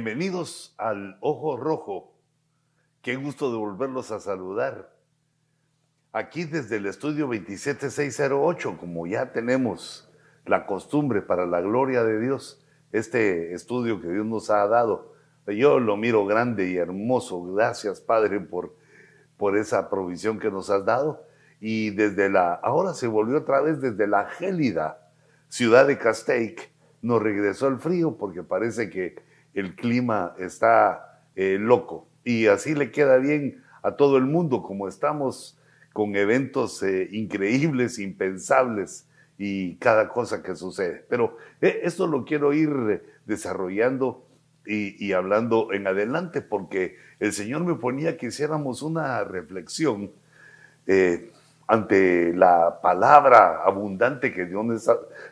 Bienvenidos 0.00 0.76
al 0.78 1.18
Ojo 1.20 1.56
Rojo. 1.56 2.14
Qué 3.02 3.16
gusto 3.16 3.50
de 3.50 3.58
volverlos 3.58 4.12
a 4.12 4.20
saludar. 4.20 4.94
Aquí 6.12 6.44
desde 6.44 6.76
el 6.76 6.86
estudio 6.86 7.26
27608, 7.26 8.78
como 8.78 9.08
ya 9.08 9.32
tenemos 9.32 10.08
la 10.46 10.66
costumbre 10.66 11.20
para 11.20 11.46
la 11.46 11.60
gloria 11.62 12.04
de 12.04 12.20
Dios, 12.20 12.64
este 12.92 13.54
estudio 13.54 14.00
que 14.00 14.06
Dios 14.06 14.24
nos 14.24 14.50
ha 14.50 14.68
dado. 14.68 15.16
Yo 15.48 15.80
lo 15.80 15.96
miro 15.96 16.24
grande 16.26 16.70
y 16.70 16.76
hermoso. 16.76 17.42
Gracias, 17.52 18.00
Padre, 18.00 18.38
por, 18.38 18.76
por 19.36 19.56
esa 19.56 19.90
provisión 19.90 20.38
que 20.38 20.52
nos 20.52 20.70
has 20.70 20.84
dado. 20.84 21.26
Y 21.58 21.90
desde 21.90 22.30
la, 22.30 22.54
ahora 22.54 22.94
se 22.94 23.08
volvió 23.08 23.38
otra 23.38 23.62
vez 23.62 23.80
desde 23.80 24.06
la 24.06 24.26
gélida 24.26 25.10
ciudad 25.48 25.88
de 25.88 25.98
Castaic, 25.98 26.70
nos 27.02 27.20
regresó 27.20 27.66
el 27.66 27.78
frío 27.80 28.16
porque 28.16 28.44
parece 28.44 28.90
que 28.90 29.26
el 29.58 29.74
clima 29.74 30.34
está 30.38 31.20
eh, 31.34 31.58
loco 31.58 32.06
y 32.24 32.46
así 32.46 32.74
le 32.74 32.90
queda 32.90 33.16
bien 33.18 33.62
a 33.82 33.92
todo 33.92 34.16
el 34.16 34.24
mundo 34.24 34.62
como 34.62 34.88
estamos 34.88 35.58
con 35.92 36.14
eventos 36.16 36.82
eh, 36.82 37.08
increíbles, 37.12 37.98
impensables 37.98 39.06
y 39.36 39.76
cada 39.76 40.08
cosa 40.08 40.42
que 40.42 40.54
sucede. 40.54 41.04
Pero 41.08 41.36
eh, 41.60 41.80
esto 41.82 42.06
lo 42.06 42.24
quiero 42.24 42.52
ir 42.52 43.02
desarrollando 43.26 44.24
y, 44.66 45.12
hablando 45.12 45.72
en 45.72 45.86
adelante 45.86 46.42
porque 46.42 46.98
el 47.20 47.32
Señor 47.32 47.64
me 47.64 47.74
ponía 47.76 48.18
que 48.18 48.26
hiciéramos 48.26 48.82
una 48.82 49.24
reflexión 49.24 50.10
ante 51.66 52.34
la 52.34 52.80
palabra 52.82 53.62
abundante 53.64 54.32
que 54.34 54.44
Dios 54.44 54.86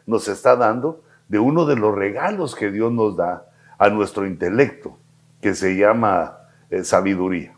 nos 0.07 0.29
está 0.29 0.57
dando 0.57 1.05
de 1.29 1.39
uno 1.39 1.67
de 1.67 1.77
los 1.77 1.95
regalos 1.95 2.55
que 2.55 2.71
Dios 2.71 2.91
nos 2.93 3.17
da 3.17 3.46
a 3.79 3.89
nuestro 3.91 4.27
intelecto, 4.27 4.99
que 5.41 5.55
se 5.55 5.77
llama 5.77 6.39
eh, 6.71 6.85
sabiduría. 6.85 7.55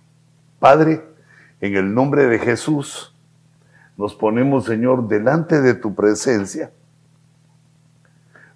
Padre, 0.58 1.04
en 1.60 1.76
el 1.76 1.94
nombre 1.94 2.26
de 2.26 2.38
Jesús, 2.38 3.14
nos 3.96 4.14
ponemos, 4.14 4.64
Señor, 4.64 5.08
delante 5.08 5.60
de 5.60 5.74
tu 5.74 5.94
presencia, 5.94 6.70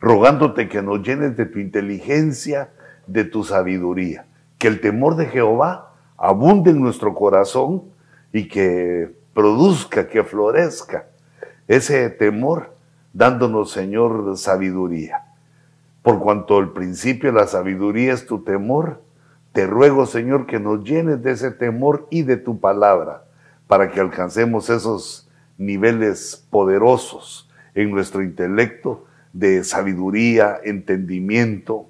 rogándote 0.01 0.69
que 0.69 0.83
nos 0.83 1.03
llenes 1.03 1.37
de 1.37 1.47
tu 1.47 1.59
inteligencia, 1.59 2.71
de 3.07 3.25
tu 3.25 3.45
sabiduría, 3.45 4.27
que 4.59 4.69
el 4.69 4.81
temor 4.81 5.17
de 5.17 5.27
Jehová 5.27 5.95
abunde 6.17 6.71
en 6.71 6.81
nuestro 6.81 7.15
corazón 7.15 7.85
y 8.33 8.49
que 8.49 9.15
produzca, 9.35 10.09
que 10.09 10.23
florezca 10.25 11.07
ese 11.67 12.11
temor, 12.11 12.75
dándonos, 13.13 13.71
Señor, 13.73 14.37
sabiduría. 14.37 15.22
Por 16.03 16.19
cuanto 16.19 16.59
el 16.59 16.71
principio 16.71 17.33
de 17.33 17.39
la 17.39 17.47
sabiduría 17.47 18.13
es 18.13 18.27
tu 18.27 18.43
temor, 18.43 19.03
te 19.53 19.67
ruego, 19.67 20.07
Señor, 20.07 20.47
que 20.47 20.59
nos 20.59 20.83
llenes 20.83 21.23
de 21.23 21.33
ese 21.33 21.51
temor 21.51 22.09
y 22.11 22.23
de 22.23 22.37
tu 22.37 22.59
palabra, 22.59 23.25
para 23.69 23.91
que 23.91 24.01
alcancemos 24.01 24.69
esos 24.71 25.31
niveles 25.59 26.47
poderosos 26.51 27.49
en 27.75 27.91
nuestro 27.91 28.23
intelecto 28.23 29.07
de 29.33 29.63
sabiduría, 29.63 30.59
entendimiento, 30.65 31.87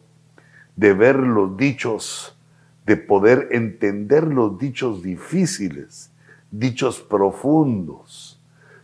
de 0.76 0.92
ver 0.92 1.16
los 1.16 1.56
dichos, 1.56 2.36
de 2.84 2.96
poder 2.96 3.48
entender 3.52 4.24
los 4.24 4.58
dichos 4.58 5.02
difíciles, 5.02 6.10
dichos 6.50 7.00
profundos, 7.00 8.40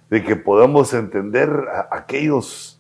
de 0.09 0.25
que 0.25 0.37
podamos 0.37 0.95
entender 0.95 1.51
aquellos 1.91 2.78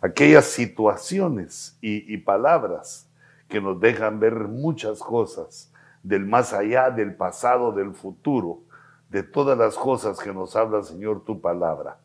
aquellas 0.00 0.46
situaciones 0.46 1.78
y, 1.80 2.16
palabras 2.18 3.08
que 3.48 3.60
nos 3.60 3.80
dejan 3.80 4.20
ver 4.20 4.34
muchas 4.34 4.98
cosas 5.00 5.72
del 6.02 6.26
más 6.26 6.52
allá, 6.52 6.90
del 6.90 7.14
pasado, 7.14 7.72
del 7.72 7.94
futuro, 7.94 8.62
de 9.10 9.22
todas 9.22 9.56
las 9.56 9.76
cosas 9.76 10.18
que 10.18 10.32
nos 10.32 10.56
habla, 10.56 10.82
Señor, 10.82 11.24
tu 11.24 11.40
palabra. 11.40 11.98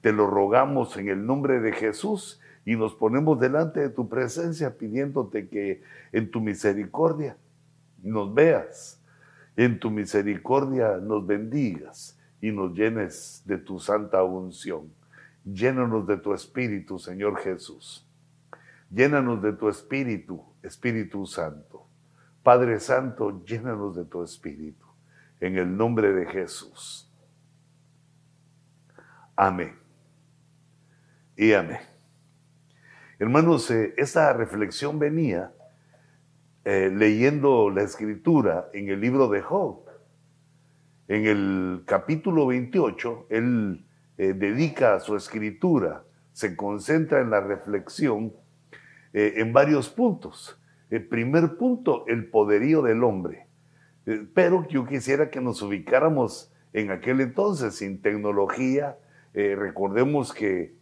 Te 0.00 0.12
lo 0.12 0.26
rogamos 0.26 0.96
en 0.96 1.08
el 1.08 1.24
nombre 1.24 1.60
de 1.60 1.72
Jesús 1.72 2.40
y 2.64 2.76
nos 2.76 2.94
ponemos 2.94 3.38
delante 3.38 3.80
de 3.80 3.90
tu 3.90 4.08
presencia 4.08 4.76
pidiéndote 4.76 5.48
que 5.48 5.82
en 6.12 6.30
tu 6.30 6.40
misericordia 6.40 7.36
nos 8.02 8.32
veas, 8.32 9.00
en 9.56 9.78
tu 9.78 9.90
misericordia 9.90 10.98
nos 10.98 11.26
bendigas 11.26 12.18
y 12.40 12.52
nos 12.52 12.74
llenes 12.74 13.42
de 13.44 13.58
tu 13.58 13.80
santa 13.80 14.22
unción. 14.22 14.97
Llénanos 15.52 16.06
de 16.06 16.18
tu 16.18 16.34
espíritu, 16.34 16.98
Señor 16.98 17.38
Jesús. 17.38 18.06
Llénanos 18.90 19.42
de 19.42 19.52
tu 19.52 19.68
espíritu, 19.68 20.44
Espíritu 20.62 21.24
Santo. 21.24 21.86
Padre 22.42 22.80
Santo, 22.80 23.44
llénanos 23.44 23.96
de 23.96 24.04
tu 24.04 24.22
espíritu. 24.22 24.86
En 25.40 25.56
el 25.56 25.76
nombre 25.76 26.12
de 26.12 26.26
Jesús. 26.26 27.10
Amén. 29.36 29.78
Y 31.36 31.52
amén. 31.52 31.78
Hermanos, 33.18 33.70
eh, 33.70 33.94
esta 33.96 34.32
reflexión 34.32 34.98
venía 34.98 35.52
eh, 36.64 36.90
leyendo 36.94 37.70
la 37.70 37.82
escritura 37.82 38.68
en 38.74 38.88
el 38.88 39.00
libro 39.00 39.28
de 39.28 39.40
Job. 39.40 39.86
En 41.06 41.26
el 41.26 41.84
capítulo 41.86 42.46
28, 42.46 43.28
él 43.30 43.87
eh, 44.18 44.32
dedica 44.34 44.98
su 44.98 45.14
escritura, 45.14 46.02
se 46.32 46.56
concentra 46.56 47.20
en 47.20 47.30
la 47.30 47.40
reflexión 47.40 48.32
eh, 49.12 49.34
en 49.36 49.52
varios 49.52 49.88
puntos. 49.88 50.60
El 50.90 51.06
primer 51.06 51.56
punto, 51.56 52.04
el 52.08 52.28
poderío 52.28 52.82
del 52.82 53.04
hombre. 53.04 53.46
Eh, 54.06 54.26
pero 54.34 54.66
yo 54.66 54.84
quisiera 54.84 55.30
que 55.30 55.40
nos 55.40 55.62
ubicáramos 55.62 56.52
en 56.72 56.90
aquel 56.90 57.20
entonces, 57.20 57.76
sin 57.76 58.02
tecnología. 58.02 58.98
recordemos 59.32 60.32
que 60.34 60.74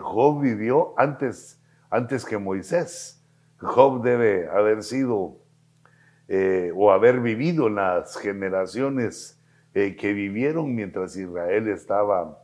Job 0.00 0.40
vivió 0.40 0.94
antes, 0.96 1.60
antes 1.90 2.24
que 2.24 2.38
Moisés. 2.38 3.20
Job 3.58 4.02
debe 4.02 4.48
haber 4.48 4.84
sido 4.84 5.38
o 6.76 6.92
haber 6.92 7.20
vivido 7.20 7.66
en 7.66 7.74
las 7.74 8.16
generaciones 8.16 9.40
que 9.72 10.12
vivieron 10.12 10.74
mientras 10.74 11.16
Israel 11.16 11.68
estaba 11.68 12.43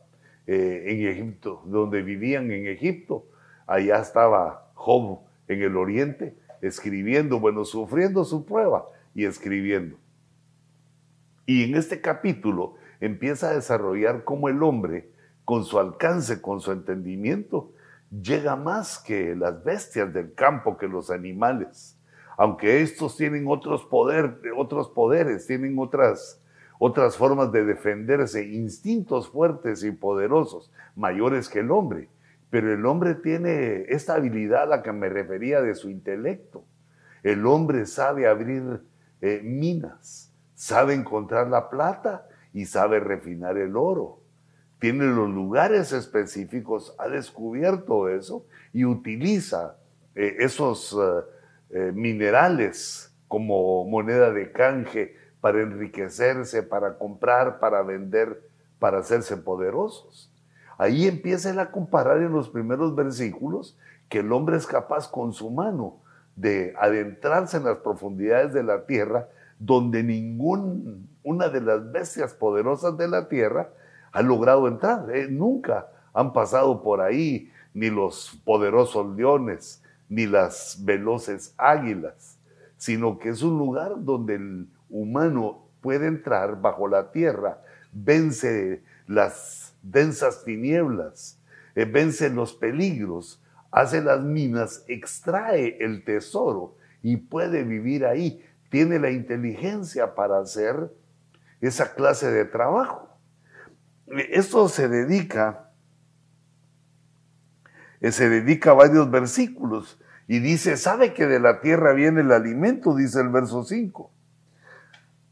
eh, 0.52 0.82
en 0.90 1.06
Egipto, 1.06 1.62
donde 1.64 2.02
vivían 2.02 2.50
en 2.50 2.66
Egipto. 2.66 3.24
Allá 3.68 4.00
estaba 4.00 4.72
Job 4.74 5.20
en 5.46 5.62
el 5.62 5.76
oriente, 5.76 6.36
escribiendo, 6.60 7.38
bueno, 7.38 7.64
sufriendo 7.64 8.24
su 8.24 8.44
prueba 8.44 8.84
y 9.14 9.26
escribiendo. 9.26 9.96
Y 11.46 11.70
en 11.70 11.76
este 11.76 12.00
capítulo 12.00 12.74
empieza 12.98 13.50
a 13.50 13.54
desarrollar 13.54 14.24
cómo 14.24 14.48
el 14.48 14.60
hombre, 14.64 15.12
con 15.44 15.64
su 15.64 15.78
alcance, 15.78 16.42
con 16.42 16.60
su 16.60 16.72
entendimiento, 16.72 17.72
llega 18.10 18.56
más 18.56 18.98
que 18.98 19.36
las 19.36 19.62
bestias 19.62 20.12
del 20.12 20.34
campo, 20.34 20.76
que 20.76 20.88
los 20.88 21.12
animales. 21.12 21.96
Aunque 22.36 22.82
estos 22.82 23.16
tienen 23.16 23.44
otros, 23.46 23.84
poder, 23.84 24.40
otros 24.56 24.88
poderes, 24.88 25.46
tienen 25.46 25.78
otras 25.78 26.39
otras 26.82 27.18
formas 27.18 27.52
de 27.52 27.62
defenderse, 27.66 28.42
instintos 28.42 29.28
fuertes 29.28 29.84
y 29.84 29.92
poderosos, 29.92 30.72
mayores 30.96 31.50
que 31.50 31.58
el 31.58 31.70
hombre. 31.70 32.08
Pero 32.48 32.72
el 32.72 32.86
hombre 32.86 33.14
tiene 33.16 33.84
esta 33.90 34.14
habilidad 34.14 34.62
a 34.62 34.66
la 34.66 34.82
que 34.82 34.90
me 34.90 35.10
refería 35.10 35.60
de 35.60 35.74
su 35.74 35.90
intelecto. 35.90 36.64
El 37.22 37.44
hombre 37.44 37.84
sabe 37.84 38.26
abrir 38.26 38.80
eh, 39.20 39.42
minas, 39.44 40.32
sabe 40.54 40.94
encontrar 40.94 41.48
la 41.48 41.68
plata 41.68 42.26
y 42.54 42.64
sabe 42.64 42.98
refinar 42.98 43.58
el 43.58 43.76
oro. 43.76 44.22
Tiene 44.78 45.04
los 45.04 45.28
lugares 45.28 45.92
específicos, 45.92 46.94
ha 46.98 47.08
descubierto 47.08 48.08
eso 48.08 48.46
y 48.72 48.86
utiliza 48.86 49.76
eh, 50.14 50.36
esos 50.38 50.96
eh, 51.68 51.92
minerales 51.92 53.14
como 53.28 53.84
moneda 53.84 54.30
de 54.32 54.50
canje 54.50 55.19
para 55.40 55.62
enriquecerse, 55.62 56.62
para 56.62 56.98
comprar, 56.98 57.58
para 57.58 57.82
vender, 57.82 58.42
para 58.78 58.98
hacerse 58.98 59.36
poderosos. 59.36 60.32
Ahí 60.78 61.06
empieza 61.06 61.60
a 61.60 61.70
comparar 61.70 62.18
en 62.18 62.32
los 62.32 62.48
primeros 62.48 62.94
versículos 62.94 63.76
que 64.08 64.20
el 64.20 64.32
hombre 64.32 64.56
es 64.56 64.66
capaz 64.66 65.10
con 65.10 65.32
su 65.32 65.50
mano 65.50 65.98
de 66.36 66.74
adentrarse 66.78 67.58
en 67.58 67.64
las 67.64 67.78
profundidades 67.78 68.52
de 68.52 68.62
la 68.62 68.86
tierra 68.86 69.28
donde 69.58 70.02
ninguna 70.02 71.48
de 71.48 71.60
las 71.60 71.92
bestias 71.92 72.32
poderosas 72.32 72.96
de 72.96 73.08
la 73.08 73.28
tierra 73.28 73.68
ha 74.10 74.22
logrado 74.22 74.66
entrar. 74.66 75.14
Eh, 75.14 75.28
nunca 75.28 75.88
han 76.14 76.32
pasado 76.32 76.82
por 76.82 77.00
ahí 77.02 77.52
ni 77.74 77.90
los 77.90 78.40
poderosos 78.44 79.14
leones, 79.14 79.82
ni 80.08 80.26
las 80.26 80.78
veloces 80.82 81.54
águilas, 81.56 82.38
sino 82.78 83.18
que 83.18 83.28
es 83.28 83.42
un 83.42 83.58
lugar 83.58 83.92
donde 83.98 84.36
el 84.36 84.66
humano 84.90 85.68
puede 85.80 86.06
entrar 86.06 86.60
bajo 86.60 86.88
la 86.88 87.10
tierra, 87.10 87.62
vence 87.92 88.82
las 89.06 89.74
densas 89.82 90.44
tinieblas, 90.44 91.40
eh, 91.74 91.84
vence 91.84 92.28
los 92.30 92.52
peligros, 92.52 93.42
hace 93.70 94.02
las 94.02 94.20
minas, 94.20 94.84
extrae 94.88 95.78
el 95.80 96.04
tesoro 96.04 96.76
y 97.02 97.16
puede 97.16 97.64
vivir 97.64 98.04
ahí. 98.04 98.44
Tiene 98.68 98.98
la 98.98 99.10
inteligencia 99.10 100.14
para 100.14 100.38
hacer 100.38 100.92
esa 101.60 101.94
clase 101.94 102.30
de 102.30 102.44
trabajo. 102.44 103.18
Esto 104.30 104.68
se 104.68 104.88
dedica, 104.88 105.72
eh, 108.00 108.12
se 108.12 108.28
dedica 108.28 108.72
a 108.72 108.74
varios 108.74 109.10
versículos 109.10 110.00
y 110.26 110.38
dice, 110.38 110.76
sabe 110.76 111.12
que 111.12 111.26
de 111.26 111.40
la 111.40 111.60
tierra 111.60 111.92
viene 111.92 112.20
el 112.20 112.32
alimento, 112.32 112.94
dice 112.94 113.20
el 113.20 113.28
verso 113.28 113.64
5. 113.64 114.12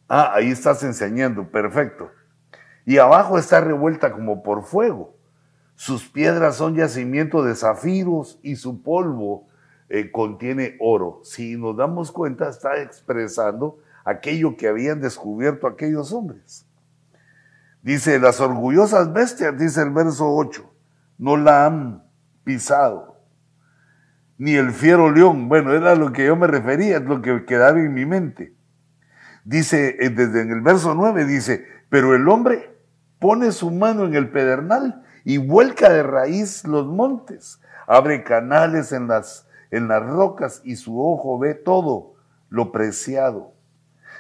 Ah, 0.08 0.32
ahí 0.34 0.50
estás 0.50 0.82
enseñando, 0.82 1.50
perfecto. 1.50 2.10
Y 2.86 2.96
abajo 2.96 3.38
está 3.38 3.60
revuelta 3.60 4.12
como 4.12 4.42
por 4.42 4.64
fuego. 4.64 5.14
Sus 5.74 6.08
piedras 6.08 6.56
son 6.56 6.74
yacimiento 6.74 7.44
de 7.44 7.54
zafiros 7.54 8.40
y 8.42 8.56
su 8.56 8.82
polvo 8.82 9.46
eh, 9.90 10.10
contiene 10.10 10.76
oro. 10.80 11.20
Si 11.22 11.56
nos 11.56 11.76
damos 11.76 12.10
cuenta, 12.10 12.48
está 12.48 12.80
expresando 12.80 13.78
aquello 14.04 14.56
que 14.56 14.68
habían 14.68 15.00
descubierto 15.00 15.66
aquellos 15.66 16.12
hombres. 16.12 16.66
Dice, 17.82 18.18
las 18.18 18.40
orgullosas 18.40 19.12
bestias, 19.12 19.56
dice 19.58 19.82
el 19.82 19.90
verso 19.90 20.34
8, 20.34 20.68
no 21.18 21.36
la 21.36 21.66
han 21.66 22.04
pisado, 22.42 23.16
ni 24.36 24.54
el 24.54 24.72
fiero 24.72 25.10
león. 25.10 25.48
Bueno, 25.48 25.72
era 25.72 25.94
lo 25.94 26.12
que 26.12 26.26
yo 26.26 26.36
me 26.36 26.46
refería, 26.46 26.96
es 26.96 27.04
lo 27.04 27.22
que 27.22 27.44
quedaba 27.44 27.78
en 27.78 27.94
mi 27.94 28.04
mente. 28.04 28.57
Dice, 29.48 29.96
eh, 29.98 30.10
desde 30.10 30.42
en 30.42 30.50
el 30.50 30.60
verso 30.60 30.94
9 30.94 31.24
dice, 31.24 31.66
pero 31.88 32.14
el 32.14 32.28
hombre 32.28 32.70
pone 33.18 33.50
su 33.52 33.70
mano 33.70 34.04
en 34.04 34.14
el 34.14 34.28
pedernal 34.28 35.06
y 35.24 35.38
vuelca 35.38 35.88
de 35.88 36.02
raíz 36.02 36.66
los 36.66 36.86
montes, 36.86 37.58
abre 37.86 38.24
canales 38.24 38.92
en 38.92 39.08
las, 39.08 39.48
en 39.70 39.88
las 39.88 40.04
rocas 40.04 40.60
y 40.64 40.76
su 40.76 41.02
ojo 41.02 41.38
ve 41.38 41.54
todo 41.54 42.16
lo 42.50 42.72
preciado. 42.72 43.54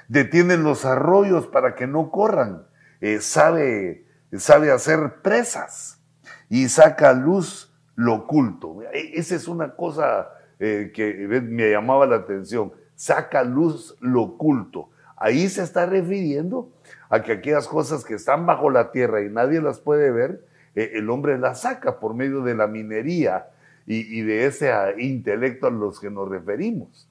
Detienen 0.08 0.62
los 0.62 0.86
arroyos 0.86 1.46
para 1.46 1.74
que 1.74 1.86
no 1.86 2.10
corran, 2.10 2.66
eh, 3.02 3.20
sabe, 3.20 4.06
sabe 4.32 4.72
hacer 4.72 5.20
presas 5.20 6.00
y 6.48 6.70
saca 6.70 7.10
a 7.10 7.12
luz 7.12 7.70
lo 7.96 8.14
oculto. 8.14 8.78
E, 8.94 9.12
esa 9.18 9.34
es 9.34 9.46
una 9.46 9.76
cosa 9.76 10.30
eh, 10.58 10.90
que 10.94 11.12
me 11.42 11.70
llamaba 11.70 12.06
la 12.06 12.16
atención. 12.16 12.72
Saca 12.94 13.40
a 13.40 13.44
luz 13.44 13.94
lo 14.00 14.22
oculto. 14.22 14.88
Ahí 15.20 15.48
se 15.48 15.62
está 15.62 15.86
refiriendo 15.86 16.70
a 17.08 17.22
que 17.22 17.32
aquellas 17.32 17.66
cosas 17.66 18.04
que 18.04 18.14
están 18.14 18.46
bajo 18.46 18.70
la 18.70 18.92
tierra 18.92 19.22
y 19.22 19.28
nadie 19.28 19.60
las 19.60 19.80
puede 19.80 20.10
ver, 20.10 20.44
eh, 20.74 20.92
el 20.94 21.10
hombre 21.10 21.38
la 21.38 21.54
saca 21.54 21.98
por 21.98 22.14
medio 22.14 22.42
de 22.42 22.54
la 22.54 22.66
minería 22.66 23.48
y, 23.86 24.20
de 24.20 24.44
ese 24.44 24.70
ah, 24.70 24.92
intelecto 24.98 25.66
a 25.66 25.70
los 25.70 25.98
que 25.98 26.10
nos 26.10 26.28
referimos. 26.28 27.08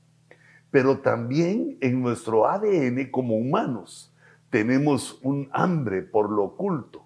Pero 0.69 0.99
también 0.99 1.77
en 1.81 2.01
nuestro 2.03 2.47
ADN 2.47 3.09
como 3.09 3.35
humanos 3.35 4.13
tenemos 4.51 5.19
un 5.23 5.49
hambre 5.51 6.03
por 6.03 6.29
lo 6.29 6.43
oculto. 6.43 7.03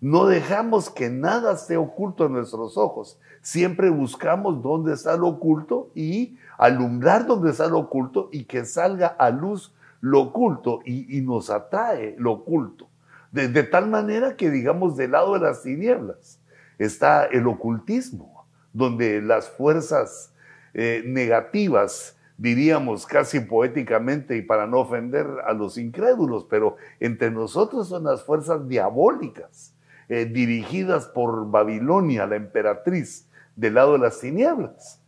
No 0.00 0.26
dejamos 0.26 0.90
que 0.90 1.08
nada 1.08 1.54
esté 1.54 1.78
oculto 1.78 2.26
en 2.26 2.32
nuestros 2.32 2.76
ojos. 2.76 3.18
Siempre 3.40 3.88
buscamos 3.88 4.62
dónde 4.62 4.92
está 4.92 5.16
lo 5.16 5.28
oculto 5.28 5.90
y 5.94 6.36
alumbrar 6.58 7.26
dónde 7.26 7.50
está 7.50 7.66
lo 7.68 7.78
oculto 7.78 8.28
y 8.30 8.44
que 8.44 8.66
salga 8.66 9.06
a 9.06 9.30
luz 9.30 9.72
lo 10.04 10.20
oculto 10.20 10.80
y, 10.84 11.22
nos 11.22 11.48
atrae 11.48 12.14
lo 12.18 12.32
oculto. 12.32 12.90
De, 13.32 13.62
tal 13.62 13.88
manera 13.88 14.36
que, 14.36 14.50
digamos, 14.50 14.98
del 14.98 15.12
lado 15.12 15.32
de 15.32 15.40
las 15.40 15.62
tinieblas 15.62 16.38
está 16.78 17.24
el 17.24 17.46
ocultismo, 17.46 18.46
donde 18.74 19.22
las 19.22 19.48
fuerzas 19.48 20.34
eh, 20.74 21.02
negativas, 21.06 22.18
diríamos 22.36 23.06
casi 23.06 23.40
poéticamente 23.40 24.36
y 24.36 24.42
para 24.42 24.66
no 24.66 24.80
ofender 24.80 25.26
a 25.46 25.54
los 25.54 25.78
incrédulos, 25.78 26.44
pero 26.50 26.76
entre 27.00 27.30
nosotros 27.30 27.88
son 27.88 28.04
las 28.04 28.22
fuerzas 28.24 28.68
diabólicas, 28.68 29.74
eh, 30.10 30.26
dirigidas 30.26 31.06
por 31.06 31.50
Babilonia, 31.50 32.26
la 32.26 32.36
emperatriz, 32.36 33.26
del 33.56 33.74
lado 33.74 33.94
de 33.94 34.00
las 34.00 34.20
tinieblas. 34.20 35.00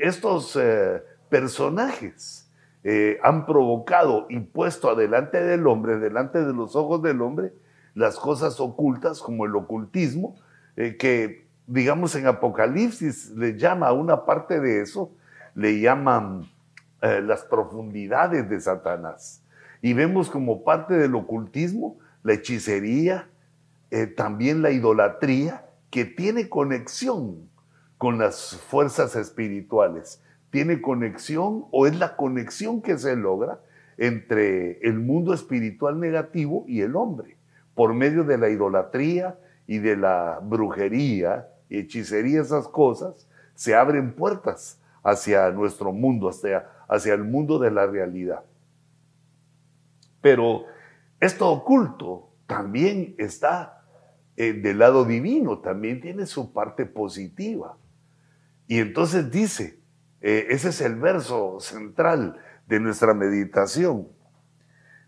Estos 0.00 0.58
eh, 0.60 1.00
personajes 1.28 2.45
eh, 2.88 3.18
han 3.24 3.46
provocado 3.46 4.26
y 4.28 4.38
puesto 4.38 4.88
adelante 4.88 5.42
del 5.42 5.66
hombre, 5.66 5.98
delante 5.98 6.44
de 6.44 6.52
los 6.52 6.76
ojos 6.76 7.02
del 7.02 7.20
hombre, 7.20 7.52
las 7.94 8.14
cosas 8.14 8.60
ocultas 8.60 9.18
como 9.18 9.44
el 9.44 9.56
ocultismo, 9.56 10.36
eh, 10.76 10.96
que 10.96 11.48
digamos 11.66 12.14
en 12.14 12.28
Apocalipsis 12.28 13.30
le 13.30 13.58
llama 13.58 13.88
a 13.88 13.92
una 13.92 14.24
parte 14.24 14.60
de 14.60 14.82
eso, 14.82 15.10
le 15.56 15.80
llaman 15.80 16.48
eh, 17.02 17.20
las 17.22 17.42
profundidades 17.42 18.48
de 18.48 18.60
Satanás. 18.60 19.42
Y 19.82 19.92
vemos 19.92 20.30
como 20.30 20.62
parte 20.62 20.94
del 20.94 21.16
ocultismo 21.16 21.98
la 22.22 22.34
hechicería, 22.34 23.28
también 24.16 24.62
la 24.62 24.70
idolatría, 24.70 25.66
que 25.90 26.04
tiene 26.04 26.48
conexión 26.48 27.48
con 27.98 28.18
las 28.18 28.56
fuerzas 28.68 29.16
espirituales 29.16 30.22
tiene 30.56 30.80
conexión 30.80 31.66
o 31.70 31.86
es 31.86 31.98
la 31.98 32.16
conexión 32.16 32.80
que 32.80 32.96
se 32.96 33.14
logra 33.14 33.60
entre 33.98 34.78
el 34.80 34.98
mundo 34.98 35.34
espiritual 35.34 36.00
negativo 36.00 36.64
y 36.66 36.80
el 36.80 36.96
hombre, 36.96 37.36
por 37.74 37.92
medio 37.92 38.24
de 38.24 38.38
la 38.38 38.48
idolatría 38.48 39.38
y 39.66 39.80
de 39.80 39.98
la 39.98 40.40
brujería 40.42 41.50
hechicería, 41.68 42.40
esas 42.40 42.68
cosas, 42.68 43.28
se 43.54 43.74
abren 43.74 44.14
puertas 44.14 44.80
hacia 45.02 45.50
nuestro 45.50 45.92
mundo, 45.92 46.30
hacia, 46.30 46.66
hacia 46.88 47.12
el 47.12 47.24
mundo 47.24 47.58
de 47.58 47.70
la 47.70 47.86
realidad. 47.86 48.42
Pero 50.22 50.64
esto 51.20 51.50
oculto 51.50 52.30
también 52.46 53.14
está 53.18 53.84
eh, 54.38 54.54
del 54.54 54.78
lado 54.78 55.04
divino, 55.04 55.58
también 55.58 56.00
tiene 56.00 56.24
su 56.24 56.54
parte 56.54 56.86
positiva. 56.86 57.76
Y 58.66 58.78
entonces 58.78 59.30
dice, 59.30 59.84
eh, 60.28 60.48
ese 60.50 60.70
es 60.70 60.80
el 60.80 60.96
verso 60.96 61.60
central 61.60 62.36
de 62.66 62.80
nuestra 62.80 63.14
meditación. 63.14 64.08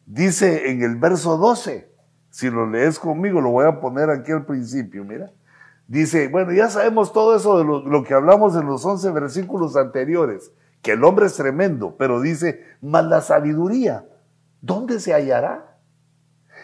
Dice 0.07 0.71
en 0.71 0.83
el 0.83 0.95
verso 0.95 1.37
12, 1.37 1.91
si 2.31 2.49
lo 2.49 2.71
lees 2.71 3.01
conmigo, 3.01 3.41
lo 3.41 3.51
voy 3.51 3.67
a 3.67 3.81
poner 3.81 4.11
aquí 4.11 4.31
al 4.31 4.47
principio, 4.47 5.05
mira. 5.05 5.33
Dice, 5.89 6.29
bueno, 6.29 6.53
ya 6.53 6.71
sabemos 6.71 7.13
todo 7.13 7.35
eso 7.35 7.59
de 7.59 7.65
lo, 7.65 8.05
que 8.05 8.15
hablamos 8.15 8.55
en 8.55 8.67
los 8.67 8.85
11 8.85 9.11
versículos 9.11 9.75
anteriores, 9.75 10.53
que 10.83 10.93
el 10.93 11.03
hombre 11.03 11.27
es 11.27 11.35
tremendo, 11.35 11.97
pero 11.99 12.21
dice, 12.21 12.65
más 12.81 13.05
la 13.05 13.21
sabiduría, 13.21 14.07
¿dónde 14.61 15.01
se 15.01 15.15
hallará? 15.15 15.81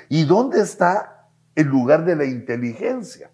¿Y 0.08 0.26
dónde 0.26 0.61
está 0.61 1.26
el 1.56 1.66
lugar 1.66 2.04
de 2.04 2.14
la 2.14 2.25
inteligencia? 2.25 3.32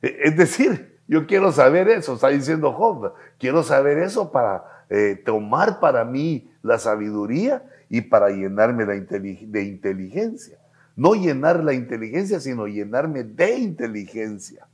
E, 0.00 0.22
es 0.24 0.36
decir, 0.36 0.91
yo 1.12 1.26
quiero 1.26 1.52
saber 1.52 1.90
eso, 1.90 2.14
está 2.14 2.28
diciendo 2.28 2.72
Job. 2.72 3.12
Quiero 3.38 3.62
saber 3.62 3.98
eso 3.98 4.32
para 4.32 4.86
eh, 4.88 5.20
tomar 5.26 5.78
para 5.78 6.06
mí 6.06 6.50
la 6.62 6.78
sabiduría 6.78 7.68
y 7.90 8.00
para 8.00 8.30
llenarme 8.30 8.86
de 8.86 9.62
inteligencia. 9.62 10.58
No 10.96 11.12
llenar 11.12 11.62
la 11.62 11.74
inteligencia, 11.74 12.40
sino 12.40 12.66
llenarme 12.66 13.24
de 13.24 13.58
inteligencia. 13.58 14.66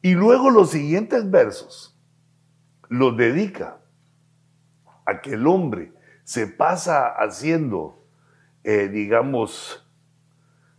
Y 0.00 0.14
luego 0.14 0.50
los 0.50 0.72
siguientes 0.72 1.30
versos 1.30 1.96
los 2.88 3.16
dedica 3.16 3.78
a 5.06 5.20
que 5.20 5.34
el 5.34 5.46
hombre 5.46 5.92
se 6.24 6.48
pasa 6.48 7.06
haciendo, 7.06 8.04
eh, 8.64 8.88
digamos, 8.88 9.88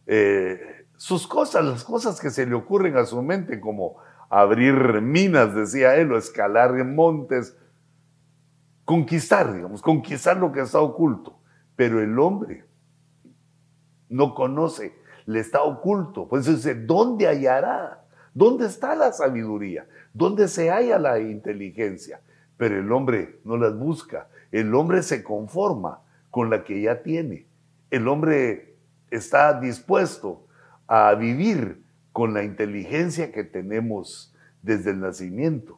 eh, 0.05 0.85
sus 0.97 1.27
cosas, 1.27 1.63
las 1.63 1.85
cosas 1.85 2.19
que 2.19 2.29
se 2.29 2.45
le 2.45 2.55
ocurren 2.55 2.97
a 2.97 3.05
su 3.05 3.21
mente, 3.21 3.61
como 3.61 4.02
abrir 4.41 4.99
minas, 5.01 5.53
decía 5.53 5.95
él, 5.95 6.11
o 6.11 6.17
escalar 6.17 6.73
montes, 6.85 7.55
conquistar, 8.83 9.53
digamos, 9.53 9.83
conquistar 9.83 10.37
lo 10.37 10.51
que 10.51 10.61
está 10.61 10.79
oculto. 10.79 11.39
Pero 11.75 12.01
el 12.01 12.17
hombre 12.17 12.65
no 14.09 14.33
conoce, 14.33 14.95
le 15.27 15.39
está 15.39 15.61
oculto. 15.61 16.27
Pues 16.27 16.45
dice, 16.45 16.73
¿dónde 16.73 17.27
hallará? 17.27 18.05
¿Dónde 18.33 18.65
está 18.65 18.95
la 18.95 19.11
sabiduría? 19.11 19.87
¿Dónde 20.13 20.47
se 20.47 20.71
halla 20.71 20.97
la 20.97 21.19
inteligencia? 21.19 22.21
Pero 22.57 22.79
el 22.79 22.91
hombre 22.91 23.39
no 23.43 23.57
las 23.57 23.77
busca. 23.77 24.29
El 24.51 24.73
hombre 24.73 25.03
se 25.03 25.23
conforma 25.23 26.01
con 26.31 26.49
la 26.49 26.63
que 26.63 26.81
ya 26.81 27.03
tiene. 27.03 27.45
El 27.91 28.07
hombre 28.07 28.77
está 29.11 29.59
dispuesto 29.59 30.47
a 30.87 31.13
vivir 31.13 31.82
con 32.13 32.33
la 32.33 32.43
inteligencia 32.43 33.31
que 33.31 33.43
tenemos 33.43 34.33
desde 34.61 34.91
el 34.91 35.01
nacimiento. 35.01 35.77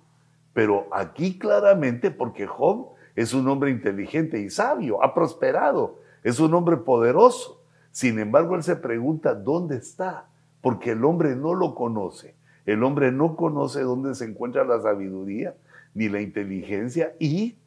Pero 0.53 0.87
aquí 0.91 1.39
claramente, 1.39 2.11
porque 2.11 2.45
Job 2.45 2.89
es 3.15 3.33
un 3.33 3.47
hombre 3.47 3.71
inteligente 3.71 4.39
y 4.39 4.49
sabio, 4.49 5.03
ha 5.03 5.13
prosperado, 5.13 5.99
es 6.23 6.39
un 6.39 6.53
hombre 6.53 6.77
poderoso. 6.77 7.63
Sin 7.91 8.19
embargo, 8.19 8.55
él 8.55 8.63
se 8.63 8.75
pregunta, 8.75 9.33
¿dónde 9.33 9.77
está? 9.77 10.27
Porque 10.61 10.91
el 10.91 11.03
hombre 11.05 11.35
no 11.35 11.53
lo 11.53 11.73
conoce. 11.73 12.35
El 12.65 12.83
hombre 12.83 13.11
no 13.11 13.35
conoce 13.35 13.81
dónde 13.81 14.15
se 14.15 14.25
encuentra 14.25 14.65
la 14.65 14.81
sabiduría 14.81 15.55
ni 15.93 16.09
la 16.09 16.19
inteligencia 16.19 17.15
y 17.19 17.57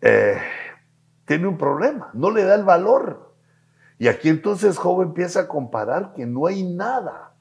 eh, 0.00 0.38
tiene 1.24 1.46
un 1.46 1.58
problema, 1.58 2.10
no 2.14 2.30
le 2.30 2.42
da 2.42 2.54
el 2.54 2.64
valor. 2.64 3.29
Y 4.00 4.08
aquí 4.08 4.30
entonces 4.30 4.78
Job 4.78 5.02
empieza 5.02 5.40
a 5.40 5.46
comparar 5.48 6.14
que 6.14 6.24
no 6.24 6.46
hay 6.46 6.62
nada 6.62 7.34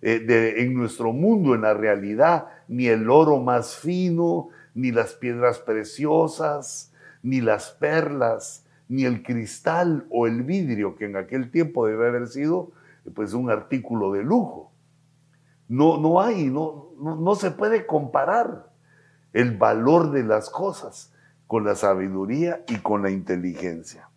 eh, 0.00 0.54
en 0.56 0.72
nuestro 0.72 1.12
mundo, 1.12 1.54
en 1.54 1.60
la 1.60 1.74
realidad, 1.74 2.46
ni 2.68 2.86
el 2.86 3.10
oro 3.10 3.38
más 3.38 3.76
fino, 3.76 4.48
ni 4.74 4.92
las 4.92 5.12
piedras 5.12 5.58
preciosas, 5.58 6.90
ni 7.22 7.42
las 7.42 7.70
perlas, 7.70 8.64
ni 8.88 9.04
el 9.04 9.22
cristal 9.22 10.06
o 10.08 10.26
el 10.26 10.42
vidrio, 10.42 10.96
que 10.96 11.04
en 11.04 11.16
aquel 11.16 11.50
tiempo 11.50 11.86
debe 11.86 12.08
haber 12.08 12.28
sido 12.28 12.72
pues 13.14 13.34
un 13.34 13.50
artículo 13.50 14.10
de 14.12 14.22
lujo. 14.22 14.72
No, 15.68 15.98
no 15.98 16.22
hay, 16.22 16.46
no, 16.46 16.92
no, 16.98 17.34
se 17.34 17.50
puede 17.50 17.84
comparar 17.84 18.70
el 19.34 19.54
valor 19.58 20.12
de 20.12 20.24
las 20.24 20.48
cosas 20.48 21.12
con 21.46 21.66
la 21.66 21.74
sabiduría 21.74 22.64
y 22.68 22.76
con 22.76 23.02
la 23.02 23.10
inteligencia. 23.10 24.08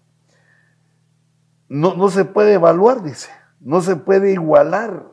No, 1.69 1.95
no 1.95 2.09
se 2.09 2.25
puede 2.25 2.53
evaluar, 2.53 3.03
dice, 3.03 3.29
no 3.59 3.81
se 3.81 3.95
puede 3.95 4.33
igualar. 4.33 5.03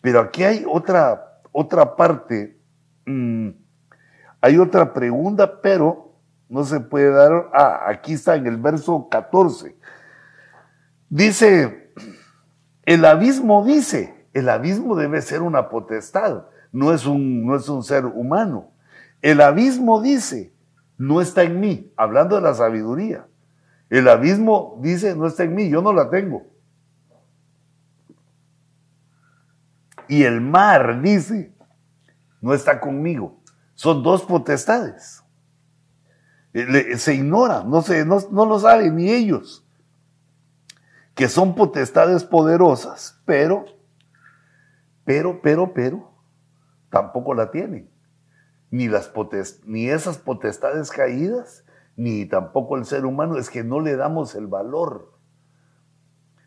Pero 0.00 0.20
aquí 0.20 0.44
hay 0.44 0.64
otra, 0.68 1.40
otra 1.50 1.96
parte, 1.96 2.58
mm, 3.06 3.48
hay 4.40 4.58
otra 4.58 4.92
pregunta, 4.92 5.60
pero 5.60 6.14
no 6.48 6.64
se 6.64 6.80
puede 6.80 7.10
dar. 7.10 7.50
Ah, 7.52 7.84
aquí 7.86 8.12
está 8.12 8.36
en 8.36 8.46
el 8.46 8.58
verso 8.58 9.08
14. 9.10 9.76
Dice, 11.08 11.92
el 12.84 13.04
abismo 13.04 13.64
dice, 13.64 14.26
el 14.32 14.48
abismo 14.48 14.94
debe 14.94 15.22
ser 15.22 15.42
una 15.42 15.68
potestad, 15.68 16.44
no 16.72 16.92
es 16.92 17.06
un, 17.06 17.46
no 17.46 17.56
es 17.56 17.68
un 17.68 17.82
ser 17.82 18.04
humano. 18.04 18.70
El 19.22 19.40
abismo 19.40 20.00
dice, 20.00 20.52
no 20.96 21.20
está 21.20 21.42
en 21.42 21.60
mí, 21.60 21.92
hablando 21.96 22.36
de 22.36 22.42
la 22.42 22.54
sabiduría. 22.54 23.26
El 23.90 24.08
abismo 24.08 24.78
dice, 24.80 25.14
no 25.14 25.26
está 25.26 25.44
en 25.44 25.54
mí, 25.54 25.68
yo 25.68 25.82
no 25.82 25.92
la 25.92 26.08
tengo. 26.08 26.46
Y 30.08 30.22
el 30.22 30.40
mar 30.40 31.02
dice, 31.02 31.54
no 32.40 32.54
está 32.54 32.80
conmigo. 32.80 33.42
Son 33.74 34.02
dos 34.02 34.22
potestades. 34.22 35.22
Eh, 36.52 36.96
se 36.96 37.14
ignora, 37.14 37.62
no, 37.64 37.82
se, 37.82 38.04
no, 38.04 38.18
no 38.30 38.46
lo 38.46 38.58
saben 38.58 38.96
ni 38.96 39.10
ellos 39.10 39.66
que 41.20 41.28
son 41.28 41.54
potestades 41.54 42.24
poderosas, 42.24 43.20
pero, 43.26 43.66
pero, 45.04 45.42
pero, 45.42 45.74
pero, 45.74 46.14
tampoco 46.88 47.34
la 47.34 47.50
tienen. 47.50 47.90
Ni, 48.70 48.88
las 48.88 49.12
ni 49.66 49.90
esas 49.90 50.16
potestades 50.16 50.90
caídas, 50.90 51.62
ni 52.00 52.24
tampoco 52.24 52.78
el 52.78 52.86
ser 52.86 53.04
humano, 53.04 53.36
es 53.36 53.50
que 53.50 53.62
no 53.62 53.80
le 53.80 53.94
damos 53.94 54.34
el 54.34 54.46
valor. 54.46 55.12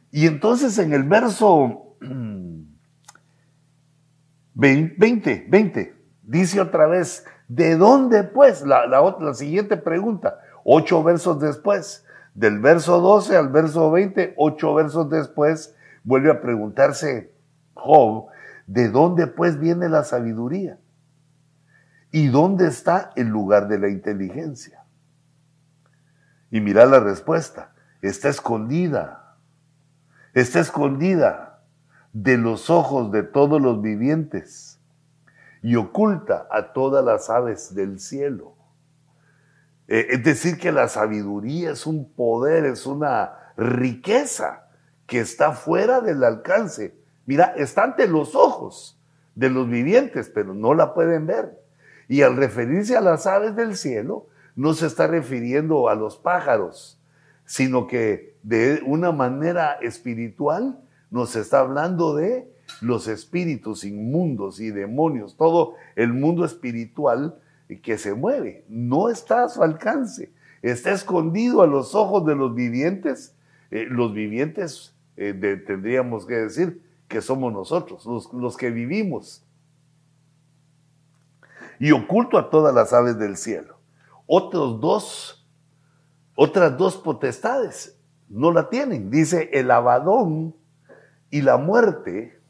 Y 0.10 0.26
entonces 0.26 0.80
en 0.80 0.94
el 0.94 1.04
verso 1.04 1.96
20, 4.56 5.46
20, 5.48 5.96
dice 6.24 6.60
otra 6.60 6.88
vez, 6.88 7.24
¿de 7.48 7.76
dónde 7.76 8.24
pues? 8.24 8.66
La, 8.66 8.88
la, 8.88 9.16
la 9.20 9.34
siguiente 9.36 9.78
pregunta, 9.78 10.40
ocho 10.64 11.04
versos 11.04 11.40
después, 11.40 12.04
del 12.34 12.60
verso 12.60 13.00
12 13.00 13.38
al 13.38 13.50
verso 13.50 13.92
20, 13.92 14.34
ocho 14.38 14.74
versos 14.74 15.08
después, 15.12 15.76
vuelve 16.04 16.32
a 16.32 16.42
preguntarse 16.42 17.32
Job, 17.76 18.26
¿de 18.66 18.90
dónde 18.90 19.28
pues 19.28 19.60
viene 19.60 19.88
la 19.88 20.04
sabiduría? 20.04 20.80
¿Y 22.10 22.30
dónde 22.30 22.68
está 22.68 23.12
el 23.16 23.28
lugar 23.28 23.68
de 23.68 23.78
la 23.78 23.90
inteligencia? 23.90 24.83
Y 26.54 26.62
mira 26.62 26.86
la 26.86 27.00
respuesta, 27.00 27.74
está 28.04 28.30
escondida, 28.30 29.38
está 30.36 30.60
escondida 30.60 31.64
de 32.14 32.38
los 32.38 32.70
ojos 32.70 33.12
de 33.12 33.24
todos 33.24 33.60
los 33.60 33.82
vivientes 33.82 34.80
y 35.64 35.78
oculta 35.78 36.48
a 36.52 36.72
todas 36.72 37.04
las 37.04 37.32
aves 37.32 37.74
del 37.74 38.00
cielo. 38.00 38.56
Eh, 39.88 40.10
es 40.12 40.24
decir, 40.24 40.60
que 40.60 40.72
la 40.72 40.90
sabiduría 40.90 41.72
es 41.72 41.88
un 41.88 42.14
poder, 42.14 42.66
es 42.66 42.86
una 42.86 43.34
riqueza 43.58 44.68
que 45.08 45.22
está 45.22 45.54
fuera 45.54 46.02
del 46.02 46.24
alcance. 46.24 46.96
Mira, 47.26 47.56
está 47.58 47.82
ante 47.84 48.08
los 48.08 48.36
ojos 48.36 49.02
de 49.34 49.50
los 49.50 49.68
vivientes, 49.68 50.30
pero 50.32 50.54
no 50.54 50.76
la 50.76 50.94
pueden 50.94 51.26
ver. 51.26 51.60
Y 52.08 52.22
al 52.22 52.38
referirse 52.38 52.96
a 52.96 53.02
las 53.02 53.26
aves 53.26 53.56
del 53.56 53.76
cielo, 53.76 54.28
no 54.56 54.74
se 54.74 54.88
está 54.88 55.08
refiriendo 55.08 55.90
a 55.90 55.96
los 55.96 56.18
pájaros, 56.18 57.00
sino 57.46 57.88
que 57.88 58.36
de 58.44 58.82
una 58.86 59.12
manera 59.12 59.74
espiritual 59.82 60.80
nos 61.10 61.36
está 61.36 61.60
hablando 61.60 62.16
de 62.16 62.52
los 62.82 63.08
espíritus 63.08 63.84
inmundos 63.84 64.60
y 64.60 64.72
demonios, 64.72 65.36
todo 65.38 65.76
el 65.96 66.14
mundo 66.14 66.46
espiritual 66.46 67.40
que 67.82 67.98
se 67.98 68.14
mueve, 68.14 68.66
no 68.68 69.10
está 69.10 69.44
a 69.44 69.50
su 69.50 69.64
alcance, 69.64 70.32
está 70.62 70.92
escondido 70.92 71.62
a 71.62 71.68
los 71.68 71.96
ojos 71.96 72.26
de 72.26 72.36
los 72.36 72.54
vivientes. 72.54 73.36
Eh, 73.72 73.86
los 73.90 74.14
vivientes 74.14 74.96
eh, 75.18 75.34
tendríamos 75.66 76.26
que 76.26 76.36
decir 76.36 76.82
que 77.08 77.22
somos 77.22 77.52
nosotros, 77.54 78.06
los 78.34 78.58
que 78.58 78.72
vivimos. 78.72 79.44
Y 81.80 81.92
oculto 81.92 82.38
a 82.38 82.50
todas 82.50 82.74
las 82.74 82.94
aves 82.94 83.18
del 83.18 83.36
cielo. 83.38 83.73
Otros 84.36 84.82
dos, 84.82 85.48
otras 86.36 86.76
dos 86.76 86.98
potestades 86.98 88.02
no 88.28 88.52
la 88.52 88.68
tienen. 88.68 89.12
Dice 89.12 89.52
el 89.54 89.70
abadón 89.70 90.56
y 91.30 91.44
la 91.44 91.58
muerte, 91.58 92.42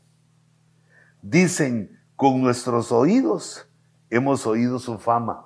dicen 1.21 1.99
con 2.15 2.39
nuestros 2.39 2.93
oídos 2.93 3.67
hemos 4.09 4.47
oído 4.47 4.79
su 4.79 4.97
fama. 4.97 5.45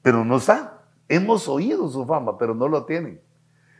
Pero 0.00 0.24
no 0.24 0.38
está. 0.38 0.86
Hemos 1.06 1.46
oído 1.46 1.90
su 1.90 2.06
fama, 2.06 2.38
pero 2.38 2.54
no 2.54 2.68
lo 2.68 2.86
tienen. 2.86 3.20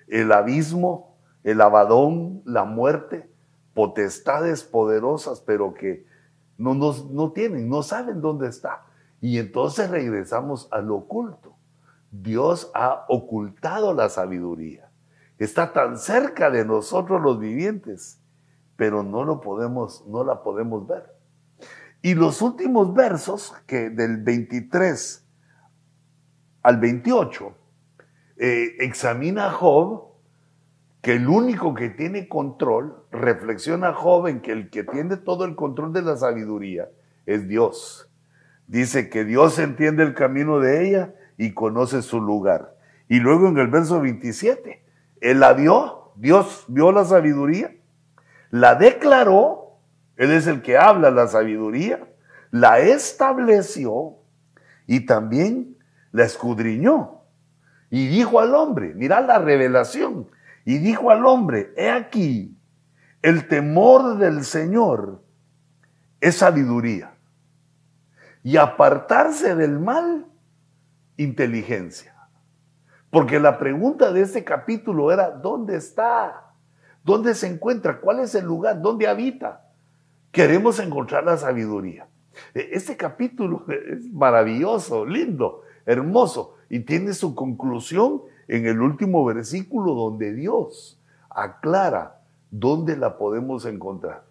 El 0.06 0.32
abismo, 0.32 1.16
el 1.44 1.62
abadón, 1.62 2.42
la 2.44 2.66
muerte, 2.66 3.32
potestades 3.72 4.64
poderosas, 4.64 5.40
pero 5.40 5.72
que 5.72 6.06
no, 6.58 6.74
no 6.74 7.32
tienen, 7.32 7.70
no 7.70 7.82
saben 7.82 8.20
dónde 8.20 8.48
está. 8.48 8.84
Y 9.24 9.38
entonces 9.38 9.88
regresamos 9.88 10.68
al 10.70 10.90
oculto. 10.90 11.56
Dios 12.10 12.70
ha 12.74 13.06
ocultado 13.08 13.94
la 13.94 14.10
sabiduría. 14.10 14.90
Está 15.38 15.72
tan 15.72 15.96
cerca 15.96 16.50
de 16.50 16.66
nosotros 16.66 17.22
los 17.22 17.40
vivientes, 17.40 18.20
pero 18.76 19.02
no 19.02 19.24
lo 19.24 19.40
podemos, 19.40 20.06
no 20.06 20.24
la 20.24 20.42
podemos 20.42 20.86
ver. 20.86 21.04
Y 22.02 22.12
los 22.12 22.42
últimos 22.42 22.92
versos, 22.92 23.54
que 23.66 23.88
del 23.88 24.18
23 24.18 25.26
al 26.62 26.78
28, 26.78 27.54
eh, 28.36 28.76
examina 28.80 29.46
a 29.46 29.52
Job, 29.52 30.04
que 31.00 31.14
el 31.14 31.28
único 31.28 31.72
que 31.72 31.88
tiene 31.88 32.28
control, 32.28 33.02
reflexiona 33.10 33.88
a 33.88 33.94
Job 33.94 34.26
en 34.26 34.42
que 34.42 34.52
el 34.52 34.68
que 34.68 34.84
tiene 34.84 35.16
todo 35.16 35.46
el 35.46 35.56
control 35.56 35.94
de 35.94 36.02
la 36.02 36.14
sabiduría 36.14 36.90
es 37.24 37.48
Dios. 37.48 38.10
Dice 38.66 39.10
que 39.10 39.24
Dios 39.24 39.58
entiende 39.58 40.02
el 40.02 40.14
camino 40.14 40.60
de 40.60 40.88
ella 40.88 41.14
y 41.36 41.52
conoce 41.52 42.02
su 42.02 42.20
lugar. 42.20 42.76
Y 43.08 43.20
luego 43.20 43.48
en 43.48 43.58
el 43.58 43.68
verso 43.68 44.00
27, 44.00 44.84
Él 45.20 45.40
la 45.40 45.52
vio, 45.52 46.12
Dios 46.16 46.64
vio 46.68 46.92
la 46.92 47.04
sabiduría, 47.04 47.74
la 48.50 48.74
declaró 48.74 49.64
él 50.16 50.30
es 50.30 50.46
el 50.46 50.62
que 50.62 50.76
habla 50.76 51.10
la 51.10 51.26
sabiduría, 51.26 52.06
la 52.50 52.78
estableció 52.78 54.16
y 54.86 55.06
también 55.06 55.76
la 56.12 56.24
escudriñó. 56.24 57.22
Y 57.90 58.08
dijo 58.08 58.40
al 58.40 58.54
hombre, 58.54 58.92
mira 58.94 59.20
la 59.20 59.38
revelación, 59.38 60.28
y 60.64 60.78
dijo 60.78 61.10
al 61.10 61.26
hombre, 61.26 61.72
he 61.76 61.90
aquí, 61.90 62.56
el 63.22 63.48
temor 63.48 64.18
del 64.18 64.44
Señor 64.44 65.22
es 66.20 66.36
sabiduría. 66.36 67.13
Y 68.44 68.56
apartarse 68.56 69.56
del 69.56 69.80
mal, 69.80 70.26
inteligencia. 71.16 72.14
Porque 73.10 73.40
la 73.40 73.58
pregunta 73.58 74.12
de 74.12 74.20
este 74.20 74.44
capítulo 74.44 75.10
era, 75.10 75.30
¿dónde 75.30 75.76
está? 75.76 76.52
¿Dónde 77.02 77.34
se 77.34 77.48
encuentra? 77.48 78.00
¿Cuál 78.00 78.20
es 78.20 78.34
el 78.36 78.44
lugar? 78.44 78.80
¿Dónde 78.80 79.08
habita? 79.08 79.70
Queremos 80.30 80.78
encontrar 80.78 81.24
la 81.24 81.36
sabiduría. 81.36 82.06
E, 82.54 82.70
este 82.72 82.96
capítulo 82.96 83.64
es 83.90 84.12
maravilloso, 84.12 85.04
lindo, 85.04 85.62
hermoso 85.86 86.56
y 86.68 86.80
tiene 86.80 87.12
su 87.14 87.34
conclusión 87.34 88.22
en 88.48 88.66
el 88.66 88.80
último 88.80 89.24
versículo 89.24 89.94
donde 89.94 90.32
Dios 90.32 91.00
aclara 91.30 92.20
dónde 92.50 92.96
la 92.96 93.16
podemos 93.16 93.64
encontrar, 93.64 94.24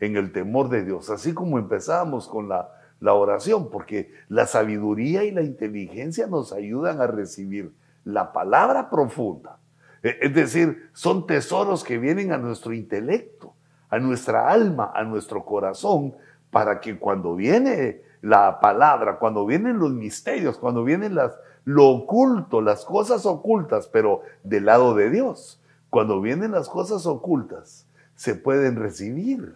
en 0.00 0.16
el 0.16 0.32
temor 0.32 0.68
de 0.68 0.84
Dios. 0.84 1.10
Así 1.10 1.34
como 1.34 1.58
empezamos 1.58 2.28
con 2.28 2.48
la 2.48 2.70
la 3.00 3.14
oración, 3.14 3.70
porque 3.70 4.12
la 4.28 4.46
sabiduría 4.46 5.24
y 5.24 5.30
la 5.30 5.42
inteligencia 5.42 6.26
nos 6.26 6.52
ayudan 6.52 7.00
a 7.00 7.06
recibir 7.06 7.72
la 8.04 8.32
palabra 8.32 8.88
profunda. 8.88 9.58
E, 10.02 10.16
es 10.20 10.34
decir, 10.34 10.90
son 10.92 11.26
tesoros 11.26 11.84
que 11.84 11.98
vienen 11.98 12.32
a 12.32 12.38
nuestro 12.38 12.72
intelecto, 12.72 13.54
a 13.90 13.98
nuestra 13.98 14.48
alma, 14.48 14.92
a 14.94 15.04
nuestro 15.04 15.44
corazón, 15.44 16.14
para 16.50 16.80
que 16.80 16.98
cuando 16.98 17.34
viene 17.34 18.02
la 18.22 18.60
palabra, 18.60 19.18
cuando 19.18 19.44
vienen 19.44 19.78
los 19.78 19.92
misterios, 19.92 20.58
cuando 20.58 20.84
vienen 20.84 21.14
las, 21.14 21.32
lo 21.64 21.88
oculto, 21.88 22.60
las 22.60 22.84
cosas 22.84 23.26
ocultas, 23.26 23.88
pero 23.88 24.22
del 24.42 24.66
lado 24.66 24.94
de 24.94 25.10
Dios, 25.10 25.60
cuando 25.90 26.20
vienen 26.20 26.52
las 26.52 26.68
cosas 26.68 27.06
ocultas, 27.06 27.86
se 28.14 28.34
pueden 28.34 28.76
recibir. 28.76 29.54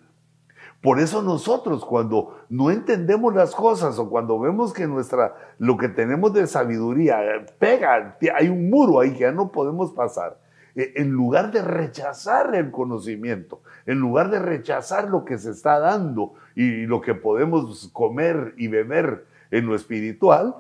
Por 0.83 0.99
eso 0.99 1.23
nosotros 1.23 1.85
cuando 1.85 2.41
no 2.49 2.71
entendemos 2.71 3.35
las 3.35 3.55
cosas 3.55 3.99
o 3.99 4.09
cuando 4.09 4.41
vemos 4.41 4.73
que 4.73 4.87
nuestra 4.87 5.35
lo 5.59 5.77
que 5.77 5.89
tenemos 5.89 6.33
de 6.33 6.47
sabiduría 6.47 7.23
eh, 7.23 7.47
pega, 7.59 8.17
hay 8.35 8.49
un 8.49 8.71
muro 8.71 9.01
ahí 9.01 9.13
que 9.13 9.21
ya 9.21 9.33
no 9.33 9.53
podemos 9.53 9.93
pasar. 9.93 10.39
Eh, 10.75 10.95
en 10.97 11.11
lugar 11.11 11.53
de 11.53 11.61
rechazar 11.61 12.55
el 12.55 12.71
conocimiento, 12.71 13.61
en 13.85 13.99
lugar 14.01 14.31
de 14.31 14.39
rechazar 14.39 15.09
lo 15.09 15.27
que 15.27 15.37
se 15.37 15.51
está 15.51 15.81
dando 15.81 16.33
y 16.55 16.87
lo 16.87 17.03
que 17.03 17.15
podemos 17.15 17.91
comer 17.93 18.55
y 18.57 18.69
beber 18.69 19.27
en 19.51 19.67
lo 19.67 19.75
espiritual, 19.75 20.55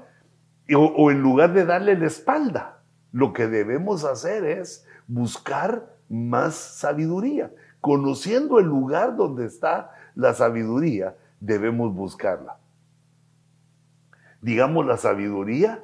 o, 0.75 0.85
o 0.85 1.11
en 1.11 1.23
lugar 1.23 1.55
de 1.55 1.65
darle 1.65 1.97
la 1.97 2.07
espalda, 2.07 2.83
lo 3.12 3.33
que 3.33 3.47
debemos 3.47 4.05
hacer 4.05 4.45
es 4.45 4.87
buscar 5.07 5.87
más 6.11 6.55
sabiduría. 6.55 7.50
Conociendo 7.81 8.59
el 8.59 8.67
lugar 8.67 9.17
donde 9.17 9.47
está 9.47 9.93
la 10.21 10.35
sabiduría, 10.35 11.17
debemos 11.41 11.95
buscarla. 11.95 12.59
Digamos 14.43 14.87
la 14.87 14.97
sabiduría 14.97 15.83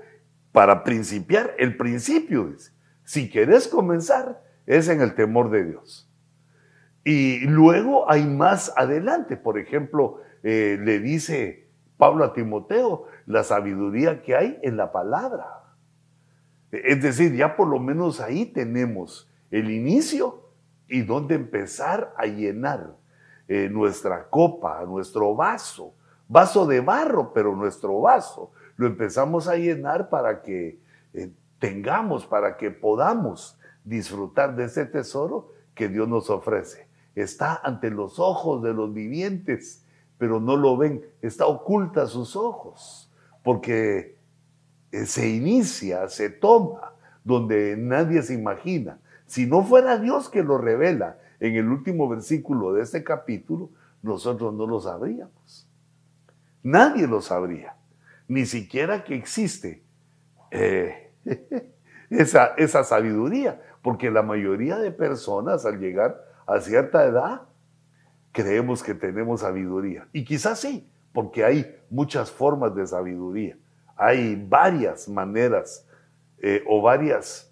para 0.53 0.85
principiar, 0.85 1.55
el 1.59 1.77
principio, 1.77 2.45
dice. 2.45 2.73
Si 3.05 3.31
quieres 3.31 3.69
comenzar, 3.69 4.43
es 4.67 4.89
en 4.89 5.01
el 5.01 5.15
temor 5.15 5.51
de 5.51 5.65
Dios. 5.65 6.11
Y 7.05 7.47
luego 7.47 8.11
hay 8.11 8.27
más 8.27 8.73
adelante, 8.77 9.37
por 9.37 9.59
ejemplo, 9.59 10.21
eh, 10.43 10.79
le 10.83 10.99
dice 10.99 11.69
Pablo 11.97 12.25
a 12.25 12.33
Timoteo, 12.33 13.05
la 13.27 13.45
sabiduría 13.45 14.23
que 14.23 14.35
hay 14.35 14.59
en 14.63 14.77
la 14.77 14.93
palabra. 14.93 15.47
Es 16.73 17.03
decir, 17.03 17.35
ya 17.35 17.57
por 17.57 17.69
lo 17.69 17.79
menos 17.79 18.21
ahí 18.21 18.45
tenemos 18.45 19.31
el 19.51 19.71
inicio 19.71 20.51
y 20.89 21.03
dónde 21.03 21.37
empezar 21.37 22.13
a 22.17 22.27
llenar 22.27 22.97
eh, 23.49 23.69
nuestra 23.71 24.29
copa, 24.29 24.85
nuestro 24.85 25.35
vaso, 25.35 25.95
vaso 26.29 26.67
de 26.67 26.81
barro, 26.81 27.33
pero 27.33 27.55
nuestro 27.55 28.01
vaso, 28.01 28.51
lo 28.77 28.87
empezamos 28.87 29.49
a 29.49 29.57
llenar 29.57 30.09
para 30.09 30.43
que 30.43 30.81
eh, 31.15 31.31
tengamos, 31.59 32.27
para 32.27 32.57
que 32.57 32.71
podamos 32.71 33.59
disfrutar 33.85 34.57
de 34.57 34.65
ese 34.65 34.85
tesoro 34.85 35.53
que 35.75 35.89
Dios 35.89 36.09
nos 36.09 36.29
ofrece. 36.29 36.89
Está 37.15 37.61
ante 37.63 37.91
los 37.91 38.19
ojos 38.19 38.63
de 38.63 38.75
los 38.75 38.93
vivientes, 38.93 39.85
pero 40.19 40.41
no 40.41 40.57
lo 40.57 40.77
ven, 40.77 41.05
está 41.23 41.47
oculta 41.47 42.03
a 42.03 42.07
sus 42.07 42.37
ojos, 42.37 43.11
porque 43.43 44.19
eh, 44.93 45.07
se 45.07 45.29
inicia, 45.29 46.09
se 46.09 46.31
toma 46.31 46.95
donde 47.25 47.77
nadie 47.77 48.23
se 48.23 48.35
imagina. 48.35 48.99
Si 49.27 49.47
no 49.47 49.63
fuera 49.63 49.99
Dios 49.99 50.29
que 50.29 50.43
lo 50.43 50.59
revela 50.59 51.19
en 51.41 51.55
el 51.57 51.69
último 51.69 52.09
versículo 52.09 52.73
de 52.73 52.83
este 52.83 53.05
capítulo, 53.05 53.71
nosotros 54.03 54.55
no 54.55 54.67
lo 54.67 54.81
sabríamos. 54.81 55.69
Nadie 56.63 57.07
lo 57.07 57.21
sabría, 57.21 57.77
ni 58.29 58.47
siquiera 58.47 59.05
que 59.05 59.15
existe 59.15 59.85
eh, 60.51 61.13
esa, 62.11 62.47
esa 62.57 62.85
sabiduría, 62.85 63.63
porque 63.83 64.11
la 64.11 64.23
mayoría 64.23 64.77
de 64.79 64.91
personas 64.91 65.65
al 65.65 65.79
llegar 65.79 66.25
a 66.47 66.61
cierta 66.61 67.05
edad 67.05 67.43
creemos 68.33 68.83
que 68.83 68.95
tenemos 68.95 69.41
sabiduría. 69.41 70.09
Y 70.13 70.25
quizás 70.25 70.61
sí, 70.61 70.91
porque 71.13 71.45
hay 71.45 71.81
muchas 71.89 72.31
formas 72.31 72.75
de 72.75 72.87
sabiduría. 72.87 73.57
Hay 73.97 74.37
varias 74.49 75.09
maneras 75.09 75.87
eh, 76.39 76.63
o 76.69 76.83
varias, 76.83 77.51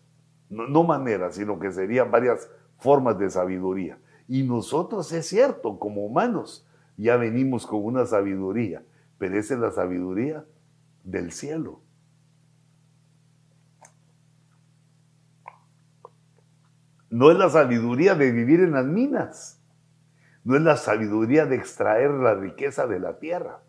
no, 0.50 0.66
no 0.68 0.84
maneras, 0.84 1.36
sino 1.36 1.58
que 1.58 1.72
serían 1.72 2.10
varias 2.10 2.50
formas 2.84 3.18
de 3.18 3.30
sabiduría. 3.30 3.98
Y 4.28 4.42
nosotros, 4.42 5.10
es 5.12 5.26
cierto, 5.26 5.78
como 5.78 6.04
humanos, 6.04 6.68
ya 6.98 7.16
venimos 7.16 7.66
con 7.66 7.82
una 7.82 8.04
sabiduría, 8.04 8.82
pero 9.16 9.38
esa 9.38 9.54
es 9.54 9.60
la 9.60 9.70
sabiduría 9.70 10.44
del 11.02 11.32
cielo. 11.32 11.80
No 17.08 17.30
es 17.30 17.38
la 17.38 17.48
sabiduría 17.48 18.14
de 18.14 18.30
vivir 18.32 18.60
en 18.60 18.72
las 18.72 18.84
minas, 18.84 19.62
no 20.44 20.54
es 20.54 20.60
la 20.60 20.76
sabiduría 20.76 21.46
de 21.46 21.56
extraer 21.56 22.10
la 22.10 22.34
riqueza 22.34 22.86
de 22.86 23.00
la 23.00 23.18
tierra. 23.18 23.62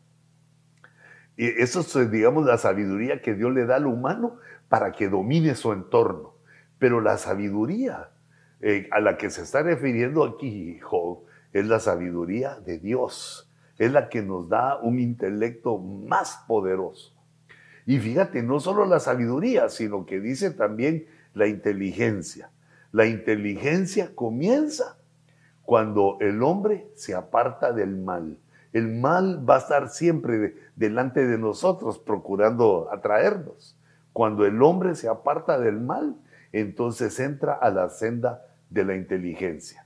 Eso 1.38 1.80
es, 1.80 2.12
digamos, 2.12 2.45
la 2.45 2.58
sabiduría 2.58 3.21
que 3.21 3.34
Dios 3.34 3.54
le 3.54 3.65
da 3.65 3.78
al 3.78 3.86
humano 3.86 4.39
para 4.67 4.91
que 4.91 5.08
domine 5.08 5.56
su 5.56 5.71
entorno. 5.71 6.36
Pero 6.80 6.99
la 6.99 7.17
sabiduría 7.17 8.10
eh, 8.62 8.88
a 8.91 9.00
la 9.00 9.18
que 9.18 9.30
se 9.30 9.41
está 9.41 9.62
refiriendo 9.62 10.24
aquí 10.24 10.80
Job 10.80 11.24
es 11.54 11.65
la 11.65 11.80
sabiduría 11.80 12.60
de 12.60 12.80
Dios. 12.80 13.50
Es 13.78 13.91
la 13.91 14.10
que 14.10 14.22
nos 14.22 14.50
da 14.50 14.78
un 14.78 15.00
intelecto 15.00 15.78
más 15.78 16.44
poderoso. 16.48 17.13
Y 17.86 18.00
fíjate, 18.00 18.41
no 18.41 18.60
solo 18.60 18.86
la 18.86 19.00
sabiduría, 19.00 19.70
sino 19.70 20.06
que 20.06 20.20
dice 20.20 20.52
también 20.52 21.06
la 21.34 21.48
inteligencia. 21.48 22.50
La 22.91 23.06
inteligencia 23.06 24.15
comienza 24.15 24.98
cuando 25.63 26.18
el 26.22 26.41
hombre 26.41 26.88
se 26.96 27.13
aparta 27.13 27.74
del 27.74 27.98
mal. 27.98 28.38
El 28.72 28.88
mal 28.88 29.48
va 29.48 29.56
a 29.56 29.60
estar 29.60 29.89
siempre 29.89 30.56
delante 30.76 31.26
de 31.26 31.38
nosotros 31.38 32.00
procurando 32.00 32.89
atraernos. 32.91 33.78
Cuando 34.13 34.46
el 34.46 34.62
hombre 34.62 34.96
se 34.96 35.08
aparta 35.08 35.60
del 35.60 35.80
mal, 35.80 36.15
entonces 36.60 37.20
entra 37.20 37.54
a 37.54 37.70
la 37.70 37.89
senda 37.89 38.46
de 38.70 38.86
la 38.86 38.96
inteligencia. 38.96 39.86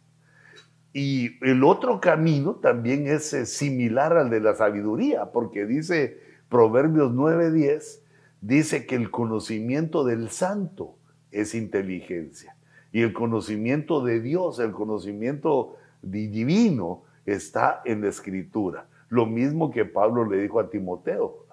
Y 0.94 1.44
el 1.46 1.64
otro 1.64 2.00
camino 2.00 2.56
también 2.56 3.08
es 3.08 3.34
eh, 3.34 3.46
similar 3.46 4.18
al 4.18 4.30
de 4.30 4.40
la 4.40 4.56
sabiduría, 4.56 5.32
porque 5.32 5.66
dice 5.66 6.20
Proverbios 6.50 7.12
9:10, 7.12 8.02
dice 8.42 8.86
que 8.86 8.96
el 8.96 9.12
conocimiento 9.12 10.04
del 10.04 10.30
santo 10.30 10.96
es 11.32 11.54
inteligencia. 11.56 12.56
Y 12.92 13.02
el 13.02 13.14
conocimiento 13.14 14.04
de 14.04 14.20
Dios, 14.20 14.60
el 14.60 14.72
conocimiento 14.72 15.76
divino, 16.02 17.04
está 17.26 17.82
en 17.86 18.02
la 18.02 18.10
escritura. 18.10 18.88
Lo 19.10 19.28
mismo 19.28 19.70
que 19.70 19.86
Pablo 19.86 20.26
le 20.26 20.42
dijo 20.42 20.60
a 20.60 20.70
Timoteo. 20.70 21.46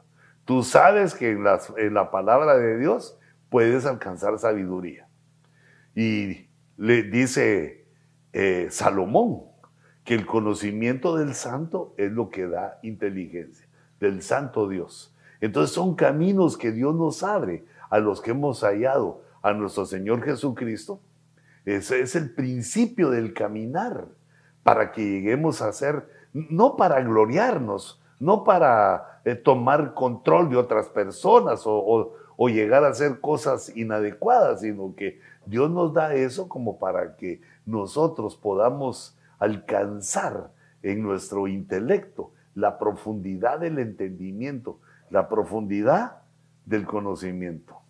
Tú 0.47 0.63
sabes 0.63 1.15
que 1.15 1.31
en, 1.31 1.45
en 1.77 1.95
la 1.95 2.11
palabra 2.11 2.57
de 2.57 2.79
Dios 2.79 3.19
puedes 3.51 3.85
alcanzar 3.85 4.39
sabiduría. 4.39 5.06
Y 5.97 6.47
le 6.77 7.03
dice 7.05 7.87
eh, 8.35 8.69
Salomón 8.71 9.45
que 10.05 10.15
el 10.15 10.27
conocimiento 10.27 11.17
del 11.17 11.35
santo 11.35 11.95
es 11.97 12.13
lo 12.13 12.29
que 12.29 12.47
da 12.47 12.79
inteligencia, 12.83 13.67
del 13.99 14.23
santo 14.23 14.69
Dios. 14.69 15.17
Entonces 15.41 15.75
son 15.75 15.97
caminos 15.97 16.59
que 16.59 16.71
Dios 16.71 16.95
nos 16.95 17.23
abre 17.23 17.65
a 17.89 17.99
los 17.99 18.21
que 18.21 18.33
hemos 18.33 18.61
hallado 18.61 19.23
a 19.41 19.55
nuestro 19.55 19.87
Señor 19.87 20.23
Jesucristo. 20.23 21.01
Ese 21.65 22.03
es 22.03 22.15
el 22.15 22.31
principio 22.31 23.11
del 23.11 23.33
caminar 23.33 24.07
para 24.63 24.93
que 24.93 25.03
lleguemos 25.03 25.63
a 25.63 25.73
ser, 25.73 26.09
no 26.33 26.77
para 26.77 27.01
gloriarnos, 27.01 28.03
no 28.21 28.45
para 28.45 29.21
eh, 29.25 29.35
tomar 29.35 29.95
control 29.95 30.51
de 30.51 30.57
otras 30.57 30.89
personas 30.89 31.63
o, 31.65 32.15
o 32.37 32.49
llegar 32.49 32.85
a 32.85 32.89
hacer 32.89 33.21
cosas 33.21 33.75
inadecuadas, 33.75 34.61
sino 34.61 34.95
que 34.95 35.21
Dios 35.47 35.71
nos 35.71 35.95
da 35.95 36.15
eso 36.15 36.49
como 36.49 36.79
para 36.79 37.17
que 37.17 37.41
nosotros 37.65 38.37
podamos 38.37 39.17
alcanzar 39.39 40.53
en 40.83 41.03
nuestro 41.03 41.47
intelecto 41.47 42.33
la 42.55 42.79
profundidad 42.79 43.61
del 43.61 43.79
entendimiento, 43.79 44.81
la 45.11 45.29
profundidad 45.29 46.23
del 46.65 46.87
conocimiento. 46.87 47.81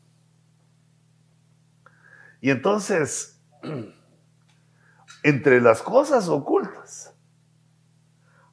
Y 2.40 2.51
entonces, 2.51 3.40
entre 5.23 5.61
las 5.61 5.83
cosas 5.83 6.29
ocultas, 6.29 7.14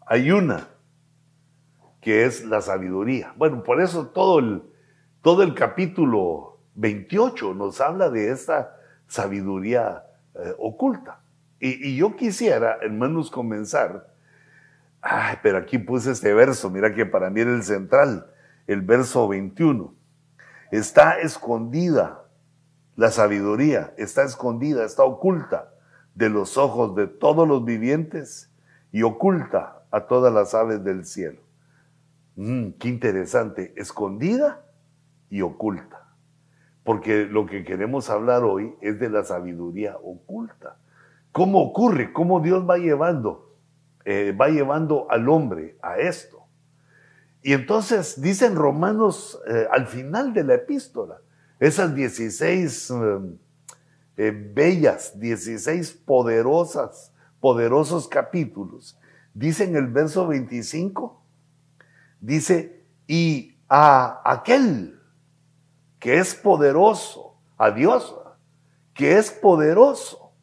hay 0.06 0.32
una 0.32 0.68
que 2.00 2.26
es 2.26 2.46
la 2.46 2.62
sabiduría. 2.62 3.34
Bueno, 3.38 3.64
por 3.64 3.82
eso 3.82 4.08
todo 4.08 4.40
el, 4.40 4.64
todo 5.22 5.42
el 5.44 5.56
capítulo 5.56 6.60
28 6.76 7.54
nos 7.54 7.80
habla 7.82 8.10
de 8.10 8.32
esta 8.32 8.78
sabiduría 9.08 10.04
eh, 10.36 10.54
oculta. 10.58 11.20
Y, 11.60 11.96
yo 11.96 12.16
quisiera, 12.18 12.78
hermanos, 12.82 13.32
comenzar 13.32 14.14
Ay, 15.06 15.38
pero 15.44 15.58
aquí 15.58 15.78
puse 15.78 16.12
este 16.12 16.34
verso, 16.34 16.70
mira 16.70 16.94
que 16.94 17.06
para 17.06 17.30
mí 17.30 17.42
era 17.42 17.54
el 17.54 17.64
central, 17.64 18.26
el 18.68 18.82
verso 18.82 19.28
21. 19.28 19.94
Está 20.72 21.20
escondida 21.20 22.24
la 22.96 23.12
sabiduría, 23.12 23.94
está 23.98 24.24
escondida, 24.24 24.86
está 24.86 25.04
oculta 25.04 25.74
de 26.16 26.30
los 26.30 26.58
ojos 26.58 26.96
de 26.96 27.08
todos 27.08 27.46
los 27.46 27.66
vivientes 27.66 28.50
y 28.94 29.04
oculta 29.04 29.84
a 29.92 30.08
todas 30.08 30.34
las 30.34 30.54
aves 30.54 30.82
del 30.86 31.06
cielo. 31.06 31.42
Mm, 32.38 32.70
qué 32.80 32.88
interesante, 32.88 33.74
escondida 33.76 34.66
y 35.30 35.42
oculta. 35.42 36.13
Porque 36.84 37.26
lo 37.26 37.46
que 37.46 37.64
queremos 37.64 38.10
hablar 38.10 38.44
hoy 38.44 38.76
es 38.82 39.00
de 39.00 39.10
la 39.10 39.24
sabiduría 39.24 39.98
oculta. 39.98 40.78
¿Cómo 41.32 41.62
ocurre? 41.62 42.14
¿Cómo 42.14 42.42
Dios 42.42 42.70
va 42.70 42.78
llevando, 42.78 43.56
eh, 44.06 44.36
va 44.40 44.50
llevando 44.50 45.08
al 45.10 45.30
hombre 45.30 45.78
a 45.82 45.98
esto? 45.98 46.46
Y 47.42 47.54
entonces 47.54 48.22
dicen 48.22 48.56
Romanos 48.56 49.40
eh, 49.48 49.68
al 49.72 49.88
final 49.88 50.34
de 50.34 50.44
la 50.44 50.56
epístola, 50.56 51.20
esas 51.60 51.96
16 51.96 52.94
eh, 54.16 54.52
bellas, 54.54 55.20
16 55.20 55.92
poderosas, 56.06 57.14
poderosos 57.40 58.08
capítulos, 58.08 59.00
dicen 59.34 59.76
el 59.76 59.88
verso 59.88 60.28
25, 60.28 61.22
dice, 62.22 62.86
y 63.08 63.58
a 63.68 64.22
aquel 64.24 65.00
que 66.04 66.18
es 66.18 66.36
poderoso, 66.36 67.38
a 67.58 67.72
Dios, 67.72 68.14
que 68.94 69.18
es 69.18 69.32
poderoso 69.32 70.34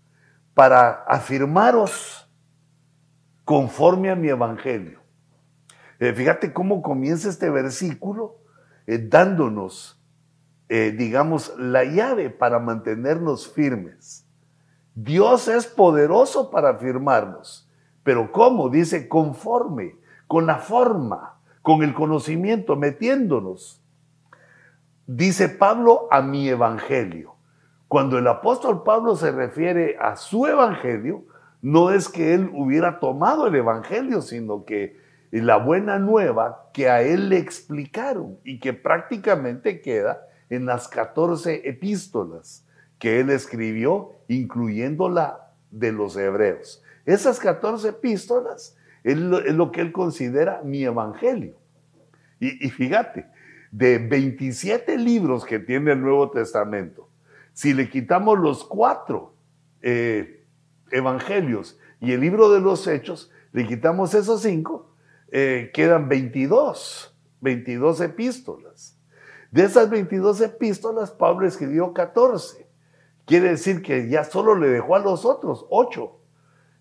para 0.55 1.05
afirmaros 1.07 2.27
conforme 3.45 4.11
a 4.11 4.17
mi 4.17 4.29
evangelio. 4.29 5.01
Eh, 5.99 6.15
fíjate 6.15 6.55
cómo 6.55 6.81
comienza 6.81 7.29
este 7.29 7.51
versículo 7.51 8.39
eh, 8.87 9.07
dándonos, 9.07 10.03
eh, 10.71 10.95
digamos, 10.97 11.53
la 11.59 11.85
llave 11.85 12.31
para 12.31 12.59
mantenernos 12.59 13.47
firmes. 13.53 14.27
Dios 14.95 15.47
es 15.47 15.67
poderoso 15.67 16.51
para 16.51 16.71
afirmarnos, 16.71 17.71
pero 18.03 18.33
¿cómo? 18.33 18.71
Dice 18.71 19.11
conforme, 19.11 19.95
con 20.27 20.47
la 20.47 20.57
forma, 20.57 21.39
con 21.61 21.83
el 21.83 21.93
conocimiento, 21.93 22.77
metiéndonos. 22.77 23.80
Dice 25.07 25.49
Pablo 25.49 26.09
a 26.11 26.23
mi 26.23 26.49
evangelio. 26.49 27.35
Cuando 27.89 28.19
el 28.19 28.27
apóstol 28.27 28.83
Pablo 28.85 29.17
se 29.17 29.33
refiere 29.33 29.97
a 30.01 30.17
su 30.17 30.47
evangelio, 30.47 31.25
no 31.63 31.91
es 31.91 32.09
que 32.09 32.35
él 32.35 32.51
hubiera 32.55 33.01
tomado 33.01 33.47
el 33.47 33.55
evangelio, 33.55 34.23
sino 34.23 34.65
que 34.65 34.97
la 35.31 35.57
buena 35.57 35.99
nueva 35.99 36.71
que 36.73 36.89
a 36.89 37.03
él 37.03 37.29
le 37.29 37.39
explicaron 37.39 38.39
y 38.45 38.59
que 38.61 38.73
prácticamente 38.73 39.81
queda 39.81 40.27
en 40.49 40.67
las 40.67 40.89
14 40.89 41.69
epístolas 41.69 42.67
que 42.99 43.21
él 43.21 43.31
escribió, 43.31 44.13
incluyendo 44.29 45.09
la 45.09 45.53
de 45.71 45.93
los 45.93 46.17
hebreos. 46.17 46.83
Esas 47.07 47.41
14 47.41 47.89
epístolas 47.89 48.77
es 49.03 49.17
lo, 49.17 49.73
que 49.73 49.81
él 49.81 49.93
considera 49.93 50.61
mi 50.63 50.85
evangelio. 50.85 51.55
Y, 52.39 52.71
fíjate, 52.71 53.27
de 53.71 53.99
27 53.99 54.99
libros 54.99 55.45
que 55.45 55.59
tiene 55.59 55.93
el 55.93 56.03
Nuevo 56.03 56.31
Testamento, 56.31 57.09
si 57.53 57.75
le 57.75 57.89
quitamos 57.89 58.39
los 58.39 58.65
cuatro 58.65 59.35
eh, 59.83 60.45
evangelios 60.91 61.79
y 62.01 62.13
el 62.13 62.21
libro 62.21 62.51
de 62.51 62.61
los 62.61 62.87
hechos, 62.87 63.31
le 63.53 63.67
quitamos 63.67 64.15
esos 64.15 64.43
cinco, 64.43 64.95
eh, 65.31 65.71
quedan 65.75 66.09
22, 66.09 67.17
22 67.41 68.01
epístolas. 68.01 68.97
De 69.51 69.65
esas 69.65 69.91
22 69.91 70.41
epístolas, 70.43 71.11
Pablo 71.11 71.47
escribió 71.47 71.93
14. 71.93 72.69
Quiere 73.25 73.51
decir 73.51 73.83
que 73.83 74.09
ya 74.09 74.25
solo 74.25 74.55
le 74.55 74.69
dejó 74.69 74.97
a 74.97 75.01
los 75.01 75.25
otros 75.25 75.67
8. 75.71 76.17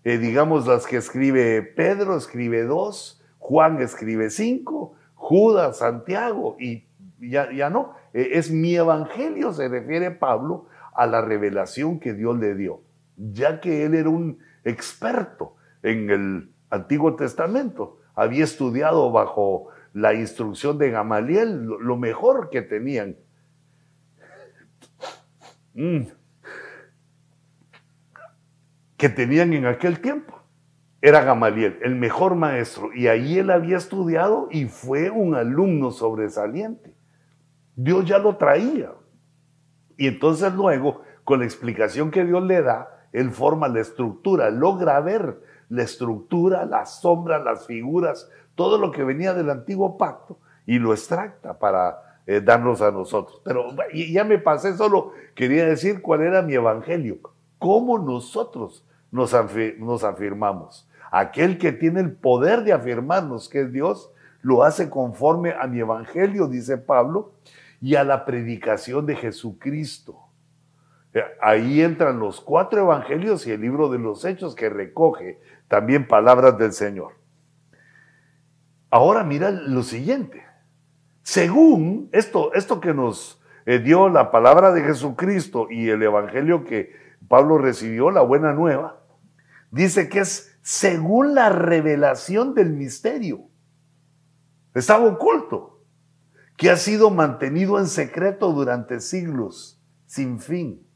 Eh, 0.04 0.18
digamos, 0.18 0.66
las 0.66 0.86
que 0.86 0.96
escribe 0.96 1.62
Pedro, 1.62 2.16
escribe 2.16 2.64
2, 2.64 3.22
Juan 3.38 3.82
escribe 3.82 4.30
5, 4.30 4.94
Judas, 5.20 5.78
Santiago, 5.78 6.56
y 6.58 6.86
ya, 7.20 7.52
ya 7.52 7.68
no. 7.68 7.94
Eh, 8.14 8.30
es 8.32 8.50
mi 8.50 8.74
evangelio, 8.74 9.52
se 9.52 9.68
refiere 9.68 10.10
Pablo 10.10 10.66
a 10.94 11.06
la 11.06 11.20
revelación 11.20 12.00
que 12.00 12.14
Dios 12.14 12.38
le 12.38 12.54
dio, 12.54 12.80
ya 13.16 13.60
que 13.60 13.84
él 13.84 13.94
era 13.94 14.08
un 14.08 14.38
experto 14.64 15.54
en 15.82 16.10
el 16.10 16.52
Antiguo 16.70 17.16
Testamento 17.16 18.00
había 18.14 18.44
estudiado 18.44 19.10
bajo 19.10 19.68
la 19.92 20.14
instrucción 20.14 20.78
de 20.78 20.90
Gamaliel 20.90 21.64
lo 21.64 21.96
mejor 21.96 22.50
que 22.50 22.62
tenían. 22.62 23.16
Mm. 25.74 26.02
Que 28.96 29.08
tenían 29.08 29.52
en 29.52 29.66
aquel 29.66 30.00
tiempo. 30.00 30.39
Era 31.02 31.22
Gamaliel, 31.22 31.78
el 31.82 31.94
mejor 31.94 32.34
maestro, 32.34 32.90
y 32.94 33.06
ahí 33.06 33.38
él 33.38 33.50
había 33.50 33.78
estudiado 33.78 34.48
y 34.50 34.66
fue 34.66 35.08
un 35.08 35.34
alumno 35.34 35.92
sobresaliente. 35.92 36.94
Dios 37.74 38.04
ya 38.04 38.18
lo 38.18 38.36
traía. 38.36 38.92
Y 39.96 40.08
entonces 40.08 40.52
luego, 40.52 41.00
con 41.24 41.38
la 41.38 41.46
explicación 41.46 42.10
que 42.10 42.24
Dios 42.24 42.42
le 42.42 42.60
da, 42.60 43.06
él 43.12 43.30
forma 43.30 43.68
la 43.68 43.80
estructura, 43.80 44.50
logra 44.50 45.00
ver 45.00 45.40
la 45.70 45.82
estructura, 45.82 46.66
las 46.66 47.00
sombras, 47.00 47.42
las 47.42 47.66
figuras, 47.66 48.28
todo 48.54 48.76
lo 48.76 48.90
que 48.90 49.04
venía 49.04 49.32
del 49.32 49.48
antiguo 49.48 49.96
pacto 49.96 50.38
y 50.66 50.78
lo 50.78 50.92
extracta 50.92 51.58
para 51.58 52.20
eh, 52.26 52.40
darnos 52.40 52.82
a 52.82 52.90
nosotros. 52.90 53.40
Pero 53.42 53.68
ya 53.92 54.24
me 54.24 54.38
pasé, 54.38 54.76
solo 54.76 55.12
quería 55.34 55.64
decir 55.64 56.02
cuál 56.02 56.22
era 56.22 56.42
mi 56.42 56.54
evangelio, 56.54 57.18
cómo 57.58 57.98
nosotros 57.98 58.86
nos, 59.10 59.34
nos 59.78 60.04
afirmamos. 60.04 60.89
Aquel 61.10 61.58
que 61.58 61.72
tiene 61.72 62.00
el 62.00 62.12
poder 62.12 62.62
de 62.62 62.72
afirmarnos 62.72 63.48
que 63.48 63.62
es 63.62 63.72
Dios, 63.72 64.12
lo 64.42 64.62
hace 64.62 64.88
conforme 64.88 65.52
a 65.52 65.66
mi 65.66 65.80
evangelio, 65.80 66.46
dice 66.46 66.78
Pablo, 66.78 67.34
y 67.80 67.94
a 67.96 68.04
la 68.04 68.24
predicación 68.24 69.06
de 69.06 69.16
Jesucristo. 69.16 70.18
Eh, 71.12 71.24
ahí 71.40 71.80
entran 71.80 72.20
los 72.20 72.40
cuatro 72.40 72.80
evangelios 72.80 73.46
y 73.46 73.52
el 73.52 73.60
libro 73.60 73.88
de 73.88 73.98
los 73.98 74.24
hechos 74.24 74.54
que 74.54 74.68
recoge 74.68 75.40
también 75.66 76.06
palabras 76.06 76.56
del 76.58 76.72
Señor. 76.72 77.14
Ahora 78.90 79.24
mira 79.24 79.50
lo 79.50 79.82
siguiente. 79.82 80.44
Según 81.22 82.08
esto, 82.12 82.52
esto 82.54 82.80
que 82.80 82.94
nos 82.94 83.42
eh, 83.66 83.78
dio 83.78 84.08
la 84.08 84.30
palabra 84.30 84.72
de 84.72 84.82
Jesucristo 84.82 85.68
y 85.70 85.88
el 85.88 86.02
evangelio 86.02 86.64
que 86.64 86.92
Pablo 87.28 87.58
recibió, 87.58 88.10
la 88.10 88.22
buena 88.22 88.52
nueva, 88.52 89.00
dice 89.70 90.08
que 90.08 90.20
es 90.20 90.49
según 90.70 91.34
la 91.34 91.48
revelación 91.48 92.54
del 92.54 92.70
misterio. 92.70 93.48
Estaba 94.72 95.04
oculto, 95.04 95.82
que 96.56 96.70
ha 96.70 96.76
sido 96.76 97.10
mantenido 97.10 97.76
en 97.80 97.88
secreto 97.88 98.52
durante 98.52 99.00
siglos, 99.00 99.82
sin 100.06 100.38
fin. 100.38 100.86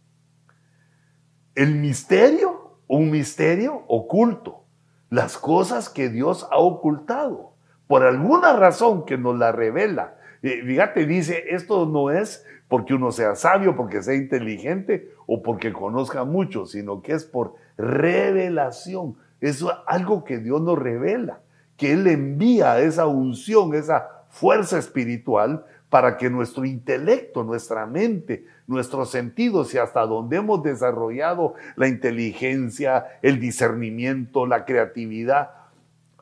El 1.56 1.74
misterio, 1.74 2.78
un 2.86 3.10
misterio 3.10 3.82
oculto 3.88 4.64
las 5.10 5.38
cosas 5.38 5.88
que 5.88 6.08
Dios 6.08 6.46
ha 6.52 6.58
ocultado, 6.58 7.56
por 7.88 8.04
alguna 8.04 8.54
razón 8.54 9.04
que 9.04 9.18
nos 9.18 9.36
la 9.36 9.50
revela. 9.50 10.18
Fíjate, 10.40 11.04
dice, 11.04 11.46
esto 11.48 11.84
no 11.86 12.12
es 12.12 12.46
porque 12.68 12.94
uno 12.94 13.10
sea 13.10 13.34
sabio, 13.34 13.74
porque 13.74 14.04
sea 14.04 14.14
inteligente 14.14 15.10
o 15.26 15.42
porque 15.42 15.72
conozca 15.72 16.22
mucho, 16.22 16.64
sino 16.64 17.02
que 17.02 17.14
es 17.14 17.24
por 17.24 17.54
revelación. 17.76 19.16
Es 19.40 19.64
algo 19.86 20.24
que 20.24 20.38
Dios 20.38 20.60
nos 20.60 20.78
revela, 20.78 21.40
que 21.76 21.92
Él 21.92 22.06
envía 22.06 22.78
esa 22.80 23.06
unción, 23.06 23.74
esa 23.74 24.24
fuerza 24.30 24.78
espiritual 24.78 25.64
para 25.90 26.16
que 26.16 26.28
nuestro 26.28 26.64
intelecto, 26.64 27.44
nuestra 27.44 27.86
mente, 27.86 28.46
nuestros 28.66 29.10
sentidos 29.10 29.72
y 29.74 29.78
hasta 29.78 30.00
donde 30.06 30.38
hemos 30.38 30.62
desarrollado 30.62 31.54
la 31.76 31.86
inteligencia, 31.86 33.06
el 33.22 33.38
discernimiento, 33.38 34.46
la 34.46 34.64
creatividad, 34.64 35.50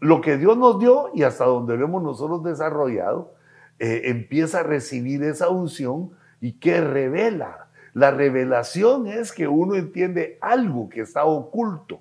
lo 0.00 0.20
que 0.20 0.36
Dios 0.36 0.58
nos 0.58 0.78
dio 0.78 1.10
y 1.14 1.22
hasta 1.22 1.44
donde 1.44 1.76
lo 1.76 1.86
hemos 1.86 2.02
nosotros 2.02 2.42
desarrollado, 2.42 3.34
eh, 3.78 4.02
empieza 4.10 4.60
a 4.60 4.62
recibir 4.62 5.22
esa 5.22 5.48
unción 5.48 6.10
y 6.40 6.52
que 6.52 6.80
revela. 6.80 7.68
La 7.94 8.10
revelación 8.10 9.06
es 9.06 9.32
que 9.32 9.48
uno 9.48 9.76
entiende 9.76 10.38
algo 10.40 10.88
que 10.88 11.00
está 11.00 11.24
oculto. 11.24 12.00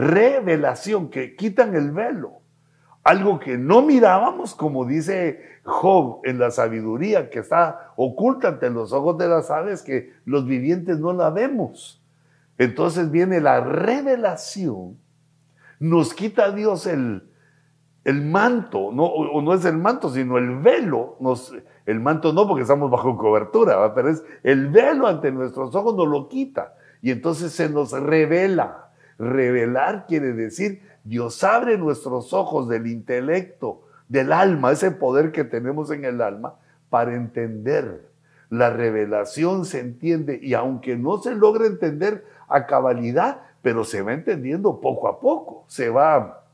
Revelación, 0.00 1.10
que 1.10 1.36
quitan 1.36 1.74
el 1.74 1.90
velo 1.90 2.40
algo 3.02 3.38
que 3.38 3.56
no 3.56 3.82
mirábamos, 3.82 4.54
como 4.54 4.84
dice 4.84 5.40
Job 5.64 6.20
en 6.24 6.38
la 6.38 6.50
sabiduría, 6.50 7.30
que 7.30 7.40
está 7.40 7.92
oculta 7.96 8.48
ante 8.48 8.70
los 8.70 8.92
ojos 8.92 9.16
de 9.18 9.28
las 9.28 9.50
aves, 9.50 9.82
que 9.82 10.12
los 10.24 10.46
vivientes 10.46 10.98
no 10.98 11.12
la 11.12 11.30
vemos. 11.30 12.02
Entonces 12.58 13.10
viene 13.10 13.40
la 13.40 13.60
revelación, 13.60 14.98
nos 15.78 16.12
quita 16.12 16.52
Dios 16.52 16.86
el, 16.86 17.30
el 18.04 18.22
manto, 18.22 18.90
no, 18.92 19.04
o 19.04 19.40
no 19.40 19.54
es 19.54 19.64
el 19.64 19.78
manto, 19.78 20.10
sino 20.10 20.36
el 20.36 20.58
velo, 20.58 21.16
nos, 21.20 21.54
el 21.86 22.00
manto 22.00 22.34
no 22.34 22.46
porque 22.46 22.62
estamos 22.62 22.90
bajo 22.90 23.16
cobertura, 23.16 23.94
pero 23.94 24.10
es 24.10 24.22
el 24.42 24.68
velo 24.68 25.06
ante 25.06 25.32
nuestros 25.32 25.74
ojos 25.74 25.96
nos 25.96 26.06
lo 26.06 26.28
quita 26.28 26.74
y 27.00 27.10
entonces 27.10 27.52
se 27.52 27.70
nos 27.70 27.92
revela. 27.92 28.89
Revelar 29.20 30.06
quiere 30.06 30.32
decir 30.32 30.80
Dios 31.04 31.44
abre 31.44 31.76
nuestros 31.76 32.32
ojos 32.32 32.68
del 32.70 32.86
intelecto, 32.86 33.82
del 34.08 34.32
alma, 34.32 34.72
ese 34.72 34.90
poder 34.90 35.30
que 35.30 35.44
tenemos 35.44 35.90
en 35.90 36.06
el 36.06 36.22
alma 36.22 36.54
para 36.88 37.14
entender. 37.14 38.08
La 38.48 38.70
revelación 38.70 39.66
se 39.66 39.80
entiende 39.80 40.40
y 40.42 40.54
aunque 40.54 40.96
no 40.96 41.18
se 41.18 41.34
logre 41.34 41.66
entender 41.66 42.24
a 42.48 42.66
cabalidad, 42.66 43.42
pero 43.60 43.84
se 43.84 44.00
va 44.00 44.14
entendiendo 44.14 44.80
poco 44.80 45.06
a 45.06 45.20
poco, 45.20 45.64
se 45.68 45.90
va 45.90 46.44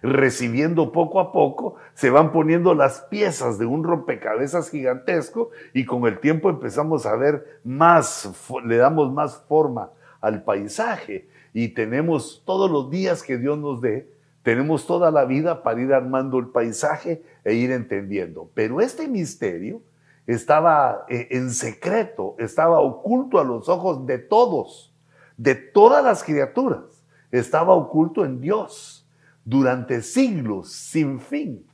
recibiendo 0.00 0.92
poco 0.92 1.18
a 1.18 1.32
poco, 1.32 1.74
se 1.94 2.10
van 2.10 2.30
poniendo 2.30 2.72
las 2.74 3.00
piezas 3.02 3.58
de 3.58 3.66
un 3.66 3.82
rompecabezas 3.82 4.70
gigantesco 4.70 5.50
y 5.74 5.86
con 5.86 6.06
el 6.06 6.20
tiempo 6.20 6.50
empezamos 6.50 7.04
a 7.04 7.16
ver 7.16 7.60
más, 7.64 8.32
le 8.64 8.76
damos 8.76 9.12
más 9.12 9.44
forma 9.48 9.90
al 10.20 10.44
paisaje 10.44 11.31
y 11.52 11.68
tenemos 11.68 12.42
todos 12.44 12.70
los 12.70 12.90
días 12.90 13.22
que 13.22 13.38
Dios 13.38 13.58
nos 13.58 13.80
dé, 13.80 14.10
tenemos 14.42 14.86
toda 14.86 15.10
la 15.10 15.24
vida 15.24 15.62
para 15.62 15.80
ir 15.80 15.92
armando 15.92 16.38
el 16.38 16.48
paisaje 16.48 17.22
e 17.44 17.54
ir 17.54 17.70
entendiendo. 17.70 18.50
Pero 18.54 18.80
este 18.80 19.06
misterio 19.06 19.82
estaba 20.26 21.04
eh, 21.08 21.28
en 21.30 21.50
secreto, 21.50 22.34
estaba 22.38 22.80
oculto 22.80 23.38
a 23.38 23.44
los 23.44 23.68
ojos 23.68 24.06
de 24.06 24.18
todos, 24.18 24.94
de 25.36 25.54
todas 25.54 26.04
las 26.04 26.24
criaturas, 26.24 27.04
estaba 27.30 27.74
oculto 27.74 28.24
en 28.24 28.40
Dios 28.40 29.06
durante 29.44 30.02
siglos 30.02 30.70
sin 30.72 31.20
fin. 31.20 31.66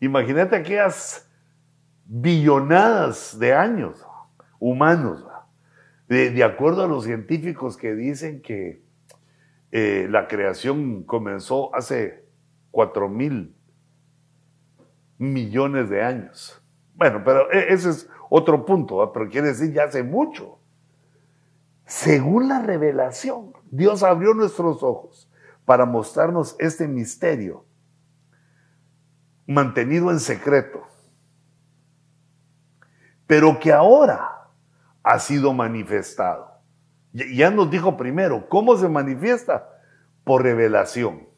Imagínate 0.00 0.56
aquellas 0.56 1.28
billonadas 2.06 3.38
de 3.38 3.54
años 3.54 4.04
humanos, 4.58 5.24
de, 6.10 6.42
acuerdo 6.42 6.82
a 6.82 6.88
los 6.88 7.04
científicos 7.04 7.76
que 7.76 7.94
dicen 7.94 8.42
que 8.42 8.82
eh, 9.70 10.08
la 10.10 10.26
creación 10.26 11.04
comenzó 11.04 11.72
hace 11.72 12.24
cuatro 12.72 13.08
mil 13.08 13.54
millones 15.18 15.88
de 15.88 16.02
años. 16.02 16.60
Bueno, 16.96 17.22
pero 17.24 17.50
e, 17.52 17.72
ese 17.72 17.90
es 17.90 18.08
otro 18.28 18.64
punto, 18.64 19.12
pero 19.12 19.28
quiere 19.28 19.48
decir 19.48 19.72
ya 19.72 19.84
hace 19.84 20.02
mucho. 20.02 20.58
Según 21.86 22.48
la 22.48 22.60
revelación, 22.60 23.52
Dios 23.70 24.02
abrió 24.02 24.34
nuestros 24.34 24.82
ojos 24.82 25.30
para 25.64 25.84
mostrarnos 25.84 26.56
este 26.58 26.88
misterio 26.88 27.64
mantenido 29.46 30.10
en 30.10 30.18
secreto, 30.18 30.82
pero 33.28 33.60
que 33.60 33.72
ahora 33.72 34.39
ha 35.02 35.18
sido 35.18 35.52
manifestado. 35.52 36.50
Ya 37.12 37.50
nos 37.50 37.70
dijo 37.70 37.96
primero, 37.96 38.48
¿cómo 38.48 38.76
se 38.76 38.88
manifiesta? 38.88 39.68
Por 40.24 40.42
revelación. 40.42 41.28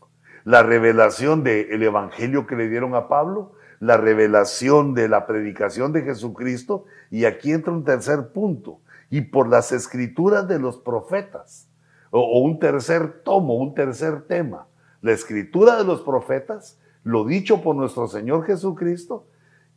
La 0.45 0.63
revelación 0.63 1.45
del 1.45 1.83
Evangelio 1.83 2.47
que 2.47 2.57
le 2.57 2.69
dieron 2.69 2.95
a 2.95 3.09
Pablo, 3.09 3.55
la 3.81 3.97
revelación 3.97 4.95
de 4.95 5.09
la 5.09 5.27
predicación 5.27 5.93
de 5.93 6.03
Jesucristo, 6.03 6.85
y 7.11 7.25
aquí 7.25 7.53
entra 7.53 7.73
un 7.73 7.85
tercer 7.85 8.33
punto, 8.33 8.81
y 9.09 9.23
por 9.23 9.49
las 9.49 9.73
escrituras 9.73 10.49
de 10.49 10.59
los 10.59 10.79
profetas 10.79 11.69
o, 12.11 12.41
un 12.41 12.59
tercer 12.59 13.23
tomo, 13.25 13.55
un 13.57 13.75
tercer 13.75 14.23
tema, 14.23 14.69
la 15.01 15.13
escritura 15.13 15.77
de 15.77 15.85
los 15.85 16.03
profetas, 16.03 16.79
lo 17.05 17.25
dicho 17.25 17.63
por 17.63 17.75
nuestro 17.75 18.07
Señor 18.07 18.47
Jesucristo 18.47 19.27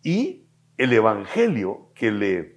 y 0.04 0.46
el 0.78 0.94
Evangelio 0.94 1.88
que 1.96 2.12
le, 2.12 2.55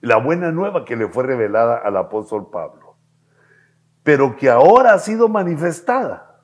la 0.00 0.16
buena 0.16 0.52
nueva 0.52 0.84
que 0.84 0.96
le 0.96 1.08
fue 1.08 1.24
revelada 1.24 1.76
al 1.78 1.96
apóstol 1.96 2.50
Pablo, 2.50 2.96
pero 4.02 4.36
que 4.36 4.48
ahora 4.50 4.94
ha 4.94 4.98
sido 4.98 5.28
manifestada 5.28 6.40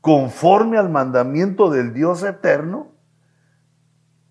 conforme 0.00 0.78
al 0.78 0.88
mandamiento 0.88 1.70
del 1.70 1.92
Dios 1.92 2.22
eterno, 2.22 2.92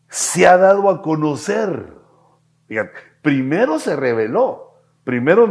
se 0.07 0.47
ha 0.47 0.57
dado 0.57 0.89
a 0.89 1.01
conocer. 1.01 1.93
primero 3.21 3.79
se 3.79 3.95
reveló, 3.95 4.69
Primero 5.03 5.47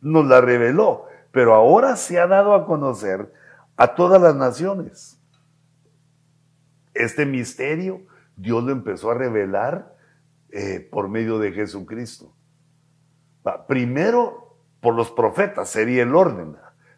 nos 0.00 0.26
la 0.26 0.40
reveló, 0.40 1.06
pero 1.30 1.54
ahora 1.54 1.94
se 1.94 2.18
ha 2.18 2.26
dado 2.26 2.54
a 2.54 2.66
conocer 2.66 3.32
a 3.76 3.94
todas 3.94 4.20
las 4.20 4.34
naciones. 4.34 5.20
Este 6.92 7.24
misterio 7.24 8.02
Dios 8.34 8.64
lo 8.64 8.72
empezó 8.72 9.12
a 9.12 9.14
revelar 9.14 9.94
eh, 10.52 10.88
por 10.90 11.08
medio 11.08 11.38
de 11.38 11.52
Jesucristo. 11.52 12.34
Primero 13.66 14.50
por 14.80 14.94
los 14.94 15.10
profetas, 15.10 15.68
sería 15.68 16.02
el 16.02 16.14
orden. 16.14 16.56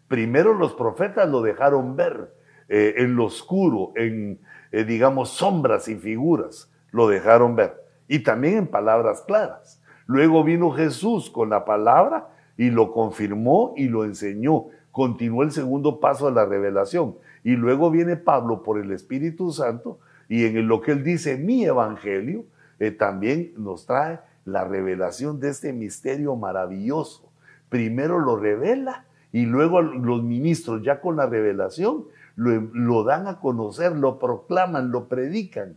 Primero 0.09 0.55
los 0.55 0.75
profetas 0.75 1.29
lo 1.29 1.43
dejaron 1.43 1.97
ver 1.97 2.35
eh, 2.69 2.95
en 2.99 3.17
lo 3.17 3.27
oscuro, 3.27 3.93
en, 3.97 4.41
eh, 4.71 4.85
digamos, 4.85 5.31
sombras 5.31 5.89
y 5.89 5.97
figuras, 5.97 6.71
lo 6.91 7.09
dejaron 7.09 7.57
ver. 7.57 7.83
Y 8.09 8.21
también 8.21 8.57
en 8.59 8.67
palabras 8.67 9.23
claras. 9.23 9.83
Luego 10.07 10.45
vino 10.45 10.71
Jesús 10.71 11.31
con 11.31 11.51
la 11.51 11.65
palabra 11.65 12.29
y 12.57 12.71
lo 12.71 12.93
confirmó 12.93 13.75
y 13.77 13.89
lo 13.89 14.05
enseñó. 14.05 14.67
Continuó 14.91 15.43
el 15.43 15.53
segundo 15.53 16.01
paso 16.01 16.27
de 16.27 16.33
la 16.33 16.45
revelación. 16.45 17.17
Y 17.45 17.57
luego 17.57 17.91
viene 17.91 18.17
Pablo 18.17 18.63
por 18.63 18.79
el 18.79 18.93
Espíritu 18.93 19.51
Santo 19.53 19.99
y 20.29 20.45
en 20.45 20.69
lo 20.69 20.81
que 20.81 20.93
él 20.93 21.03
dice, 21.03 21.37
mi 21.37 21.65
evangelio, 21.65 22.45
eh, 22.83 22.91
también 22.91 23.53
nos 23.57 23.87
trae 23.87 24.19
la 24.45 24.65
revelación 24.65 25.39
de 25.39 25.51
este 25.51 25.73
misterio 25.73 26.35
maravilloso. 26.35 27.31
Primero 27.69 28.19
lo 28.19 28.37
revela 28.37 29.05
y 29.31 29.47
luego 29.47 29.81
los 29.81 30.25
ministros 30.25 30.83
ya 30.83 31.01
con 31.01 31.15
la 31.15 31.27
revelación 31.27 32.07
lo, 32.35 32.61
lo 32.73 33.05
dan 33.05 33.29
a 33.29 33.39
conocer, 33.39 33.93
lo 33.93 34.19
proclaman, 34.19 34.91
lo 34.91 35.07
predican 35.07 35.77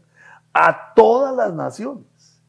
a 0.52 0.96
todas 0.96 1.36
las 1.36 1.54
naciones 1.54 2.42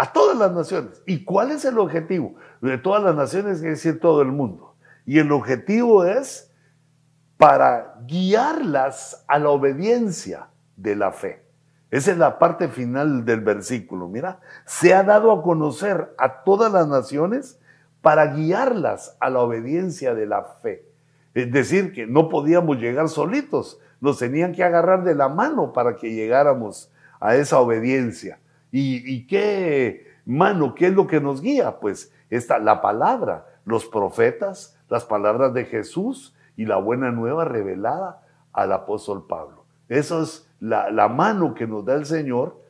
a 0.00 0.12
todas 0.12 0.38
las 0.38 0.52
naciones. 0.52 1.02
¿Y 1.06 1.24
cuál 1.24 1.50
es 1.50 1.64
el 1.64 1.76
objetivo? 1.76 2.36
De 2.60 2.78
todas 2.78 3.02
las 3.02 3.16
naciones, 3.16 3.56
es 3.56 3.62
decir, 3.62 3.98
todo 3.98 4.22
el 4.22 4.28
mundo. 4.28 4.76
Y 5.04 5.18
el 5.18 5.32
objetivo 5.32 6.04
es 6.04 6.52
para 7.36 7.96
guiarlas 8.06 9.24
a 9.26 9.40
la 9.40 9.48
obediencia 9.48 10.50
de 10.76 10.94
la 10.94 11.10
fe. 11.10 11.47
Esa 11.90 12.12
es 12.12 12.18
la 12.18 12.38
parte 12.38 12.68
final 12.68 13.24
del 13.24 13.40
versículo. 13.40 14.08
Mira, 14.08 14.40
se 14.66 14.94
ha 14.94 15.02
dado 15.02 15.32
a 15.32 15.42
conocer 15.42 16.14
a 16.18 16.42
todas 16.42 16.72
las 16.72 16.86
naciones 16.86 17.58
para 18.02 18.34
guiarlas 18.34 19.16
a 19.20 19.30
la 19.30 19.40
obediencia 19.40 20.14
de 20.14 20.26
la 20.26 20.42
fe. 20.42 20.84
Es 21.34 21.50
decir, 21.52 21.92
que 21.92 22.06
no 22.06 22.28
podíamos 22.28 22.78
llegar 22.78 23.08
solitos, 23.08 23.80
nos 24.00 24.18
tenían 24.18 24.52
que 24.52 24.64
agarrar 24.64 25.04
de 25.04 25.14
la 25.14 25.28
mano 25.28 25.72
para 25.72 25.96
que 25.96 26.14
llegáramos 26.14 26.90
a 27.20 27.36
esa 27.36 27.58
obediencia. 27.58 28.38
¿Y, 28.70 29.26
qué 29.26 30.06
mano, 30.26 30.74
qué 30.74 30.88
es 30.88 30.92
lo 30.92 31.06
que 31.06 31.20
nos 31.20 31.40
guía? 31.40 31.80
Pues 31.80 32.12
esta, 32.28 32.58
la 32.58 32.82
palabra, 32.82 33.46
los 33.64 33.86
profetas, 33.86 34.76
las 34.88 35.04
palabras 35.04 35.54
de 35.54 35.64
Jesús 35.64 36.34
y 36.56 36.66
la 36.66 36.76
buena 36.76 37.10
nueva 37.10 37.44
revelada 37.44 38.22
al 38.52 38.72
apóstol 38.72 39.26
Pablo. 39.26 39.64
Esa 39.88 40.22
es 40.22 40.47
la, 40.60 40.90
la 40.90 41.08
mano 41.08 41.54
que 41.54 41.66
nos 41.66 41.84
da 41.84 41.94
el 41.94 42.06
Señor 42.06 42.60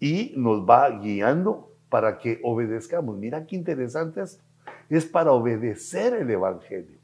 y 0.00 0.32
nos 0.36 0.68
va 0.68 0.88
guiando 0.90 1.72
para 1.88 2.18
que 2.18 2.40
obedezcamos. 2.42 3.16
Mira 3.16 3.46
qué 3.46 3.56
interesante 3.56 4.22
es. 4.22 4.40
Es 4.88 5.04
para 5.04 5.32
obedecer 5.32 6.14
el 6.14 6.30
Evangelio. 6.30 6.98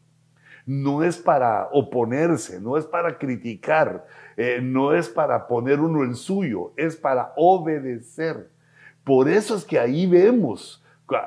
No 0.65 1.03
es 1.03 1.17
para 1.17 1.69
oponerse, 1.73 2.61
no 2.61 2.77
es 2.77 2.87
para 2.87 3.19
criticar, 3.19 4.07
eh, 4.37 4.61
no 4.63 4.95
es 4.95 5.09
para 5.09 5.49
poner 5.49 5.81
uno 5.81 6.05
el 6.05 6.15
suyo, 6.15 6.73
es 6.77 6.95
para 6.95 7.33
obedecer. 7.37 8.49
Por 9.03 9.29
eso 9.29 9.57
es 9.57 9.65
que 9.65 9.81
ahí 9.81 10.07
vemos, 10.07 10.85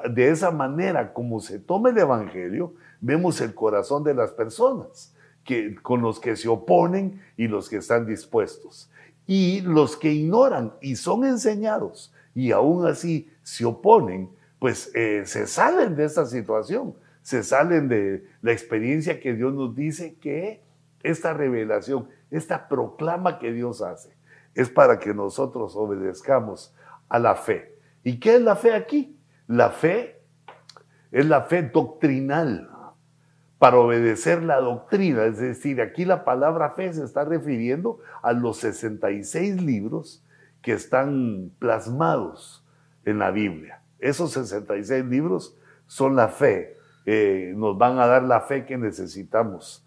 de 0.09 0.29
esa 0.29 0.51
manera 0.51 1.11
como 1.11 1.41
se 1.41 1.59
toma 1.59 1.89
el 1.89 1.97
Evangelio, 1.97 2.73
vemos 3.01 3.41
el 3.41 3.53
corazón 3.53 4.05
de 4.05 4.13
las 4.13 4.31
personas, 4.31 5.13
que, 5.43 5.75
con 5.75 6.01
los 6.01 6.19
que 6.19 6.37
se 6.37 6.47
oponen 6.47 7.21
y 7.35 7.47
los 7.49 7.69
que 7.69 7.77
están 7.77 8.05
dispuestos. 8.05 8.89
Y 9.27 9.61
los 9.61 9.97
que 9.97 10.11
ignoran 10.11 10.73
y 10.81 10.95
son 10.95 11.25
enseñados 11.25 12.13
y 12.33 12.51
aún 12.51 12.85
así 12.85 13.31
se 13.43 13.65
oponen, 13.65 14.29
pues 14.59 14.91
eh, 14.93 15.23
se 15.25 15.47
salen 15.47 15.95
de 15.95 16.05
esta 16.05 16.25
situación, 16.25 16.95
se 17.21 17.43
salen 17.43 17.87
de 17.87 18.25
la 18.41 18.51
experiencia 18.51 19.19
que 19.19 19.33
Dios 19.33 19.53
nos 19.53 19.75
dice 19.75 20.15
que 20.15 20.61
esta 21.01 21.33
revelación 21.33 22.07
esta 22.31 22.67
proclama 22.67 23.39
que 23.39 23.51
Dios 23.51 23.81
hace 23.81 24.15
es 24.53 24.69
para 24.69 24.99
que 24.99 25.13
nosotros 25.13 25.75
obedezcamos 25.75 26.73
a 27.09 27.19
la 27.19 27.35
fe. 27.35 27.77
¿Y 28.03 28.19
qué 28.19 28.35
es 28.35 28.41
la 28.41 28.55
fe 28.55 28.73
aquí? 28.73 29.17
La 29.47 29.69
fe 29.69 30.21
es 31.11 31.25
la 31.25 31.41
fe 31.43 31.63
doctrinal. 31.63 32.69
Para 33.59 33.77
obedecer 33.77 34.43
la 34.43 34.59
doctrina. 34.59 35.25
Es 35.25 35.39
decir, 35.39 35.81
aquí 35.81 36.05
la 36.05 36.25
palabra 36.25 36.71
fe 36.71 36.91
se 36.93 37.03
está 37.03 37.23
refiriendo 37.23 37.99
a 38.21 38.33
los 38.33 38.57
66 38.57 39.61
libros 39.61 40.25
que 40.61 40.73
están 40.73 41.51
plasmados 41.59 42.65
en 43.05 43.19
la 43.19 43.31
Biblia. 43.31 43.81
Esos 43.99 44.33
66 44.33 45.05
libros 45.05 45.57
son 45.87 46.15
la 46.15 46.27
fe, 46.27 46.77
eh, 47.05 47.53
nos 47.55 47.77
van 47.77 47.99
a 47.99 48.07
dar 48.07 48.23
la 48.23 48.41
fe 48.41 48.65
que 48.65 48.77
necesitamos 48.77 49.85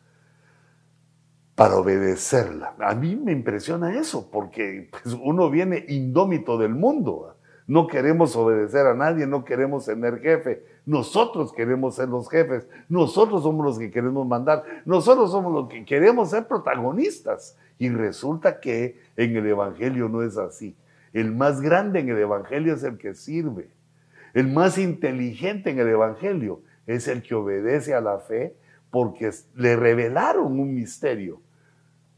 para 1.59 1.77
obedecerla. 1.77 2.75
A 2.79 2.95
mí 2.95 3.17
me 3.17 3.33
impresiona 3.33 3.99
eso, 3.99 4.31
porque 4.31 4.89
pues, 4.91 5.17
uno 5.21 5.51
viene 5.51 5.85
indómito 5.89 6.57
del 6.57 6.75
mundo. 6.75 7.38
No 7.69 7.87
queremos 7.87 8.35
obedecer 8.35 8.87
a 8.87 8.95
nadie, 8.95 9.27
no 9.27 9.45
queremos 9.45 9.85
tener 9.85 10.21
jefe. 10.21 10.65
Nosotros 10.87 11.53
queremos 11.53 11.97
ser 11.97 12.09
los 12.09 12.31
jefes. 12.31 12.67
Nosotros 12.89 13.43
somos 13.43 13.65
los 13.65 13.79
que 13.79 13.91
queremos 13.91 14.27
mandar. 14.27 14.65
Nosotros 14.87 15.31
somos 15.31 15.53
los 15.53 15.69
que 15.69 15.85
queremos 15.85 16.31
ser 16.31 16.49
protagonistas. 16.49 17.59
Y 17.79 17.91
resulta 17.91 18.59
que 18.59 18.99
en 19.19 19.37
el 19.37 19.47
Evangelio 19.47 20.09
no 20.09 20.23
es 20.23 20.39
así. 20.39 20.75
El 21.13 21.31
más 21.35 21.61
grande 21.61 22.01
en 22.01 22.09
el 22.09 22.17
Evangelio 22.17 22.73
es 22.73 22.83
el 22.85 22.97
que 22.97 23.13
sirve. 23.13 23.69
El 24.33 24.49
más 24.49 24.79
inteligente 24.79 25.69
en 25.69 25.79
el 25.79 25.89
Evangelio 25.89 26.63
es 26.87 27.07
el 27.07 27.23
que 27.23 27.35
obedece 27.35 27.93
a 27.93 28.01
la 28.01 28.19
fe 28.19 28.57
porque 28.91 29.31
le 29.55 29.77
revelaron 29.77 30.59
un 30.59 30.75
misterio 30.75 31.43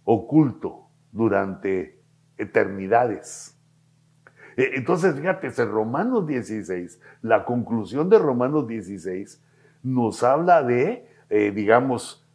oculto 0.05 0.87
durante 1.11 1.99
eternidades. 2.39 3.57
E, 4.61 4.77
entonces, 4.77 5.15
fíjate, 5.15 5.47
en 5.47 5.71
Romanos 5.71 6.27
16, 6.27 7.01
la 7.23 7.47
conclusión 7.47 8.11
de 8.11 8.19
Romanos 8.19 8.69
16 8.69 9.43
nos 9.83 10.23
habla 10.23 10.63
de, 10.63 11.09
eh, 11.31 11.51
digamos, 11.51 12.29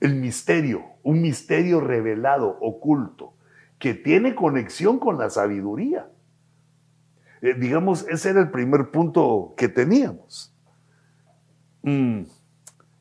el 0.00 0.16
misterio, 0.16 0.84
un 1.02 1.22
misterio 1.22 1.80
revelado, 1.80 2.58
oculto, 2.60 3.32
que 3.78 3.94
tiene 3.94 4.34
conexión 4.34 4.98
con 4.98 5.16
la 5.16 5.30
sabiduría. 5.30 6.10
Eh, 7.40 7.54
digamos, 7.54 8.06
ese 8.06 8.28
era 8.28 8.40
el 8.40 8.50
primer 8.50 8.90
punto 8.90 9.54
que 9.56 9.68
teníamos. 9.68 10.54
Mm, 11.80 12.24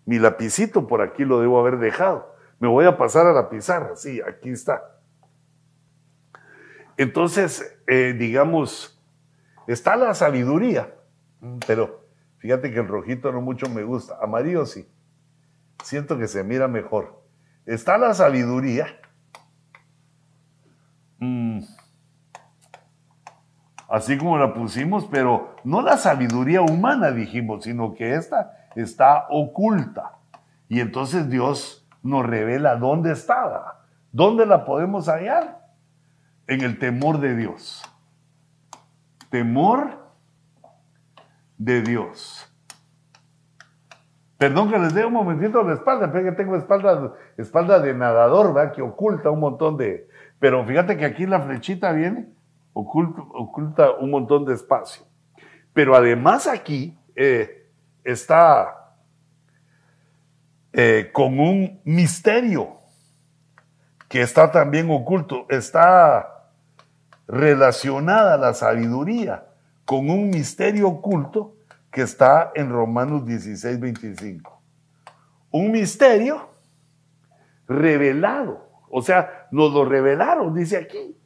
mi 0.06 0.18
lapicito 0.18 0.88
por 0.88 1.02
aquí 1.02 1.26
lo 1.26 1.42
debo 1.42 1.60
haber 1.60 1.78
dejado. 1.78 2.34
Me 2.58 2.70
voy 2.70 2.86
a 2.86 2.98
pasar 2.98 3.28
a 3.28 3.34
la 3.34 3.50
pizarra, 3.50 3.98
sí, 3.98 4.22
aquí 4.26 4.52
está. 4.52 4.93
Entonces, 6.98 7.80
eh, 7.88 8.16
digamos, 8.18 9.02
está 9.68 9.96
la 9.96 10.14
sabiduría, 10.14 10.94
pero 11.66 12.08
fíjate 12.38 12.72
que 12.72 12.80
el 12.80 12.88
rojito 12.88 13.32
no 13.32 13.42
mucho 13.42 13.68
me 13.70 13.84
gusta, 13.84 14.18
amarillo 14.22 14.66
sí, 14.66 14.88
siento 15.84 16.18
que 16.18 16.28
se 16.28 16.44
mira 16.44 16.68
mejor. 16.68 17.24
Está 17.66 17.98
la 17.98 18.14
sabiduría. 18.14 18.88
Mm, 21.20 21.62
así 23.90 24.18
como 24.18 24.38
la 24.38 24.54
pusimos, 24.54 25.06
pero 25.06 25.56
no 25.64 25.82
la 25.82 25.98
sabiduría 25.98 26.62
humana, 26.62 27.12
dijimos, 27.12 27.64
sino 27.64 27.94
que 27.94 28.16
esta 28.16 28.68
está 28.76 29.28
oculta. 29.30 30.18
Y 30.68 30.80
entonces 30.80 31.30
Dios 31.30 31.88
nos 32.02 32.26
revela 32.26 32.76
dónde 32.76 33.12
estaba. 33.12 33.86
¿Dónde 34.12 34.46
la 34.46 34.66
podemos 34.66 35.08
hallar? 35.08 35.63
En 36.48 36.62
el 36.62 36.78
temor 36.80 37.20
de 37.20 37.36
Dios. 37.36 37.84
Temor 39.30 40.04
de 41.58 41.82
Dios. 41.82 42.50
Perdón 44.38 44.70
que 44.70 44.78
les 44.78 44.94
dé 44.94 45.06
un 45.06 45.14
momentito 45.14 45.64
la 45.64 45.76
espalda, 45.76 46.12
pero 46.12 46.26
que 46.26 46.32
tengo 46.34 46.58
espalda, 46.58 47.14
espalda 47.38 47.80
de 47.80 47.94
nadador, 47.94 48.54
¿verdad? 48.54 48.74
Que 48.74 48.82
oculta 48.82 49.30
un 49.30 49.40
montón 49.40 49.78
de... 49.78 50.10
Pero 50.40 50.66
fíjate 50.66 50.98
que 50.98 51.06
aquí 51.06 51.26
la 51.26 51.40
flechita 51.40 51.94
viene, 51.94 52.28
oculta, 52.74 53.22
oculta 53.22 53.92
un 53.92 54.12
montón 54.12 54.44
de 54.44 54.54
espacio. 54.54 55.06
Pero 55.72 55.96
además 55.96 56.48
aquí 56.48 56.98
eh, 57.16 57.70
está 58.04 58.96
eh, 60.74 61.10
con 61.14 61.40
un 61.40 61.80
misterio 61.86 62.83
que 64.14 64.22
está 64.22 64.52
también 64.52 64.92
oculto, 64.92 65.48
está 65.50 66.52
relacionada 67.28 68.38
la 68.38 68.54
sabiduría 68.54 69.48
con 69.86 70.12
un 70.12 70.30
misterio 70.30 70.88
oculto 70.88 71.56
que 71.90 72.04
está 72.04 72.52
en 72.54 72.70
Romanos 72.70 73.26
16, 73.26 73.80
25. 73.80 74.62
Un 75.50 75.72
misterio 75.72 76.48
revelado, 77.68 78.70
o 78.88 79.02
sea, 79.02 79.48
nos 79.50 79.74
lo 79.74 79.84
revelaron, 79.84 80.54
dice 80.54 80.78
aquí. 80.78 81.18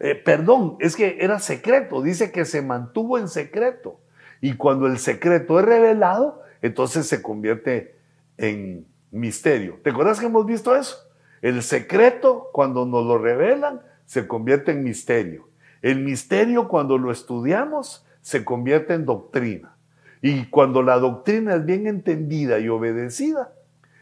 Eh, 0.00 0.14
perdón, 0.14 0.78
es 0.80 0.96
que 0.96 1.18
era 1.20 1.38
secreto, 1.38 2.00
dice 2.00 2.32
que 2.32 2.46
se 2.46 2.62
mantuvo 2.62 3.18
en 3.18 3.28
secreto. 3.28 4.00
Y 4.40 4.54
cuando 4.54 4.86
el 4.86 4.98
secreto 4.98 5.60
es 5.60 5.66
revelado, 5.66 6.40
entonces 6.62 7.06
se 7.06 7.20
convierte 7.20 7.98
en 8.38 8.86
misterio. 9.10 9.78
¿Te 9.84 9.90
acuerdas 9.90 10.18
que 10.18 10.24
hemos 10.24 10.46
visto 10.46 10.74
eso? 10.74 11.07
El 11.42 11.62
secreto, 11.62 12.48
cuando 12.52 12.86
nos 12.86 13.06
lo 13.06 13.18
revelan, 13.18 13.82
se 14.06 14.26
convierte 14.26 14.72
en 14.72 14.84
misterio. 14.84 15.48
El 15.82 16.00
misterio, 16.00 16.68
cuando 16.68 16.98
lo 16.98 17.12
estudiamos, 17.12 18.06
se 18.20 18.44
convierte 18.44 18.94
en 18.94 19.04
doctrina. 19.04 19.76
Y 20.20 20.46
cuando 20.46 20.82
la 20.82 20.98
doctrina 20.98 21.54
es 21.54 21.64
bien 21.64 21.86
entendida 21.86 22.58
y 22.58 22.68
obedecida, 22.68 23.52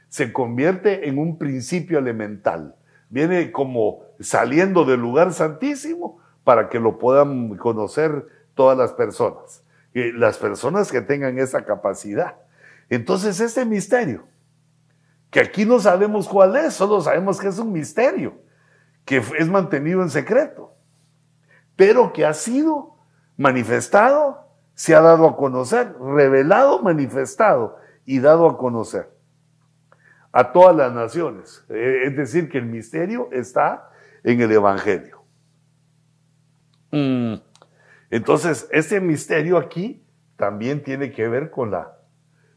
se 0.08 0.32
convierte 0.32 1.08
en 1.08 1.18
un 1.18 1.38
principio 1.38 1.98
elemental. 1.98 2.74
Viene 3.10 3.52
como 3.52 4.02
saliendo 4.18 4.84
del 4.84 5.00
lugar 5.00 5.32
santísimo 5.32 6.18
para 6.42 6.68
que 6.68 6.80
lo 6.80 6.98
puedan 6.98 7.56
conocer 7.56 8.26
todas 8.54 8.78
las 8.78 8.92
personas. 8.92 9.62
las 9.92 10.36
personas 10.36 10.92
que 10.92 11.00
tengan 11.00 11.38
esa 11.38 11.64
capacidad. 11.64 12.36
Entonces, 12.90 13.40
este 13.40 13.64
misterio, 13.64 14.24
que 15.30 15.40
aquí 15.40 15.64
no 15.64 15.80
sabemos 15.80 16.28
cuál 16.28 16.56
es, 16.56 16.74
solo 16.74 17.00
sabemos 17.00 17.40
que 17.40 17.48
es 17.48 17.58
un 17.58 17.72
misterio, 17.72 18.40
que 19.04 19.18
es 19.18 19.48
mantenido 19.48 20.02
en 20.02 20.10
secreto, 20.10 20.74
pero 21.76 22.12
que 22.12 22.24
ha 22.24 22.32
sido 22.32 22.96
manifestado, 23.36 24.48
se 24.74 24.94
ha 24.94 25.00
dado 25.00 25.26
a 25.26 25.36
conocer, 25.36 25.94
revelado, 25.98 26.82
manifestado 26.82 27.76
y 28.04 28.20
dado 28.20 28.48
a 28.48 28.56
conocer 28.56 29.10
a 30.32 30.52
todas 30.52 30.76
las 30.76 30.92
naciones. 30.92 31.64
Eh, 31.68 32.02
es 32.04 32.16
decir, 32.16 32.48
que 32.48 32.58
el 32.58 32.66
misterio 32.66 33.28
está 33.32 33.90
en 34.22 34.40
el 34.40 34.52
Evangelio. 34.52 35.22
Mm. 36.90 37.36
Entonces, 38.10 38.68
este 38.70 39.00
misterio 39.00 39.56
aquí 39.56 40.04
también 40.36 40.82
tiene 40.82 41.10
que 41.10 41.26
ver 41.28 41.50
con 41.50 41.70
la 41.70 41.96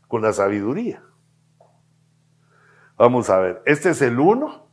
con 0.09 0.23
la 0.23 0.33
sabiduría. 0.33 1.03
Vamos 2.99 3.29
a 3.29 3.39
ver, 3.39 3.61
este 3.65 3.91
es 3.91 4.01
el 4.01 4.19
uno, 4.19 4.67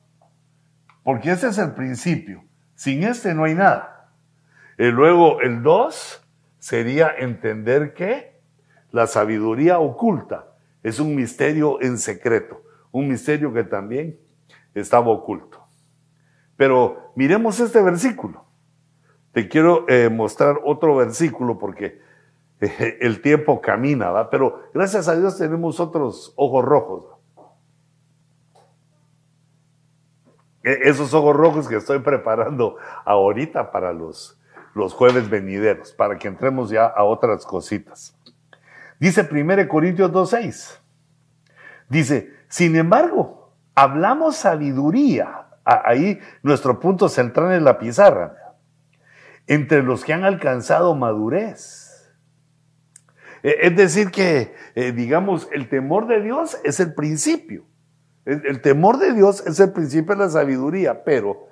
porque 1.04 1.30
este 1.30 1.46
es 1.46 1.58
el 1.58 1.74
principio. 1.74 2.42
Sin 2.74 3.04
este 3.04 3.32
no 3.34 3.44
hay 3.44 3.54
nada. 3.54 4.10
Y 4.76 4.86
luego 4.86 5.40
el 5.40 5.62
dos 5.62 6.26
sería 6.58 7.14
entender 7.16 7.94
que 7.94 8.40
la 8.90 9.06
sabiduría 9.06 9.78
oculta 9.78 10.48
es 10.82 10.98
un 10.98 11.14
misterio 11.14 11.80
en 11.80 11.98
secreto, 11.98 12.64
un 12.90 13.06
misterio 13.06 13.52
que 13.52 13.62
también 13.62 14.18
estaba 14.74 15.06
oculto. 15.06 15.64
Pero 16.56 17.12
miremos 17.14 17.60
este 17.60 17.80
versículo. 17.80 18.44
Te 19.30 19.48
quiero 19.48 19.88
eh, 19.88 20.10
mostrar 20.10 20.58
otro 20.64 20.96
versículo 20.96 21.58
porque 21.58 22.00
el 22.58 23.22
tiempo 23.22 23.60
camina, 23.60 24.10
¿va? 24.10 24.30
Pero 24.30 24.64
gracias 24.74 25.06
a 25.06 25.14
Dios 25.14 25.38
tenemos 25.38 25.78
otros 25.78 26.32
ojos 26.34 26.64
rojos. 26.64 27.15
Esos 30.66 31.14
ojos 31.14 31.36
rojos 31.36 31.68
que 31.68 31.76
estoy 31.76 32.00
preparando 32.00 32.76
ahorita 33.04 33.70
para 33.70 33.92
los, 33.92 34.40
los 34.74 34.92
jueves 34.92 35.30
venideros, 35.30 35.92
para 35.92 36.18
que 36.18 36.28
entremos 36.28 36.70
ya 36.70 36.86
a 36.86 37.04
otras 37.04 37.46
cositas. 37.46 38.16
Dice 38.98 39.28
1 39.30 39.68
Corintios 39.68 40.10
2.6. 40.10 40.78
Dice, 41.88 42.32
sin 42.48 42.76
embargo, 42.76 43.52
hablamos 43.74 44.36
sabiduría. 44.36 45.42
Ahí 45.64 46.20
nuestro 46.42 46.78
punto 46.78 47.08
central 47.08 47.52
en 47.52 47.64
la 47.64 47.78
pizarra. 47.78 48.54
Entre 49.46 49.82
los 49.82 50.04
que 50.04 50.12
han 50.12 50.24
alcanzado 50.24 50.94
madurez 50.94 51.86
eh, 53.46 53.58
es 53.62 53.76
decir, 53.76 54.10
que, 54.10 54.54
eh, 54.74 54.90
digamos, 54.90 55.48
el 55.52 55.68
temor 55.68 56.08
de 56.08 56.20
Dios 56.20 56.58
es 56.64 56.80
el 56.80 56.94
principio. 56.94 57.64
El, 58.26 58.60
temor 58.60 58.98
de 58.98 59.12
Dios 59.12 59.46
es 59.46 59.60
el 59.60 59.72
principio 59.72 60.16
de 60.16 60.24
la 60.24 60.28
sabiduría, 60.28 61.04
pero, 61.04 61.48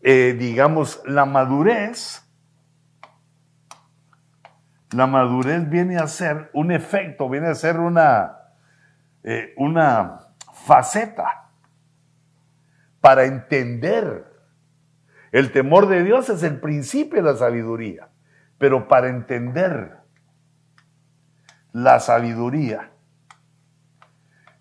eh, 0.00 0.34
digamos, 0.36 1.00
la 1.06 1.24
madurez, 1.24 2.28
la 4.90 5.06
madurez 5.06 5.70
viene 5.70 5.96
a 5.96 6.08
ser 6.08 6.50
un 6.52 6.72
efecto, 6.72 7.28
viene 7.28 7.46
a 7.46 7.54
ser 7.54 7.78
una, 7.78 8.38
eh, 9.22 9.54
una 9.56 10.34
faceta 10.66 11.50
para 13.00 13.24
entender. 13.26 14.26
El 15.30 15.52
temor 15.52 15.86
de 15.86 16.02
Dios 16.02 16.28
es 16.28 16.42
el 16.42 16.58
principio 16.58 17.22
de 17.22 17.30
la 17.30 17.38
sabiduría, 17.38 18.08
pero 18.58 18.88
para 18.88 19.08
entender 19.08 19.96
la 21.72 22.00
sabiduría 22.00 22.93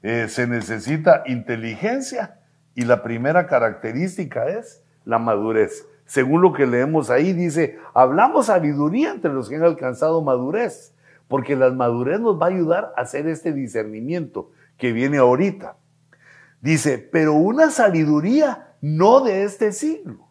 eh, 0.03 0.27
se 0.27 0.47
necesita 0.47 1.23
inteligencia 1.25 2.39
y 2.75 2.83
la 2.83 3.03
primera 3.03 3.47
característica 3.47 4.47
es 4.47 4.83
la 5.05 5.17
madurez. 5.17 5.87
Según 6.05 6.41
lo 6.41 6.53
que 6.53 6.67
leemos 6.67 7.09
ahí, 7.09 7.33
dice, 7.33 7.79
hablamos 7.93 8.47
sabiduría 8.47 9.11
entre 9.11 9.33
los 9.33 9.49
que 9.49 9.55
han 9.55 9.63
alcanzado 9.63 10.21
madurez, 10.21 10.93
porque 11.27 11.55
la 11.55 11.71
madurez 11.71 12.19
nos 12.19 12.39
va 12.39 12.47
a 12.47 12.49
ayudar 12.49 12.93
a 12.95 13.01
hacer 13.01 13.27
este 13.27 13.53
discernimiento 13.53 14.51
que 14.77 14.91
viene 14.91 15.17
ahorita. 15.17 15.77
Dice, 16.61 16.97
pero 16.97 17.33
una 17.33 17.69
sabiduría 17.71 18.73
no 18.81 19.21
de 19.21 19.43
este 19.43 19.71
siglo. 19.71 20.27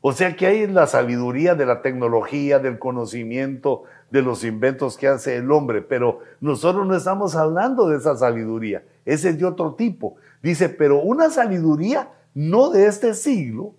O 0.00 0.12
sea 0.12 0.36
que 0.36 0.46
hay 0.46 0.66
la 0.66 0.86
sabiduría 0.86 1.54
de 1.54 1.66
la 1.66 1.82
tecnología, 1.82 2.58
del 2.58 2.78
conocimiento, 2.78 3.84
de 4.10 4.22
los 4.22 4.44
inventos 4.44 4.96
que 4.96 5.08
hace 5.08 5.36
el 5.36 5.50
hombre, 5.50 5.82
pero 5.82 6.20
nosotros 6.40 6.86
no 6.86 6.96
estamos 6.96 7.34
hablando 7.34 7.88
de 7.88 7.96
esa 7.98 8.16
sabiduría, 8.16 8.84
ese 9.06 9.30
es 9.30 9.38
de 9.38 9.46
otro 9.46 9.74
tipo. 9.74 10.16
Dice, 10.42 10.68
pero 10.68 11.00
una 11.00 11.30
sabiduría 11.30 12.12
no 12.34 12.68
de 12.68 12.86
este 12.86 13.14
siglo, 13.14 13.76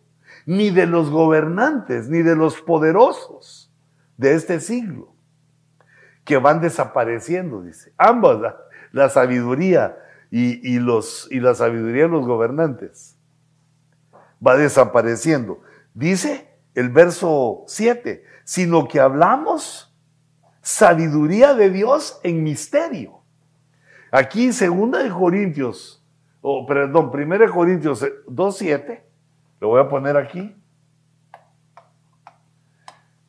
ni 0.47 0.71
de 0.71 0.87
los 0.87 1.11
gobernantes, 1.11 2.09
ni 2.09 2.23
de 2.23 2.35
los 2.35 2.61
poderosos 2.61 3.71
de 4.17 4.33
este 4.33 4.59
siglo, 4.59 5.13
que 6.23 6.37
van 6.37 6.61
desapareciendo, 6.61 7.61
dice. 7.61 7.93
Ambas, 7.97 8.55
la 8.91 9.09
sabiduría 9.09 9.97
y, 10.31 10.79
los, 10.79 11.27
la 11.31 11.53
sabiduría 11.53 12.03
de 12.03 12.09
los 12.09 12.25
gobernantes. 12.25 13.17
Va 14.45 14.57
desapareciendo. 14.57 15.61
Dice 15.93 16.49
el 16.73 16.89
verso 16.89 17.63
7, 17.67 18.23
sino 18.43 18.87
que 18.87 18.99
hablamos 18.99 19.95
sabiduría 20.61 21.53
de 21.53 21.69
Dios 21.69 22.19
en 22.23 22.43
misterio. 22.43 23.16
Aquí, 24.11 24.53
segunda 24.53 25.03
de 25.03 25.09
Corintios, 25.09 26.05
o 26.41 26.65
perdón, 26.65 27.11
primera 27.11 27.45
de 27.45 27.51
Corintios 27.51 28.03
2.7, 28.03 29.01
lo 29.59 29.69
voy 29.69 29.81
a 29.81 29.89
poner 29.89 30.17
aquí. 30.17 30.55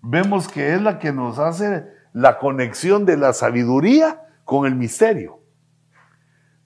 Vemos 0.00 0.48
que 0.48 0.74
es 0.74 0.80
la 0.80 0.98
que 0.98 1.12
nos 1.12 1.38
hace 1.38 1.86
la 2.12 2.38
conexión 2.38 3.04
de 3.04 3.16
la 3.16 3.32
sabiduría 3.32 4.22
con 4.44 4.66
el 4.66 4.74
misterio 4.74 5.38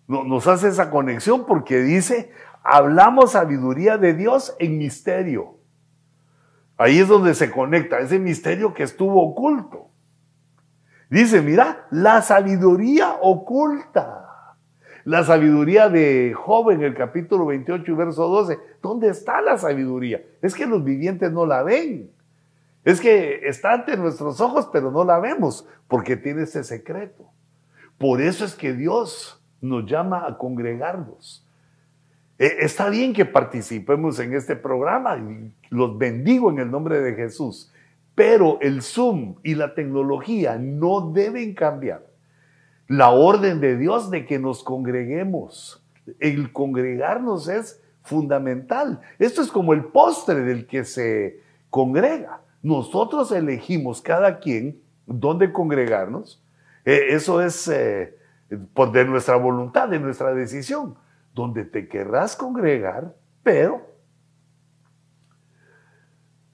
nos 0.07 0.47
hace 0.47 0.69
esa 0.69 0.91
conexión 0.91 1.47
porque 1.47 1.81
dice, 1.81 2.33
hablamos 2.63 3.33
sabiduría 3.33 3.99
de 3.99 4.15
Dios 4.15 4.55
en 4.59 4.79
misterio. 4.79 5.59
Ahí 6.77 6.99
es 6.99 7.09
donde 7.09 7.35
se 7.35 7.51
conecta 7.51 8.01
ese 8.01 8.19
misterio 8.19 8.75
que 8.75 8.83
estuvo 8.83 9.23
oculto. 9.23 9.91
Dice, 11.13 11.43
mira, 11.43 11.87
la 11.91 12.23
sabiduría 12.23 13.19
oculta. 13.21 14.55
La 15.05 15.23
sabiduría 15.23 15.91
de 15.91 16.33
Job 16.35 16.71
en 16.71 16.83
el 16.83 16.95
capítulo 16.95 17.45
28 17.45 17.93
y 17.93 17.95
verso 17.95 18.29
12. 18.29 18.59
¿Dónde 18.81 19.11
está 19.11 19.43
la 19.43 19.59
sabiduría? 19.59 20.23
Es 20.41 20.55
que 20.55 20.65
los 20.65 20.83
vivientes 20.83 21.31
no 21.31 21.45
la 21.45 21.63
ven. 21.65 22.11
Es 22.83 22.99
que 22.99 23.47
está 23.47 23.75
ante 23.75 23.99
nuestros 23.99 24.41
ojos, 24.41 24.71
pero 24.73 24.91
no 24.91 25.05
la 25.05 25.21
vemos 25.21 25.69
porque 25.87 26.17
tiene 26.17 26.45
ese 26.45 26.65
secreto. 26.65 27.29
Por 27.99 28.23
eso 28.23 28.47
es 28.47 28.55
que 28.55 28.73
Dios 28.73 29.39
nos 29.61 29.85
llama 29.85 30.27
a 30.27 30.39
congregarnos. 30.39 31.47
E, 32.39 32.57
está 32.61 32.89
bien 32.89 33.13
que 33.13 33.27
participemos 33.27 34.19
en 34.19 34.33
este 34.33 34.57
programa 34.57 35.19
y 35.19 35.53
los 35.69 35.99
bendigo 35.99 36.49
en 36.49 36.59
el 36.59 36.71
nombre 36.71 37.03
de 37.03 37.13
Jesús, 37.13 37.71
pero 38.15 38.59
el 38.61 38.83
Zoom 38.83 39.37
y 39.43 39.55
la 39.55 39.75
tecnología 39.75 40.59
no 40.59 41.13
deben 41.13 41.55
cambiar 41.55 42.07
la 42.89 43.11
orden 43.11 43.61
de 43.61 43.77
Dios 43.77 44.11
de 44.11 44.27
que 44.27 44.39
nos 44.39 44.63
congreguemos. 44.63 45.83
El 46.21 46.53
congregarnos 46.53 47.49
es 47.49 47.83
fundamental. 48.03 49.01
Esto 49.19 49.41
es 49.41 49.51
como 49.51 49.73
el 49.73 49.85
postre 49.85 50.41
del 50.41 50.67
que 50.67 50.85
se 50.85 51.41
congrega. 51.71 52.41
Nosotros 52.63 53.33
elegimos 53.33 54.03
cada 54.03 54.41
quien 54.41 54.83
dónde 55.07 55.53
congregarnos. 55.53 56.43
E, 56.85 57.15
eso 57.15 57.41
es 57.41 57.67
eh, 57.69 58.15
por 58.75 58.93
de 58.93 59.05
nuestra 59.05 59.37
voluntad, 59.37 59.89
de 59.89 59.99
nuestra 59.99 60.35
decisión, 60.35 60.97
donde 61.35 61.65
te 61.65 61.89
querrás 61.89 62.37
congregar, 62.37 63.15
pero 63.43 63.87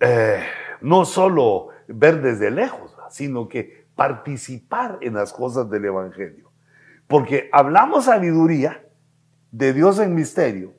eh, 0.00 0.44
no 0.80 1.04
solo 1.04 1.68
ver 1.86 2.20
desde 2.20 2.50
lejos, 2.50 2.96
sino 3.10 3.48
que 3.48 3.86
participar 3.94 4.98
en 5.00 5.14
las 5.14 5.32
cosas 5.32 5.68
del 5.70 5.86
Evangelio. 5.86 6.50
Porque 7.06 7.48
hablamos 7.52 8.04
sabiduría 8.04 8.84
de 9.50 9.72
Dios 9.72 9.98
en 9.98 10.14
misterio, 10.14 10.74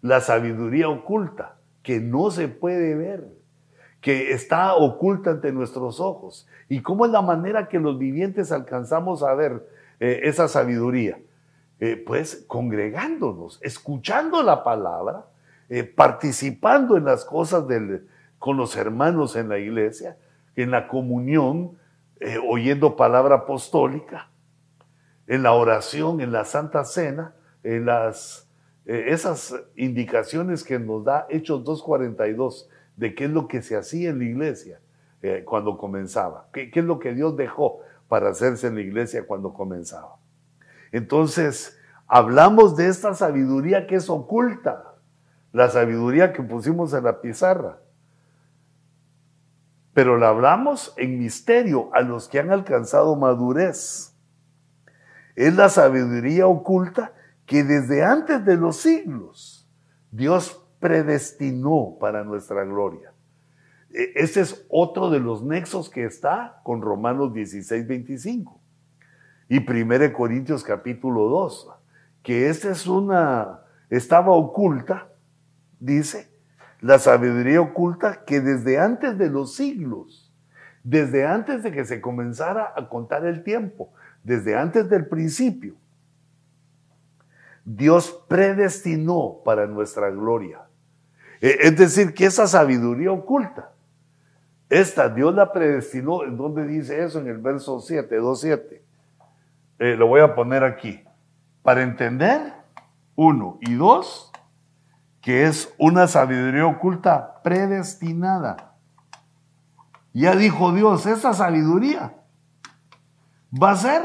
la 0.00 0.20
sabiduría 0.20 0.88
oculta, 0.88 1.56
que 1.82 1.98
no 1.98 2.30
se 2.30 2.48
puede 2.48 2.94
ver, 2.94 3.26
que 4.00 4.32
está 4.32 4.74
oculta 4.74 5.30
ante 5.30 5.52
nuestros 5.52 5.98
ojos. 6.00 6.46
¿Y 6.68 6.82
cómo 6.82 7.06
es 7.06 7.12
la 7.12 7.22
manera 7.22 7.68
que 7.68 7.78
los 7.78 7.98
vivientes 7.98 8.52
alcanzamos 8.52 9.22
a 9.22 9.34
ver 9.34 9.66
eh, 10.00 10.20
esa 10.24 10.48
sabiduría? 10.48 11.18
Eh, 11.80 11.96
pues 11.96 12.44
congregándonos, 12.46 13.58
escuchando 13.62 14.42
la 14.42 14.62
palabra, 14.62 15.26
eh, 15.68 15.82
participando 15.82 16.96
en 16.96 17.04
las 17.04 17.24
cosas 17.24 17.66
del, 17.66 18.06
con 18.42 18.56
los 18.56 18.74
hermanos 18.76 19.36
en 19.36 19.48
la 19.48 19.60
iglesia, 19.60 20.18
en 20.56 20.72
la 20.72 20.88
comunión, 20.88 21.78
oyendo 22.48 22.96
palabra 22.96 23.36
apostólica, 23.36 24.30
en 25.28 25.44
la 25.44 25.52
oración, 25.52 26.20
en 26.20 26.32
la 26.32 26.44
Santa 26.44 26.84
Cena, 26.84 27.36
en 27.62 27.86
las, 27.86 28.50
esas 28.84 29.54
indicaciones 29.76 30.64
que 30.64 30.80
nos 30.80 31.04
da 31.04 31.24
Hechos 31.30 31.62
2.42 31.64 32.66
de 32.96 33.14
qué 33.14 33.26
es 33.26 33.30
lo 33.30 33.46
que 33.46 33.62
se 33.62 33.76
hacía 33.76 34.10
en 34.10 34.18
la 34.18 34.24
iglesia 34.24 34.80
cuando 35.44 35.78
comenzaba, 35.78 36.48
qué 36.52 36.68
es 36.74 36.84
lo 36.84 36.98
que 36.98 37.14
Dios 37.14 37.36
dejó 37.36 37.78
para 38.08 38.30
hacerse 38.30 38.66
en 38.66 38.74
la 38.74 38.80
iglesia 38.80 39.24
cuando 39.24 39.54
comenzaba. 39.54 40.16
Entonces, 40.90 41.78
hablamos 42.08 42.74
de 42.74 42.88
esta 42.88 43.14
sabiduría 43.14 43.86
que 43.86 43.94
es 43.94 44.10
oculta, 44.10 44.96
la 45.52 45.68
sabiduría 45.68 46.32
que 46.32 46.42
pusimos 46.42 46.92
en 46.92 47.04
la 47.04 47.20
pizarra. 47.20 47.78
Pero 49.94 50.16
la 50.16 50.28
hablamos 50.28 50.94
en 50.96 51.18
misterio 51.18 51.90
a 51.94 52.00
los 52.00 52.28
que 52.28 52.38
han 52.38 52.50
alcanzado 52.50 53.14
madurez. 53.16 54.14
Es 55.36 55.54
la 55.54 55.68
sabiduría 55.68 56.46
oculta 56.46 57.12
que 57.46 57.64
desde 57.64 58.04
antes 58.04 58.44
de 58.44 58.56
los 58.56 58.76
siglos 58.76 59.68
Dios 60.10 60.66
predestinó 60.80 61.96
para 62.00 62.24
nuestra 62.24 62.64
gloria. 62.64 63.12
E, 63.90 64.12
ese 64.16 64.40
es 64.40 64.66
otro 64.68 65.10
de 65.10 65.20
los 65.20 65.42
nexos 65.42 65.90
que 65.90 66.04
está 66.04 66.60
con 66.64 66.80
Romanos 66.80 67.32
16, 67.32 67.86
25 67.86 68.60
y 69.48 69.58
1 69.58 70.12
Corintios 70.14 70.64
capítulo 70.64 71.28
2, 71.28 71.70
que 72.22 72.48
esta 72.48 72.70
es 72.70 72.86
una, 72.86 73.60
estaba 73.90 74.32
oculta, 74.32 75.08
dice, 75.78 76.31
la 76.82 76.98
sabiduría 76.98 77.60
oculta 77.60 78.24
que 78.26 78.40
desde 78.40 78.78
antes 78.78 79.16
de 79.16 79.30
los 79.30 79.54
siglos, 79.54 80.30
desde 80.84 81.26
antes 81.26 81.62
de 81.62 81.72
que 81.72 81.84
se 81.86 82.00
comenzara 82.00 82.74
a 82.76 82.88
contar 82.88 83.24
el 83.24 83.42
tiempo, 83.42 83.90
desde 84.22 84.56
antes 84.56 84.90
del 84.90 85.06
principio, 85.06 85.74
Dios 87.64 88.24
predestinó 88.28 89.38
para 89.44 89.66
nuestra 89.66 90.10
gloria. 90.10 90.60
E, 91.40 91.56
es 91.60 91.76
decir, 91.76 92.12
que 92.12 92.26
esa 92.26 92.46
sabiduría 92.46 93.12
oculta 93.12 93.72
esta 94.72 95.10
Dios 95.10 95.34
la 95.34 95.52
predestinó. 95.52 96.24
¿En 96.24 96.38
dónde 96.38 96.66
dice 96.66 97.04
eso? 97.04 97.18
En 97.18 97.26
el 97.26 97.36
verso 97.36 97.78
7, 97.78 98.18
2.7. 98.18 98.80
Eh, 99.78 99.96
lo 99.96 100.06
voy 100.06 100.22
a 100.22 100.34
poner 100.34 100.64
aquí. 100.64 101.04
Para 101.62 101.82
entender, 101.82 102.54
uno, 103.14 103.58
y 103.60 103.74
dos, 103.74 104.31
que 105.22 105.44
es 105.44 105.72
una 105.78 106.08
sabiduría 106.08 106.66
oculta 106.66 107.40
predestinada. 107.42 108.74
Ya 110.12 110.36
dijo 110.36 110.72
Dios, 110.72 111.06
esa 111.06 111.32
sabiduría 111.32 112.16
va 113.50 113.70
a 113.70 113.76
ser 113.76 114.02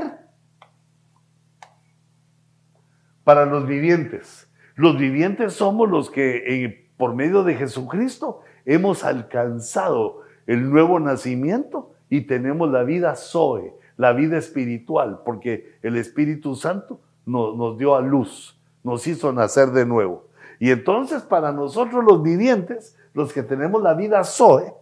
para 3.24 3.46
los 3.46 3.68
vivientes. 3.68 4.50
Los 4.76 4.98
vivientes 4.98 5.54
somos 5.54 5.90
los 5.90 6.10
que 6.10 6.88
por 6.98 7.16
medio 7.16 7.44
de 7.44 7.56
Jesucristo 7.56 8.42
hemos 8.66 9.04
alcanzado 9.04 10.22
el 10.46 10.70
nuevo 10.70 11.00
nacimiento 11.00 11.94
y 12.10 12.22
tenemos 12.22 12.72
la 12.72 12.84
vida 12.84 13.16
Zoe, 13.16 13.74
la 13.98 14.14
vida 14.14 14.38
espiritual, 14.38 15.22
porque 15.26 15.78
el 15.82 15.98
Espíritu 15.98 16.56
Santo 16.56 17.02
nos, 17.26 17.78
dio 17.78 17.96
a 17.96 18.02
luz, 18.02 18.58
nos 18.84 19.06
hizo 19.08 19.34
nacer 19.34 19.72
de 19.72 19.86
nuevo. 19.86 20.27
Y 20.60 20.72
entonces 20.72 21.22
para 21.24 21.52
nosotros 21.52 22.04
los 22.04 22.24
vivientes, 22.24 22.98
los 23.14 23.34
que 23.34 23.44
tenemos 23.44 23.82
la 23.82 23.94
vida 23.94 24.24
Zoe, 24.24 24.74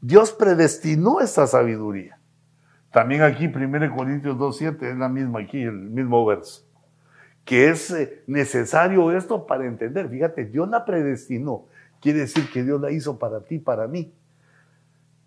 Dios 0.00 0.32
predestinó 0.32 1.20
esta 1.20 1.46
sabiduría. 1.46 2.18
También 2.90 3.22
aquí 3.22 3.46
1 3.46 3.96
Corintios 3.96 4.36
2.7 4.36 4.92
es 4.92 4.98
la 4.98 5.08
misma 5.08 5.40
aquí, 5.40 5.62
el 5.62 5.72
mismo 5.72 6.26
verso. 6.26 6.64
Que 7.44 7.70
es 7.70 7.90
eh, 7.90 8.22
necesario 8.26 9.10
esto 9.16 9.46
para 9.46 9.64
entender. 9.66 10.08
Fíjate, 10.08 10.44
Dios 10.44 10.68
la 10.68 10.84
predestinó. 10.84 11.64
Quiere 12.00 12.20
decir 12.20 12.50
que 12.52 12.62
Dios 12.62 12.80
la 12.80 12.90
hizo 12.90 13.18
para 13.18 13.40
ti, 13.40 13.58
para 13.58 13.88
mí. 13.88 14.12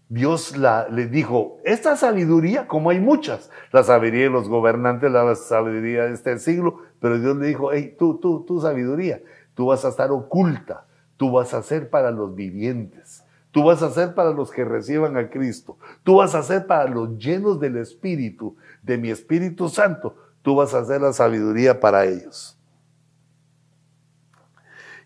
Dios 0.08 0.56
la, 0.56 0.88
le 0.90 1.08
dijo, 1.08 1.58
esta 1.64 1.96
sabiduría, 1.96 2.68
como 2.68 2.92
hay 2.92 3.00
muchas, 3.00 3.50
la 3.72 3.84
sabiduría 3.84 4.26
de 4.26 4.30
los 4.30 4.48
gobernantes, 4.48 5.12
la 5.12 5.34
sabiduría 5.34 6.04
de 6.04 6.14
este 6.14 6.38
siglo, 6.38 6.82
pero 7.00 7.18
Dios 7.20 7.36
le 7.38 7.48
dijo, 7.48 7.72
hey, 7.74 7.96
tú, 7.98 8.20
tú, 8.20 8.46
tu 8.46 8.62
sabiduría, 8.62 9.22
tú 9.56 9.68
vas 9.68 9.84
a 9.84 9.90
estar 9.90 10.12
oculta, 10.12 10.86
tú 11.18 11.32
vas 11.32 11.54
a 11.54 11.64
ser 11.64 11.90
para 11.90 12.12
los 12.12 12.36
vivientes, 12.36 13.24
tú 13.52 13.64
vas 13.64 13.82
a 13.82 13.90
ser 13.90 14.14
para 14.14 14.32
los 14.32 14.52
que 14.52 14.64
reciban 14.64 15.18
a 15.18 15.30
Cristo, 15.30 15.80
tú 16.04 16.18
vas 16.18 16.36
a 16.36 16.44
ser 16.44 16.68
para 16.68 16.88
los 16.88 17.18
llenos 17.18 17.60
del 17.60 17.78
Espíritu, 17.78 18.56
de 18.84 18.98
mi 18.98 19.10
Espíritu 19.10 19.70
Santo, 19.70 20.16
tú 20.44 20.56
vas 20.56 20.74
a 20.74 20.80
hacer 20.80 21.02
la 21.02 21.14
sabiduría 21.14 21.80
para 21.80 22.06
ellos. 22.06 22.56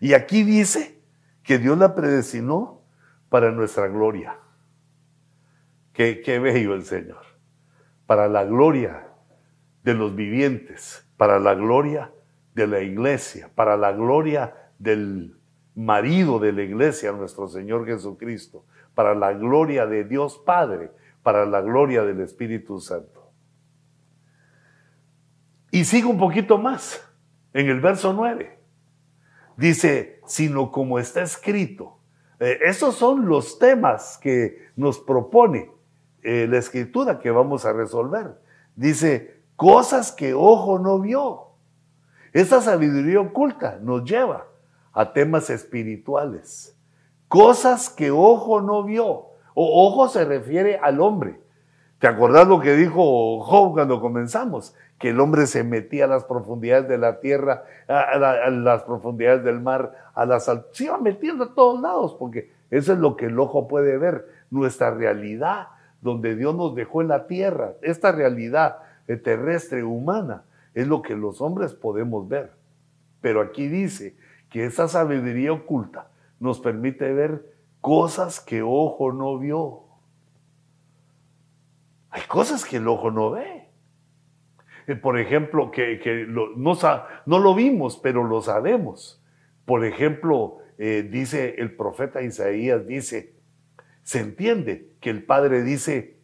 Y 0.00 0.14
aquí 0.14 0.42
dice 0.42 1.00
que 1.42 1.58
Dios 1.58 1.78
la 1.78 1.94
predestinó 1.94 2.80
para 3.28 3.50
nuestra 3.52 3.86
gloria. 3.88 4.36
Qué, 5.92 6.38
bello 6.38 6.74
el 6.74 6.84
Señor. 6.84 7.22
Para 8.06 8.26
la 8.26 8.44
gloria 8.44 9.08
de 9.84 9.94
los 9.94 10.14
vivientes, 10.14 11.06
para 11.16 11.38
la 11.38 11.54
gloria 11.54 12.10
de 12.54 12.66
la 12.66 12.80
iglesia, 12.80 13.50
para 13.54 13.76
la 13.76 13.92
gloria 13.92 14.54
del 14.78 15.36
marido 15.74 16.38
de 16.38 16.52
la 16.52 16.62
iglesia, 16.62 17.12
nuestro 17.12 17.48
Señor 17.48 17.86
Jesucristo, 17.86 18.64
para 18.94 19.14
la 19.14 19.32
gloria 19.32 19.86
de 19.86 20.04
Dios 20.04 20.38
Padre, 20.44 20.90
para 21.22 21.46
la 21.46 21.60
gloria 21.60 22.02
del 22.02 22.20
Espíritu 22.20 22.80
Santo. 22.80 23.30
Y 25.70 25.84
sigo 25.84 26.10
un 26.10 26.18
poquito 26.18 26.58
más, 26.58 27.06
en 27.52 27.68
el 27.68 27.80
verso 27.80 28.12
9. 28.12 28.58
Dice, 29.56 30.20
sino 30.26 30.72
como 30.72 30.98
está 30.98 31.22
escrito. 31.22 31.98
Eh, 32.38 32.58
esos 32.62 32.94
son 32.96 33.28
los 33.28 33.58
temas 33.58 34.18
que 34.20 34.68
nos 34.76 34.98
propone 34.98 35.70
eh, 36.22 36.46
la 36.48 36.58
escritura 36.58 37.18
que 37.18 37.30
vamos 37.30 37.64
a 37.64 37.72
resolver. 37.72 38.40
Dice, 38.74 39.42
cosas 39.56 40.12
que 40.12 40.34
ojo 40.34 40.78
no 40.78 41.00
vio. 41.00 41.49
Esta 42.32 42.60
sabiduría 42.60 43.20
oculta 43.20 43.78
nos 43.82 44.04
lleva 44.04 44.46
a 44.92 45.12
temas 45.12 45.50
espirituales. 45.50 46.76
Cosas 47.28 47.90
que 47.90 48.10
ojo 48.10 48.60
no 48.60 48.84
vio. 48.84 49.26
O 49.54 49.86
ojo 49.86 50.08
se 50.08 50.24
refiere 50.24 50.78
al 50.78 51.00
hombre. 51.00 51.40
¿Te 51.98 52.06
acordás 52.06 52.48
lo 52.48 52.60
que 52.60 52.74
dijo 52.74 53.40
Job 53.40 53.74
cuando 53.74 54.00
comenzamos? 54.00 54.74
Que 54.98 55.10
el 55.10 55.20
hombre 55.20 55.46
se 55.46 55.64
metía 55.64 56.04
a 56.04 56.08
las 56.08 56.24
profundidades 56.24 56.88
de 56.88 56.98
la 56.98 57.20
tierra, 57.20 57.64
a, 57.88 58.50
las 58.50 58.82
profundidades 58.84 59.44
del 59.44 59.60
mar, 59.60 59.92
a 60.14 60.24
las 60.24 60.50
se 60.72 60.84
iba 60.84 60.98
metiendo 60.98 61.44
a 61.44 61.54
todos 61.54 61.80
lados, 61.80 62.16
porque 62.18 62.52
eso 62.70 62.92
es 62.92 62.98
lo 62.98 63.16
que 63.16 63.26
el 63.26 63.38
ojo 63.38 63.68
puede 63.68 63.98
ver, 63.98 64.26
nuestra 64.50 64.90
realidad, 64.90 65.68
donde 66.00 66.36
Dios 66.36 66.54
nos 66.54 66.74
dejó 66.74 67.02
en 67.02 67.08
la 67.08 67.26
tierra. 67.26 67.72
Esta 67.82 68.12
realidad 68.12 68.78
terrestre, 69.18 69.82
humana, 69.84 70.44
es 70.74 70.86
lo 70.86 71.02
que 71.02 71.16
los 71.16 71.40
hombres 71.40 71.74
podemos 71.74 72.28
ver. 72.28 72.52
Pero 73.20 73.40
aquí 73.40 73.68
dice 73.68 74.16
que 74.48 74.64
esa 74.64 74.88
sabiduría 74.88 75.52
oculta 75.52 76.10
nos 76.38 76.60
permite 76.60 77.12
ver 77.12 77.54
cosas 77.80 78.40
que 78.40 78.62
ojo 78.62 79.12
no 79.12 79.38
vio. 79.38 79.84
Hay 82.10 82.22
cosas 82.22 82.64
que 82.64 82.78
el 82.78 82.88
ojo 82.88 83.10
no 83.10 83.30
ve. 83.30 83.68
Eh, 84.86 84.96
por 84.96 85.18
ejemplo, 85.18 85.70
que, 85.70 86.26
no, 86.28 86.48
no, 87.26 87.38
lo 87.38 87.54
vimos, 87.54 87.98
pero 88.02 88.24
lo 88.24 88.42
sabemos. 88.42 89.22
Por 89.64 89.84
ejemplo, 89.84 90.58
eh, 90.78 91.08
dice 91.08 91.56
el 91.58 91.76
profeta 91.76 92.22
Isaías, 92.22 92.86
dice, 92.86 93.36
se 94.02 94.20
entiende 94.20 94.90
que 95.00 95.10
el 95.10 95.22
Padre 95.22 95.62
dice, 95.62 96.18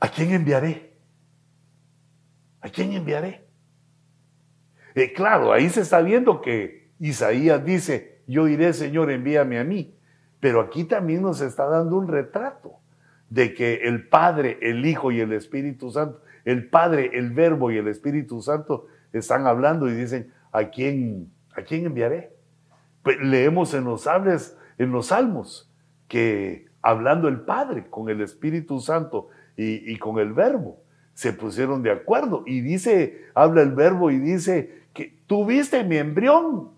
¿a 0.00 0.08
quién 0.08 0.32
enviaré? 0.32 0.89
¿A 2.60 2.68
quién 2.68 2.92
enviaré? 2.92 3.44
Eh, 4.94 5.12
claro, 5.12 5.52
ahí 5.52 5.68
se 5.68 5.80
está 5.80 6.00
viendo 6.00 6.40
que 6.40 6.90
Isaías 6.98 7.64
dice, 7.64 8.22
yo 8.26 8.48
iré, 8.48 8.72
Señor, 8.72 9.10
envíame 9.10 9.58
a 9.58 9.64
mí. 9.64 9.94
Pero 10.40 10.60
aquí 10.60 10.84
también 10.84 11.22
nos 11.22 11.40
está 11.40 11.66
dando 11.66 11.96
un 11.96 12.08
retrato 12.08 12.80
de 13.28 13.54
que 13.54 13.82
el 13.84 14.08
Padre, 14.08 14.58
el 14.62 14.84
Hijo 14.84 15.12
y 15.12 15.20
el 15.20 15.32
Espíritu 15.32 15.90
Santo, 15.90 16.22
el 16.44 16.68
Padre, 16.68 17.10
el 17.14 17.30
Verbo 17.32 17.70
y 17.70 17.76
el 17.76 17.88
Espíritu 17.88 18.40
Santo 18.40 18.86
están 19.12 19.46
hablando 19.46 19.88
y 19.88 19.94
dicen, 19.94 20.32
¿a 20.52 20.64
quién, 20.64 21.30
a 21.54 21.62
quién 21.62 21.86
enviaré? 21.86 22.32
Pues 23.02 23.18
leemos 23.20 23.74
en 23.74 23.84
los, 23.84 24.08
en 24.78 24.92
los 24.92 25.06
salmos, 25.06 25.70
que 26.08 26.66
hablando 26.82 27.28
el 27.28 27.40
Padre 27.40 27.86
con 27.88 28.08
el 28.08 28.20
Espíritu 28.20 28.80
Santo 28.80 29.28
y, 29.56 29.96
con 29.98 30.18
el 30.18 30.32
Verbo, 30.32 30.79
se 31.20 31.34
pusieron 31.34 31.82
de 31.82 31.90
acuerdo. 31.90 32.44
Y 32.46 32.62
dice, 32.62 33.26
habla 33.34 33.60
el 33.60 33.72
Verbo 33.72 34.10
y 34.10 34.18
dice 34.18 34.86
que 34.94 35.18
tuviste 35.26 35.84
mi 35.84 35.98
embrión, 35.98 36.70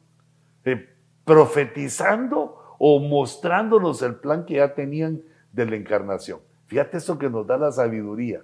eh, 0.64 0.88
profetizando 1.24 2.76
o 2.76 2.98
mostrándonos 2.98 4.02
el 4.02 4.16
plan 4.16 4.44
que 4.44 4.54
ya 4.54 4.74
tenían 4.74 5.22
de 5.52 5.66
la 5.66 5.76
encarnación. 5.76 6.40
Fíjate 6.66 6.96
eso 6.96 7.20
que 7.20 7.30
nos 7.30 7.46
da 7.46 7.56
la 7.56 7.70
sabiduría, 7.70 8.42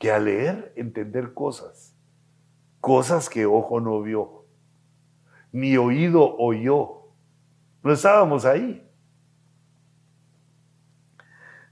que 0.00 0.10
al 0.10 0.24
leer 0.24 0.72
entender 0.74 1.34
cosas, 1.34 1.94
cosas 2.80 3.30
que 3.30 3.46
ojo 3.46 3.78
no 3.78 4.02
vio, 4.02 4.44
ni 5.52 5.76
oído 5.76 6.36
oyó, 6.36 7.02
no 7.84 7.92
estábamos 7.92 8.44
ahí 8.44 8.84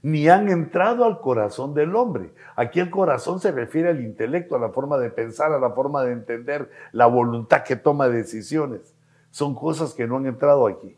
ni 0.05 0.29
han 0.29 0.49
entrado 0.49 1.03
al 1.03 1.19
corazón 1.19 1.73
del 1.73 1.95
hombre. 1.95 2.31
Aquí 2.55 2.79
el 2.79 2.91
corazón 2.91 3.39
se 3.39 3.51
refiere 3.51 3.89
al 3.89 4.01
intelecto, 4.01 4.55
a 4.55 4.59
la 4.59 4.69
forma 4.69 4.99
de 4.99 5.09
pensar, 5.09 5.51
a 5.51 5.57
la 5.57 5.71
forma 5.71 6.03
de 6.03 6.11
entender, 6.11 6.69
la 6.91 7.07
voluntad 7.07 7.63
que 7.63 7.75
toma 7.75 8.07
decisiones. 8.07 8.93
Son 9.31 9.55
cosas 9.55 9.95
que 9.95 10.05
no 10.05 10.17
han 10.17 10.27
entrado 10.27 10.67
aquí. 10.67 10.95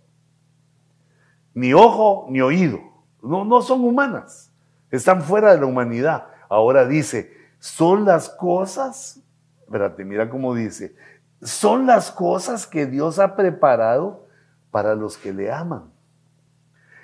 Ni 1.53 1.73
ojo 1.73 2.27
ni 2.29 2.41
oído. 2.41 2.81
No, 3.23 3.45
no 3.45 3.61
son 3.61 3.85
humanas. 3.85 4.51
Están 4.91 5.21
fuera 5.21 5.53
de 5.53 5.61
la 5.61 5.67
humanidad. 5.67 6.25
Ahora 6.49 6.85
dice, 6.85 7.31
son 7.59 8.03
las 8.03 8.27
cosas, 8.27 9.21
espérate, 9.63 10.03
mira 10.03 10.29
cómo 10.29 10.53
dice, 10.53 10.97
son 11.41 11.87
las 11.87 12.11
cosas 12.11 12.67
que 12.67 12.85
Dios 12.85 13.19
ha 13.19 13.37
preparado 13.37 14.27
para 14.69 14.95
los 14.95 15.17
que 15.17 15.31
le 15.31 15.49
aman. 15.49 15.93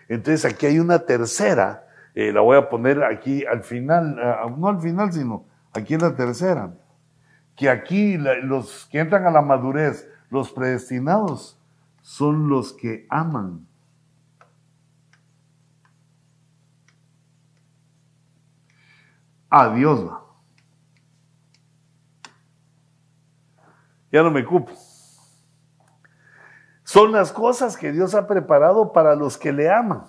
Entonces 0.10 0.43
aquí 0.43 0.66
hay 0.66 0.80
una 0.80 0.99
tercera 0.99 1.82
eh, 2.16 2.32
la 2.32 2.41
voy 2.41 2.57
a 2.57 2.70
poner 2.70 3.03
aquí 3.03 3.45
al 3.45 3.64
final, 3.64 4.16
no 4.57 4.68
al 4.68 4.80
final, 4.80 5.11
sino 5.11 5.45
aquí 5.74 5.95
en 5.95 6.01
la 6.01 6.16
tercera. 6.16 6.74
Que 7.55 7.70
aquí 7.70 8.18
los 8.18 8.88
que 8.91 8.99
entran 8.99 9.26
a 9.26 9.32
la 9.32 9.41
madurez, 9.41 10.09
los 10.30 10.51
predestinados, 10.51 11.59
son 12.01 12.49
los 12.49 12.74
que 12.74 13.05
aman. 13.09 13.68
A 19.49 19.70
Dios. 19.74 20.09
Ya 24.11 24.22
no 24.22 24.32
me 24.32 24.41
ocupo. 24.43 24.72
Son 26.84 27.11
las 27.11 27.32
cosas 27.32 27.78
que 27.78 27.91
Dios 27.91 28.14
ha 28.14 28.28
preparado 28.28 28.93
para 28.93 29.16
los 29.16 29.38
que 29.38 29.51
le 29.51 29.72
aman. 29.72 30.03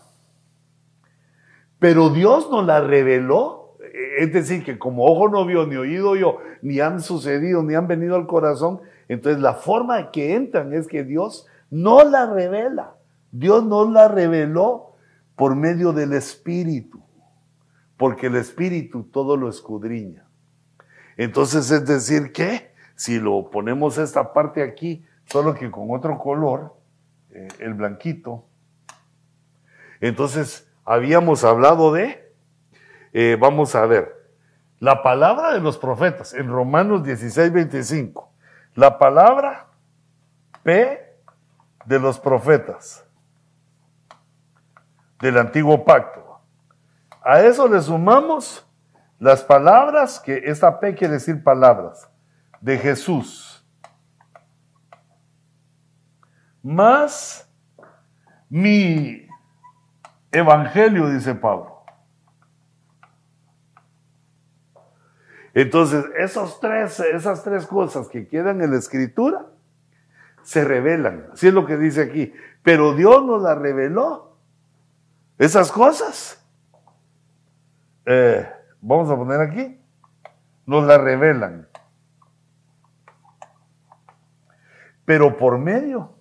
Pero 1.84 2.08
Dios 2.08 2.50
nos 2.50 2.64
la 2.64 2.80
reveló. 2.80 3.76
Es 4.18 4.32
decir, 4.32 4.64
que 4.64 4.78
como 4.78 5.04
ojo 5.04 5.28
no 5.28 5.44
vio, 5.44 5.66
ni 5.66 5.76
oído 5.76 6.16
yo, 6.16 6.38
ni 6.62 6.80
han 6.80 7.02
sucedido, 7.02 7.62
ni 7.62 7.74
han 7.74 7.86
venido 7.86 8.16
al 8.16 8.26
corazón, 8.26 8.80
entonces 9.06 9.42
la 9.42 9.52
forma 9.52 10.10
que 10.10 10.34
entran 10.34 10.72
es 10.72 10.86
que 10.86 11.04
Dios 11.04 11.46
no 11.68 12.02
la 12.02 12.24
revela. 12.24 12.94
Dios 13.32 13.66
nos 13.66 13.90
la 13.90 14.08
reveló 14.08 14.94
por 15.36 15.56
medio 15.56 15.92
del 15.92 16.14
Espíritu, 16.14 17.02
porque 17.98 18.28
el 18.28 18.36
Espíritu 18.36 19.02
todo 19.02 19.36
lo 19.36 19.50
escudriña. 19.50 20.26
Entonces 21.18 21.70
es 21.70 21.84
decir 21.84 22.32
que 22.32 22.72
si 22.94 23.20
lo 23.20 23.50
ponemos 23.50 23.98
esta 23.98 24.32
parte 24.32 24.62
aquí, 24.62 25.04
solo 25.26 25.54
que 25.54 25.70
con 25.70 25.90
otro 25.90 26.16
color, 26.18 26.76
eh, 27.28 27.48
el 27.58 27.74
blanquito, 27.74 28.46
entonces 30.00 30.66
habíamos 30.84 31.44
hablado 31.44 31.92
de, 31.92 32.32
eh, 33.12 33.36
vamos 33.40 33.74
a 33.74 33.86
ver, 33.86 34.22
La 34.80 35.02
palabra 35.02 35.54
de 35.54 35.60
los 35.60 35.78
profetas, 35.78 36.34
en 36.34 36.48
Romanos 36.48 37.04
16, 37.04 37.52
25. 37.52 38.30
La 38.74 38.98
palabra 38.98 39.68
P 40.62 41.16
de 41.86 41.98
los 41.98 42.18
profetas 42.18 43.06
del 45.20 45.38
antiguo 45.38 45.84
pacto. 45.84 46.40
A 47.22 47.40
eso 47.40 47.66
le 47.66 47.80
sumamos 47.80 48.66
las 49.18 49.42
palabras, 49.42 50.20
que 50.20 50.42
esta 50.44 50.78
P 50.80 50.94
quiere 50.94 51.14
decir 51.14 51.42
palabras, 51.42 52.10
de 52.60 52.76
Jesús. 52.76 53.64
Más 56.62 57.48
mi 58.50 59.23
evangelio, 60.34 61.08
dice 61.08 61.34
Pablo. 61.34 61.74
Entonces, 65.54 66.04
esos 66.18 66.58
tres, 66.58 66.98
esas 66.98 67.44
tres 67.44 67.66
cosas 67.66 68.08
que 68.08 68.26
quedan 68.26 68.60
en 68.60 68.72
la 68.72 68.78
escritura 68.78 69.46
se 70.42 70.64
revelan. 70.64 71.28
Así 71.32 71.48
es 71.48 71.54
lo 71.54 71.64
que 71.64 71.76
dice 71.76 72.02
aquí. 72.02 72.34
Pero 72.62 72.94
Dios 72.94 73.24
nos 73.24 73.40
las 73.42 73.56
reveló. 73.56 74.36
Esas 75.38 75.70
cosas. 75.70 76.44
Eh, 78.04 78.48
vamos 78.80 79.08
a 79.10 79.16
poner 79.16 79.40
aquí. 79.40 79.80
Nos 80.66 80.84
las 80.84 81.00
revelan. 81.00 81.68
Pero 85.04 85.36
por 85.36 85.58
medio 85.58 86.14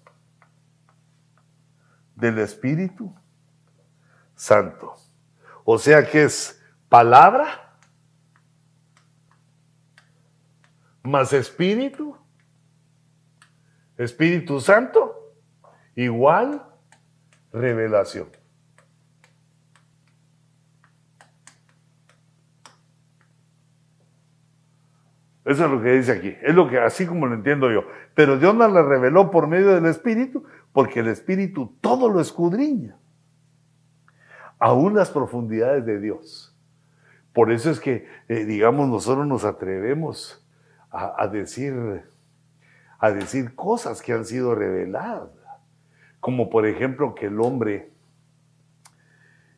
del 2.15 2.37
Espíritu 2.39 3.15
Santo. 4.43 4.95
O 5.63 5.77
sea 5.77 6.05
que 6.05 6.23
es 6.23 6.61
palabra 6.89 7.77
más 11.03 11.31
Espíritu, 11.31 12.17
Espíritu 13.97 14.59
Santo, 14.59 15.33
igual 15.95 16.65
revelación. 17.53 18.27
Eso 25.45 25.65
es 25.65 25.71
lo 25.71 25.81
que 25.81 25.91
dice 25.91 26.11
aquí. 26.11 26.35
Es 26.41 26.55
lo 26.55 26.69
que 26.69 26.79
así 26.79 27.05
como 27.05 27.27
lo 27.27 27.35
entiendo 27.35 27.71
yo. 27.71 27.85
Pero 28.13 28.37
Dios 28.37 28.55
nos 28.55 28.71
la 28.71 28.81
reveló 28.81 29.31
por 29.31 29.47
medio 29.47 29.73
del 29.73 29.85
Espíritu 29.85 30.43
porque 30.73 30.99
el 30.99 31.07
Espíritu 31.07 31.77
todo 31.79 32.09
lo 32.09 32.19
escudriña, 32.19 32.97
aún 34.63 34.95
las 34.95 35.11
profundidades 35.11 35.85
de 35.85 35.99
Dios. 35.99 36.57
Por 37.33 37.51
eso 37.51 37.69
es 37.69 37.81
que, 37.81 38.07
eh, 38.29 38.45
digamos, 38.45 38.87
nosotros 38.87 39.27
nos 39.27 39.43
atrevemos 39.43 40.41
a, 40.89 41.27
decir, 41.27 41.73
a 42.97 43.11
decir 43.11 43.55
cosas 43.55 44.01
que 44.01 44.13
han 44.13 44.23
sido 44.23 44.55
reveladas, 44.55 45.31
como 46.21 46.49
por 46.49 46.65
ejemplo 46.65 47.13
que 47.13 47.25
el 47.25 47.41
hombre 47.41 47.91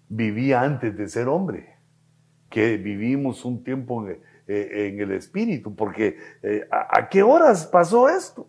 vivía 0.09 0.61
antes 0.61 0.97
de 0.97 1.07
ser 1.07 1.27
hombre, 1.27 1.75
que 2.49 2.77
vivimos 2.77 3.45
un 3.45 3.63
tiempo 3.63 4.07
en, 4.07 4.21
eh, 4.47 4.97
el 4.97 5.11
espíritu, 5.11 5.75
porque 5.75 6.17
eh, 6.41 6.67
¿a 6.71 7.09
qué 7.09 7.21
horas 7.21 7.67
pasó 7.67 8.09
esto? 8.09 8.47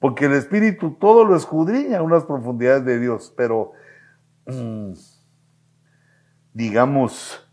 porque 0.00 0.24
el 0.24 0.32
Espíritu 0.32 0.92
todo 0.92 1.26
lo 1.26 1.36
escudriña 1.36 2.00
unas 2.00 2.24
profundidades 2.24 2.86
de 2.86 2.98
Dios, 2.98 3.34
pero 3.36 3.72
mm, 4.46 4.94
digamos 6.60 7.50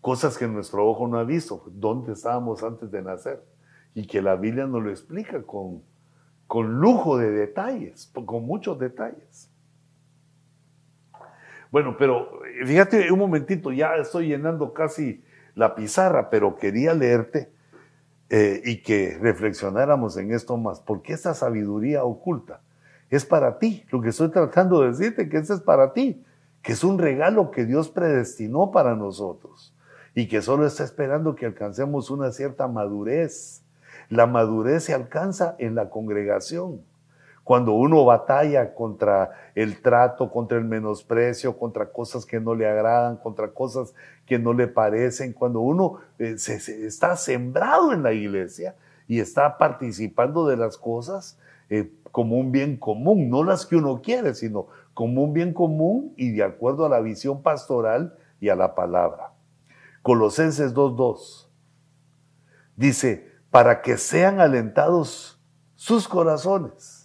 cosas 0.00 0.38
que 0.38 0.46
nuestro 0.46 0.86
ojo 0.86 1.08
no 1.08 1.18
ha 1.18 1.24
visto, 1.24 1.64
dónde 1.66 2.12
estábamos 2.12 2.62
antes 2.62 2.88
de 2.92 3.02
nacer, 3.02 3.44
y 3.94 4.06
que 4.06 4.22
la 4.22 4.36
Biblia 4.36 4.64
nos 4.64 4.80
lo 4.80 4.90
explica 4.90 5.42
con, 5.42 5.82
con 6.46 6.80
lujo 6.80 7.18
de 7.18 7.32
detalles, 7.32 8.12
con 8.24 8.46
muchos 8.46 8.78
detalles. 8.78 9.50
Bueno, 11.72 11.96
pero 11.98 12.38
fíjate 12.64 13.10
un 13.10 13.18
momentito, 13.18 13.72
ya 13.72 13.96
estoy 13.96 14.28
llenando 14.28 14.72
casi 14.72 15.24
la 15.56 15.74
pizarra, 15.74 16.30
pero 16.30 16.54
quería 16.54 16.94
leerte 16.94 17.52
eh, 18.30 18.62
y 18.64 18.82
que 18.82 19.18
reflexionáramos 19.20 20.16
en 20.16 20.32
esto 20.32 20.56
más, 20.56 20.80
porque 20.80 21.12
esta 21.12 21.34
sabiduría 21.34 22.04
oculta 22.04 22.60
es 23.10 23.24
para 23.24 23.58
ti. 23.58 23.84
Lo 23.90 24.00
que 24.00 24.10
estoy 24.10 24.30
tratando 24.30 24.82
de 24.82 24.90
decirte, 24.90 25.28
que 25.28 25.38
ese 25.38 25.54
es 25.54 25.60
para 25.60 25.92
ti, 25.92 26.24
que 26.62 26.72
es 26.72 26.84
un 26.84 26.98
regalo 26.98 27.50
que 27.50 27.64
Dios 27.64 27.88
predestinó 27.88 28.70
para 28.70 28.94
nosotros 28.94 29.74
y 30.14 30.28
que 30.28 30.42
solo 30.42 30.66
está 30.66 30.84
esperando 30.84 31.34
que 31.34 31.46
alcancemos 31.46 32.10
una 32.10 32.32
cierta 32.32 32.68
madurez. 32.68 33.62
La 34.08 34.26
madurez 34.26 34.84
se 34.84 34.94
alcanza 34.94 35.56
en 35.58 35.74
la 35.74 35.90
congregación. 35.90 36.82
Cuando 37.44 37.72
uno 37.72 38.04
batalla 38.04 38.74
contra 38.74 39.32
el 39.56 39.82
trato, 39.82 40.30
contra 40.30 40.58
el 40.58 40.64
menosprecio, 40.64 41.58
contra 41.58 41.86
cosas 41.86 42.24
que 42.24 42.38
no 42.38 42.54
le 42.54 42.68
agradan, 42.68 43.16
contra 43.16 43.48
cosas 43.48 43.94
que 44.26 44.38
no 44.38 44.52
le 44.52 44.68
parecen, 44.68 45.32
cuando 45.32 45.60
uno 45.60 45.98
eh, 46.20 46.38
se, 46.38 46.86
está 46.86 47.16
sembrado 47.16 47.92
en 47.92 48.04
la 48.04 48.12
iglesia 48.12 48.76
y 49.08 49.18
está 49.18 49.58
participando 49.58 50.46
de 50.46 50.56
las 50.56 50.78
cosas 50.78 51.36
eh, 51.68 51.90
como 52.12 52.36
un 52.36 52.52
bien 52.52 52.76
común, 52.76 53.28
no 53.28 53.42
las 53.42 53.66
que 53.66 53.74
uno 53.74 54.02
quiere, 54.02 54.34
sino 54.34 54.68
como 54.94 55.22
un 55.24 55.32
bien 55.32 55.52
común 55.52 56.14
y 56.16 56.32
de 56.32 56.42
acuerdo 56.42 56.86
a 56.86 56.88
la 56.88 57.00
visión 57.00 57.42
pastoral 57.42 58.16
y 58.40 58.48
a 58.48 58.56
la 58.56 58.74
palabra. 58.74 59.32
Colosenses 60.02 60.74
2.2 60.74 61.48
dice, 62.76 63.30
para 63.50 63.82
que 63.82 63.96
sean 63.96 64.40
alentados 64.40 65.40
sus 65.74 66.08
corazones 66.08 67.02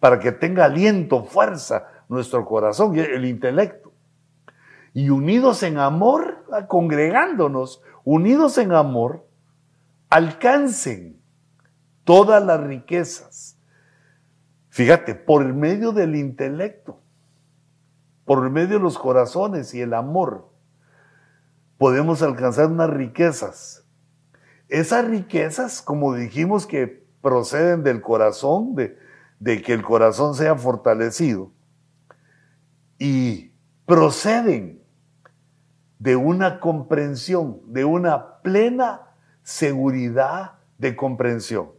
para 0.00 0.18
que 0.18 0.32
tenga 0.32 0.64
aliento, 0.64 1.24
fuerza 1.24 1.86
nuestro 2.08 2.44
corazón, 2.44 2.96
el 2.96 3.24
intelecto. 3.24 3.92
Y 4.94 5.10
unidos 5.10 5.62
en 5.62 5.78
amor, 5.78 6.44
congregándonos, 6.68 7.82
unidos 8.04 8.58
en 8.58 8.72
amor, 8.72 9.26
alcancen 10.08 11.20
todas 12.04 12.42
las 12.44 12.60
riquezas. 12.60 13.58
Fíjate, 14.70 15.14
por 15.14 15.44
medio 15.52 15.92
del 15.92 16.16
intelecto, 16.16 17.00
por 18.28 18.50
medio 18.50 18.76
de 18.76 18.78
los 18.78 18.98
corazones 18.98 19.72
y 19.72 19.80
el 19.80 19.94
amor, 19.94 20.50
podemos 21.78 22.20
alcanzar 22.20 22.66
unas 22.66 22.90
riquezas. 22.90 23.86
Esas 24.68 25.06
riquezas, 25.06 25.80
como 25.80 26.14
dijimos 26.14 26.66
que 26.66 27.06
proceden 27.22 27.82
del 27.84 28.02
corazón, 28.02 28.74
de, 28.74 28.98
de 29.40 29.62
que 29.62 29.72
el 29.72 29.82
corazón 29.82 30.34
sea 30.34 30.56
fortalecido 30.56 31.52
y 32.98 33.50
proceden 33.86 34.82
de 35.98 36.16
una 36.16 36.60
comprensión, 36.60 37.62
de 37.64 37.86
una 37.86 38.42
plena 38.42 39.06
seguridad 39.42 40.58
de 40.76 40.94
comprensión. 40.94 41.70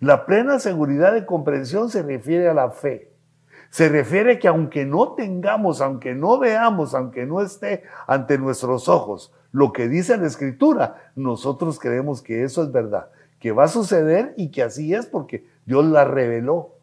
La 0.00 0.24
plena 0.24 0.58
seguridad 0.58 1.12
de 1.12 1.26
comprensión 1.26 1.90
se 1.90 2.02
refiere 2.02 2.48
a 2.48 2.54
la 2.54 2.70
fe. 2.70 3.07
Se 3.70 3.88
refiere 3.88 4.38
que 4.38 4.48
aunque 4.48 4.84
no 4.84 5.12
tengamos, 5.12 5.80
aunque 5.80 6.14
no 6.14 6.38
veamos, 6.38 6.94
aunque 6.94 7.26
no 7.26 7.40
esté 7.42 7.82
ante 8.06 8.38
nuestros 8.38 8.88
ojos 8.88 9.32
lo 9.52 9.72
que 9.72 9.88
dice 9.88 10.16
la 10.16 10.26
escritura, 10.26 11.12
nosotros 11.16 11.78
creemos 11.78 12.22
que 12.22 12.44
eso 12.44 12.62
es 12.62 12.72
verdad, 12.72 13.10
que 13.38 13.52
va 13.52 13.64
a 13.64 13.68
suceder 13.68 14.34
y 14.36 14.50
que 14.50 14.62
así 14.62 14.94
es 14.94 15.06
porque 15.06 15.46
Dios 15.64 15.84
la 15.86 16.04
reveló. 16.04 16.74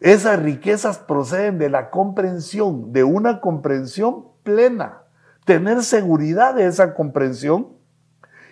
Esas 0.00 0.42
riquezas 0.42 0.98
proceden 0.98 1.58
de 1.58 1.70
la 1.70 1.90
comprensión, 1.90 2.92
de 2.92 3.04
una 3.04 3.40
comprensión 3.40 4.24
plena, 4.42 5.02
tener 5.44 5.82
seguridad 5.84 6.54
de 6.54 6.66
esa 6.66 6.94
comprensión 6.94 7.68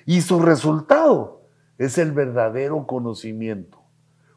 y 0.07 0.20
su 0.20 0.41
resultado 0.41 1.43
es 1.76 1.99
el 1.99 2.12
verdadero 2.12 2.86
conocimiento. 2.86 3.82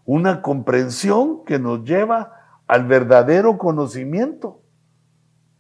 Una 0.06 0.42
comprensión 0.42 1.46
que 1.46 1.60
nos 1.60 1.84
lleva 1.84 2.43
al 2.74 2.86
verdadero 2.88 3.60
conocimiento 3.60 4.64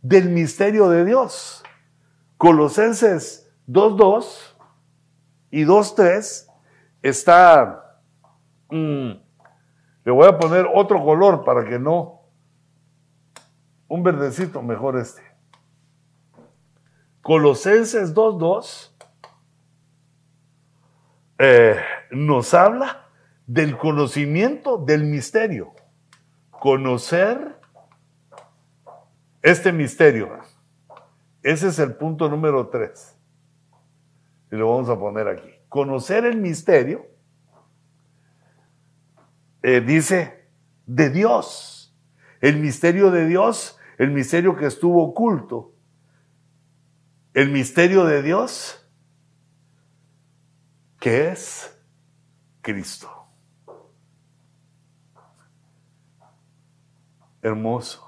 del 0.01 0.29
misterio 0.29 0.89
de 0.89 1.05
Dios. 1.05 1.61
Colosenses 2.37 3.53
2.2 3.67 4.55
y 5.51 5.63
2.3 5.63 6.47
está... 7.03 8.01
Mm, 8.71 9.11
le 10.03 10.11
voy 10.11 10.27
a 10.27 10.39
poner 10.39 10.67
otro 10.73 11.03
color 11.03 11.45
para 11.45 11.63
que 11.69 11.77
no. 11.77 12.23
Un 13.87 14.01
verdecito 14.01 14.63
mejor 14.63 14.97
este. 14.97 15.21
Colosenses 17.21 18.15
2.2 18.15 18.91
eh, 21.37 21.75
nos 22.09 22.55
habla 22.55 23.07
del 23.45 23.77
conocimiento 23.77 24.79
del 24.79 25.03
misterio. 25.03 25.75
Conocer 26.63 27.59
este 29.41 29.73
misterio. 29.73 30.39
Ese 31.41 31.67
es 31.67 31.77
el 31.77 31.95
punto 31.95 32.29
número 32.29 32.69
3. 32.69 33.17
Y 34.49 34.55
lo 34.55 34.69
vamos 34.69 34.87
a 34.87 34.97
poner 34.97 35.27
aquí. 35.27 35.49
Conocer 35.67 36.23
el 36.23 36.37
misterio, 36.37 37.05
eh, 39.61 39.81
dice, 39.81 40.47
de 40.85 41.09
Dios. 41.09 41.93
El 42.39 42.61
misterio 42.61 43.11
de 43.11 43.27
Dios, 43.27 43.77
el 43.97 44.11
misterio 44.11 44.55
que 44.55 44.67
estuvo 44.67 45.03
oculto. 45.03 45.75
El 47.33 47.49
misterio 47.49 48.05
de 48.05 48.21
Dios, 48.21 48.89
que 50.97 51.27
es 51.27 51.77
Cristo. 52.61 53.22
Hermoso. 57.43 58.01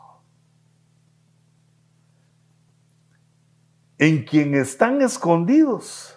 En 3.98 4.26
quien 4.26 4.56
están 4.56 5.02
escondidos 5.02 6.16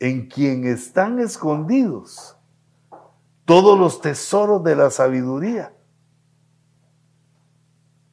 en 0.00 0.28
quien 0.28 0.64
están 0.64 1.18
escondidos 1.18 2.36
todos 3.44 3.78
los 3.78 4.00
tesoros 4.00 4.62
de 4.62 4.76
la 4.76 4.90
sabiduría 4.90 5.72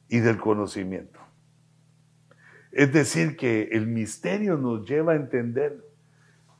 y 0.08 0.18
del 0.18 0.38
conocimiento. 0.38 1.20
Es 2.72 2.92
decir, 2.92 3.36
que 3.36 3.68
el 3.72 3.86
misterio 3.86 4.56
nos 4.56 4.88
lleva 4.88 5.12
a 5.12 5.16
entender 5.16 5.84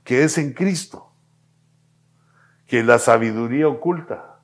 que 0.05 0.25
es 0.25 0.39
en 0.39 0.53
Cristo, 0.53 1.13
que 2.67 2.83
la 2.83 2.99
sabiduría 2.99 3.69
oculta, 3.69 4.36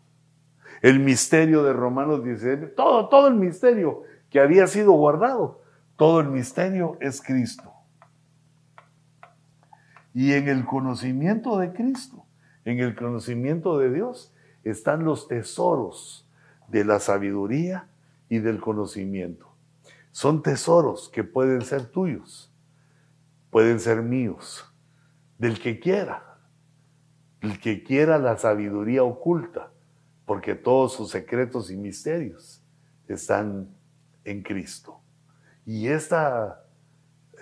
el 0.82 0.98
misterio 0.98 1.62
de 1.62 1.72
Romanos 1.72 2.24
17, 2.24 2.66
todo, 2.66 3.08
todo 3.08 3.28
el 3.28 3.34
misterio 3.34 4.02
que 4.28 4.40
había 4.40 4.66
sido 4.66 4.92
guardado, 4.92 5.62
todo 5.96 6.20
el 6.20 6.28
misterio 6.28 6.98
es 7.00 7.22
Cristo. 7.22 7.72
Y 10.12 10.32
en 10.32 10.48
el 10.48 10.66
conocimiento 10.66 11.58
de 11.58 11.72
Cristo, 11.72 12.26
en 12.64 12.80
el 12.80 12.96
conocimiento 12.96 13.78
de 13.78 13.92
Dios, 13.92 14.34
están 14.64 15.04
los 15.04 15.28
tesoros 15.28 16.28
de 16.68 16.84
la 16.84 16.98
sabiduría 16.98 17.88
y 18.28 18.40
del 18.40 18.60
conocimiento. 18.60 19.54
Son 20.10 20.42
tesoros 20.42 21.08
que 21.08 21.22
pueden 21.22 21.62
ser 21.62 21.86
tuyos, 21.86 22.52
pueden 23.50 23.78
ser 23.78 24.02
míos, 24.02 24.64
del 25.38 25.60
que 25.60 25.78
quiera, 25.78 26.38
el 27.40 27.60
que 27.60 27.82
quiera 27.82 28.18
la 28.18 28.36
sabiduría 28.36 29.02
oculta, 29.02 29.71
porque 30.32 30.54
todos 30.54 30.94
sus 30.94 31.10
secretos 31.10 31.70
y 31.70 31.76
misterios 31.76 32.64
están 33.06 33.68
en 34.24 34.42
Cristo. 34.42 34.98
Y 35.66 35.88
esta, 35.88 36.64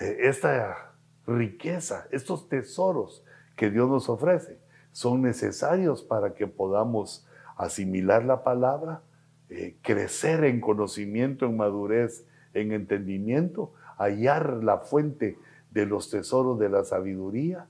eh, 0.00 0.16
esta 0.22 0.92
riqueza, 1.24 2.08
estos 2.10 2.48
tesoros 2.48 3.24
que 3.54 3.70
Dios 3.70 3.88
nos 3.88 4.08
ofrece, 4.08 4.58
son 4.90 5.22
necesarios 5.22 6.02
para 6.02 6.34
que 6.34 6.48
podamos 6.48 7.28
asimilar 7.56 8.24
la 8.24 8.42
palabra, 8.42 9.02
eh, 9.50 9.76
crecer 9.82 10.42
en 10.42 10.60
conocimiento, 10.60 11.46
en 11.46 11.56
madurez, 11.56 12.26
en 12.54 12.72
entendimiento, 12.72 13.72
hallar 13.98 14.64
la 14.64 14.78
fuente 14.78 15.38
de 15.70 15.86
los 15.86 16.10
tesoros 16.10 16.58
de 16.58 16.68
la 16.68 16.82
sabiduría 16.82 17.68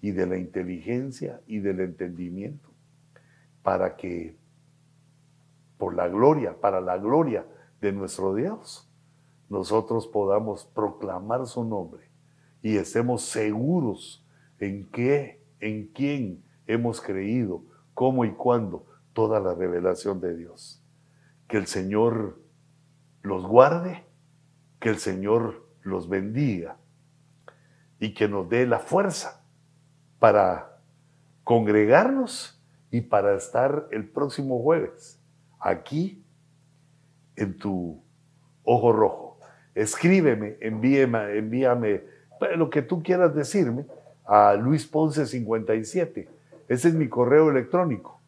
y 0.00 0.12
de 0.12 0.26
la 0.26 0.38
inteligencia 0.38 1.42
y 1.46 1.58
del 1.58 1.80
entendimiento, 1.80 2.70
para 3.62 3.96
que 3.96 4.40
por 5.82 5.96
la 5.96 6.06
gloria, 6.06 6.60
para 6.60 6.80
la 6.80 6.96
gloria 6.96 7.44
de 7.80 7.90
nuestro 7.90 8.36
Dios, 8.36 8.88
nosotros 9.48 10.06
podamos 10.06 10.64
proclamar 10.64 11.44
su 11.48 11.64
nombre 11.64 12.08
y 12.62 12.76
estemos 12.76 13.22
seguros 13.22 14.24
en 14.60 14.88
qué, 14.92 15.44
en 15.58 15.88
quién 15.88 16.44
hemos 16.68 17.00
creído, 17.00 17.64
cómo 17.94 18.24
y 18.24 18.30
cuándo, 18.30 18.86
toda 19.12 19.40
la 19.40 19.54
revelación 19.54 20.20
de 20.20 20.36
Dios. 20.36 20.86
Que 21.48 21.56
el 21.56 21.66
Señor 21.66 22.40
los 23.22 23.44
guarde, 23.44 24.06
que 24.78 24.88
el 24.88 24.98
Señor 24.98 25.68
los 25.80 26.08
bendiga 26.08 26.76
y 27.98 28.14
que 28.14 28.28
nos 28.28 28.48
dé 28.48 28.68
la 28.68 28.78
fuerza 28.78 29.44
para 30.20 30.80
congregarnos 31.42 32.62
y 32.92 33.00
para 33.00 33.34
estar 33.34 33.88
el 33.90 34.08
próximo 34.08 34.62
jueves 34.62 35.18
aquí 35.62 36.22
en 37.36 37.56
tu 37.56 38.02
ojo 38.64 38.92
rojo. 38.92 39.38
Escríbeme, 39.74 40.56
envíame, 40.60 41.38
envíame 41.38 42.02
lo 42.56 42.68
que 42.70 42.82
tú 42.82 43.02
quieras 43.02 43.34
decirme, 43.34 43.86
a 44.24 44.54
Luis 44.54 44.86
Ponce 44.86 45.26
57. 45.26 46.28
Ese 46.68 46.88
es 46.88 46.94
mi 46.94 47.08
correo 47.08 47.50
electrónico. 47.50 48.20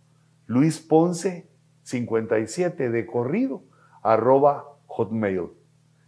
Luis 0.46 0.80
Ponce 0.80 1.46
57 1.82 2.90
de 2.90 3.06
corrido 3.06 3.62
arroba 4.02 4.64
hotmail. 4.86 5.48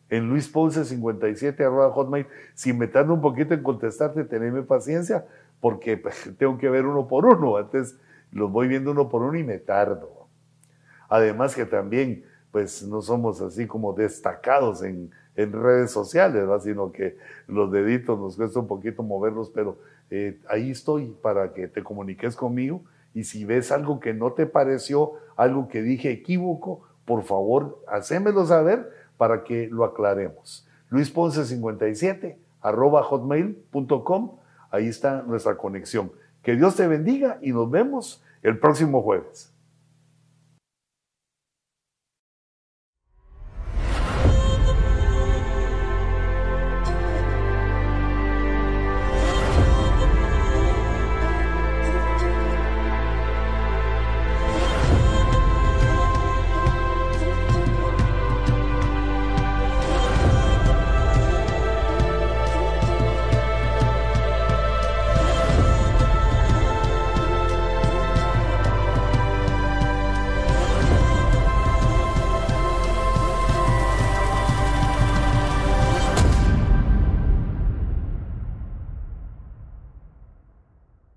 En 0.08 0.28
Luis 0.28 0.48
Ponce 0.48 0.84
57 0.84 1.64
arroba 1.64 1.90
hotmail. 1.90 2.26
Si 2.54 2.72
me 2.72 2.86
tardo 2.86 3.14
un 3.14 3.20
poquito 3.20 3.54
en 3.54 3.62
contestarte, 3.62 4.24
teneme 4.24 4.62
paciencia 4.62 5.26
porque 5.60 5.96
pues, 5.96 6.30
tengo 6.38 6.58
que 6.58 6.68
ver 6.68 6.86
uno 6.86 7.08
por 7.08 7.24
uno. 7.26 7.56
Antes 7.56 7.98
los 8.32 8.50
voy 8.50 8.68
viendo 8.68 8.90
uno 8.90 9.08
por 9.08 9.22
uno 9.22 9.38
y 9.38 9.44
me 9.44 9.58
tardo. 9.58 10.15
Además 11.09 11.54
que 11.54 11.66
también 11.66 12.24
pues 12.50 12.82
no 12.82 13.02
somos 13.02 13.40
así 13.42 13.66
como 13.66 13.92
destacados 13.92 14.82
en, 14.82 15.11
en 15.36 15.52
redes 15.52 15.90
sociales, 15.90 16.48
sino 16.62 16.90
que 16.90 17.16
los 17.46 17.70
deditos 17.70 18.18
nos 18.18 18.36
cuesta 18.36 18.59
un 18.59 18.66
poquito 18.66 19.02
moverlos, 19.02 19.50
pero 19.50 19.78
eh, 20.11 20.40
ahí 20.48 20.70
estoy 20.70 21.14
para 21.20 21.52
que 21.52 21.68
te 21.68 21.82
comuniques 21.82 22.36
conmigo 22.36 22.82
y 23.12 23.24
si 23.24 23.44
ves 23.44 23.72
algo 23.72 23.98
que 24.00 24.14
no 24.14 24.32
te 24.32 24.46
pareció, 24.46 25.12
algo 25.36 25.68
que 25.68 25.82
dije 25.82 26.11
equívoco, 26.11 26.82
por 27.04 27.22
favor, 27.22 27.82
hacémelo 27.88 28.44
saber 28.46 28.90
para 29.16 29.42
que 29.44 29.68
lo 29.68 29.84
aclaremos. 29.84 30.68
Luis 30.90 31.11
Ponce 31.11 31.44
57 31.44 32.38
arroba 32.61 33.02
hotmail.com, 33.02 34.36
ahí 34.70 34.88
está 34.88 35.22
nuestra 35.22 35.57
conexión. 35.57 36.12
Que 36.42 36.57
Dios 36.57 36.76
te 36.76 36.86
bendiga 36.86 37.38
y 37.40 37.52
nos 37.52 37.70
vemos 37.70 38.22
el 38.42 38.59
próximo 38.59 39.02
jueves. 39.02 39.55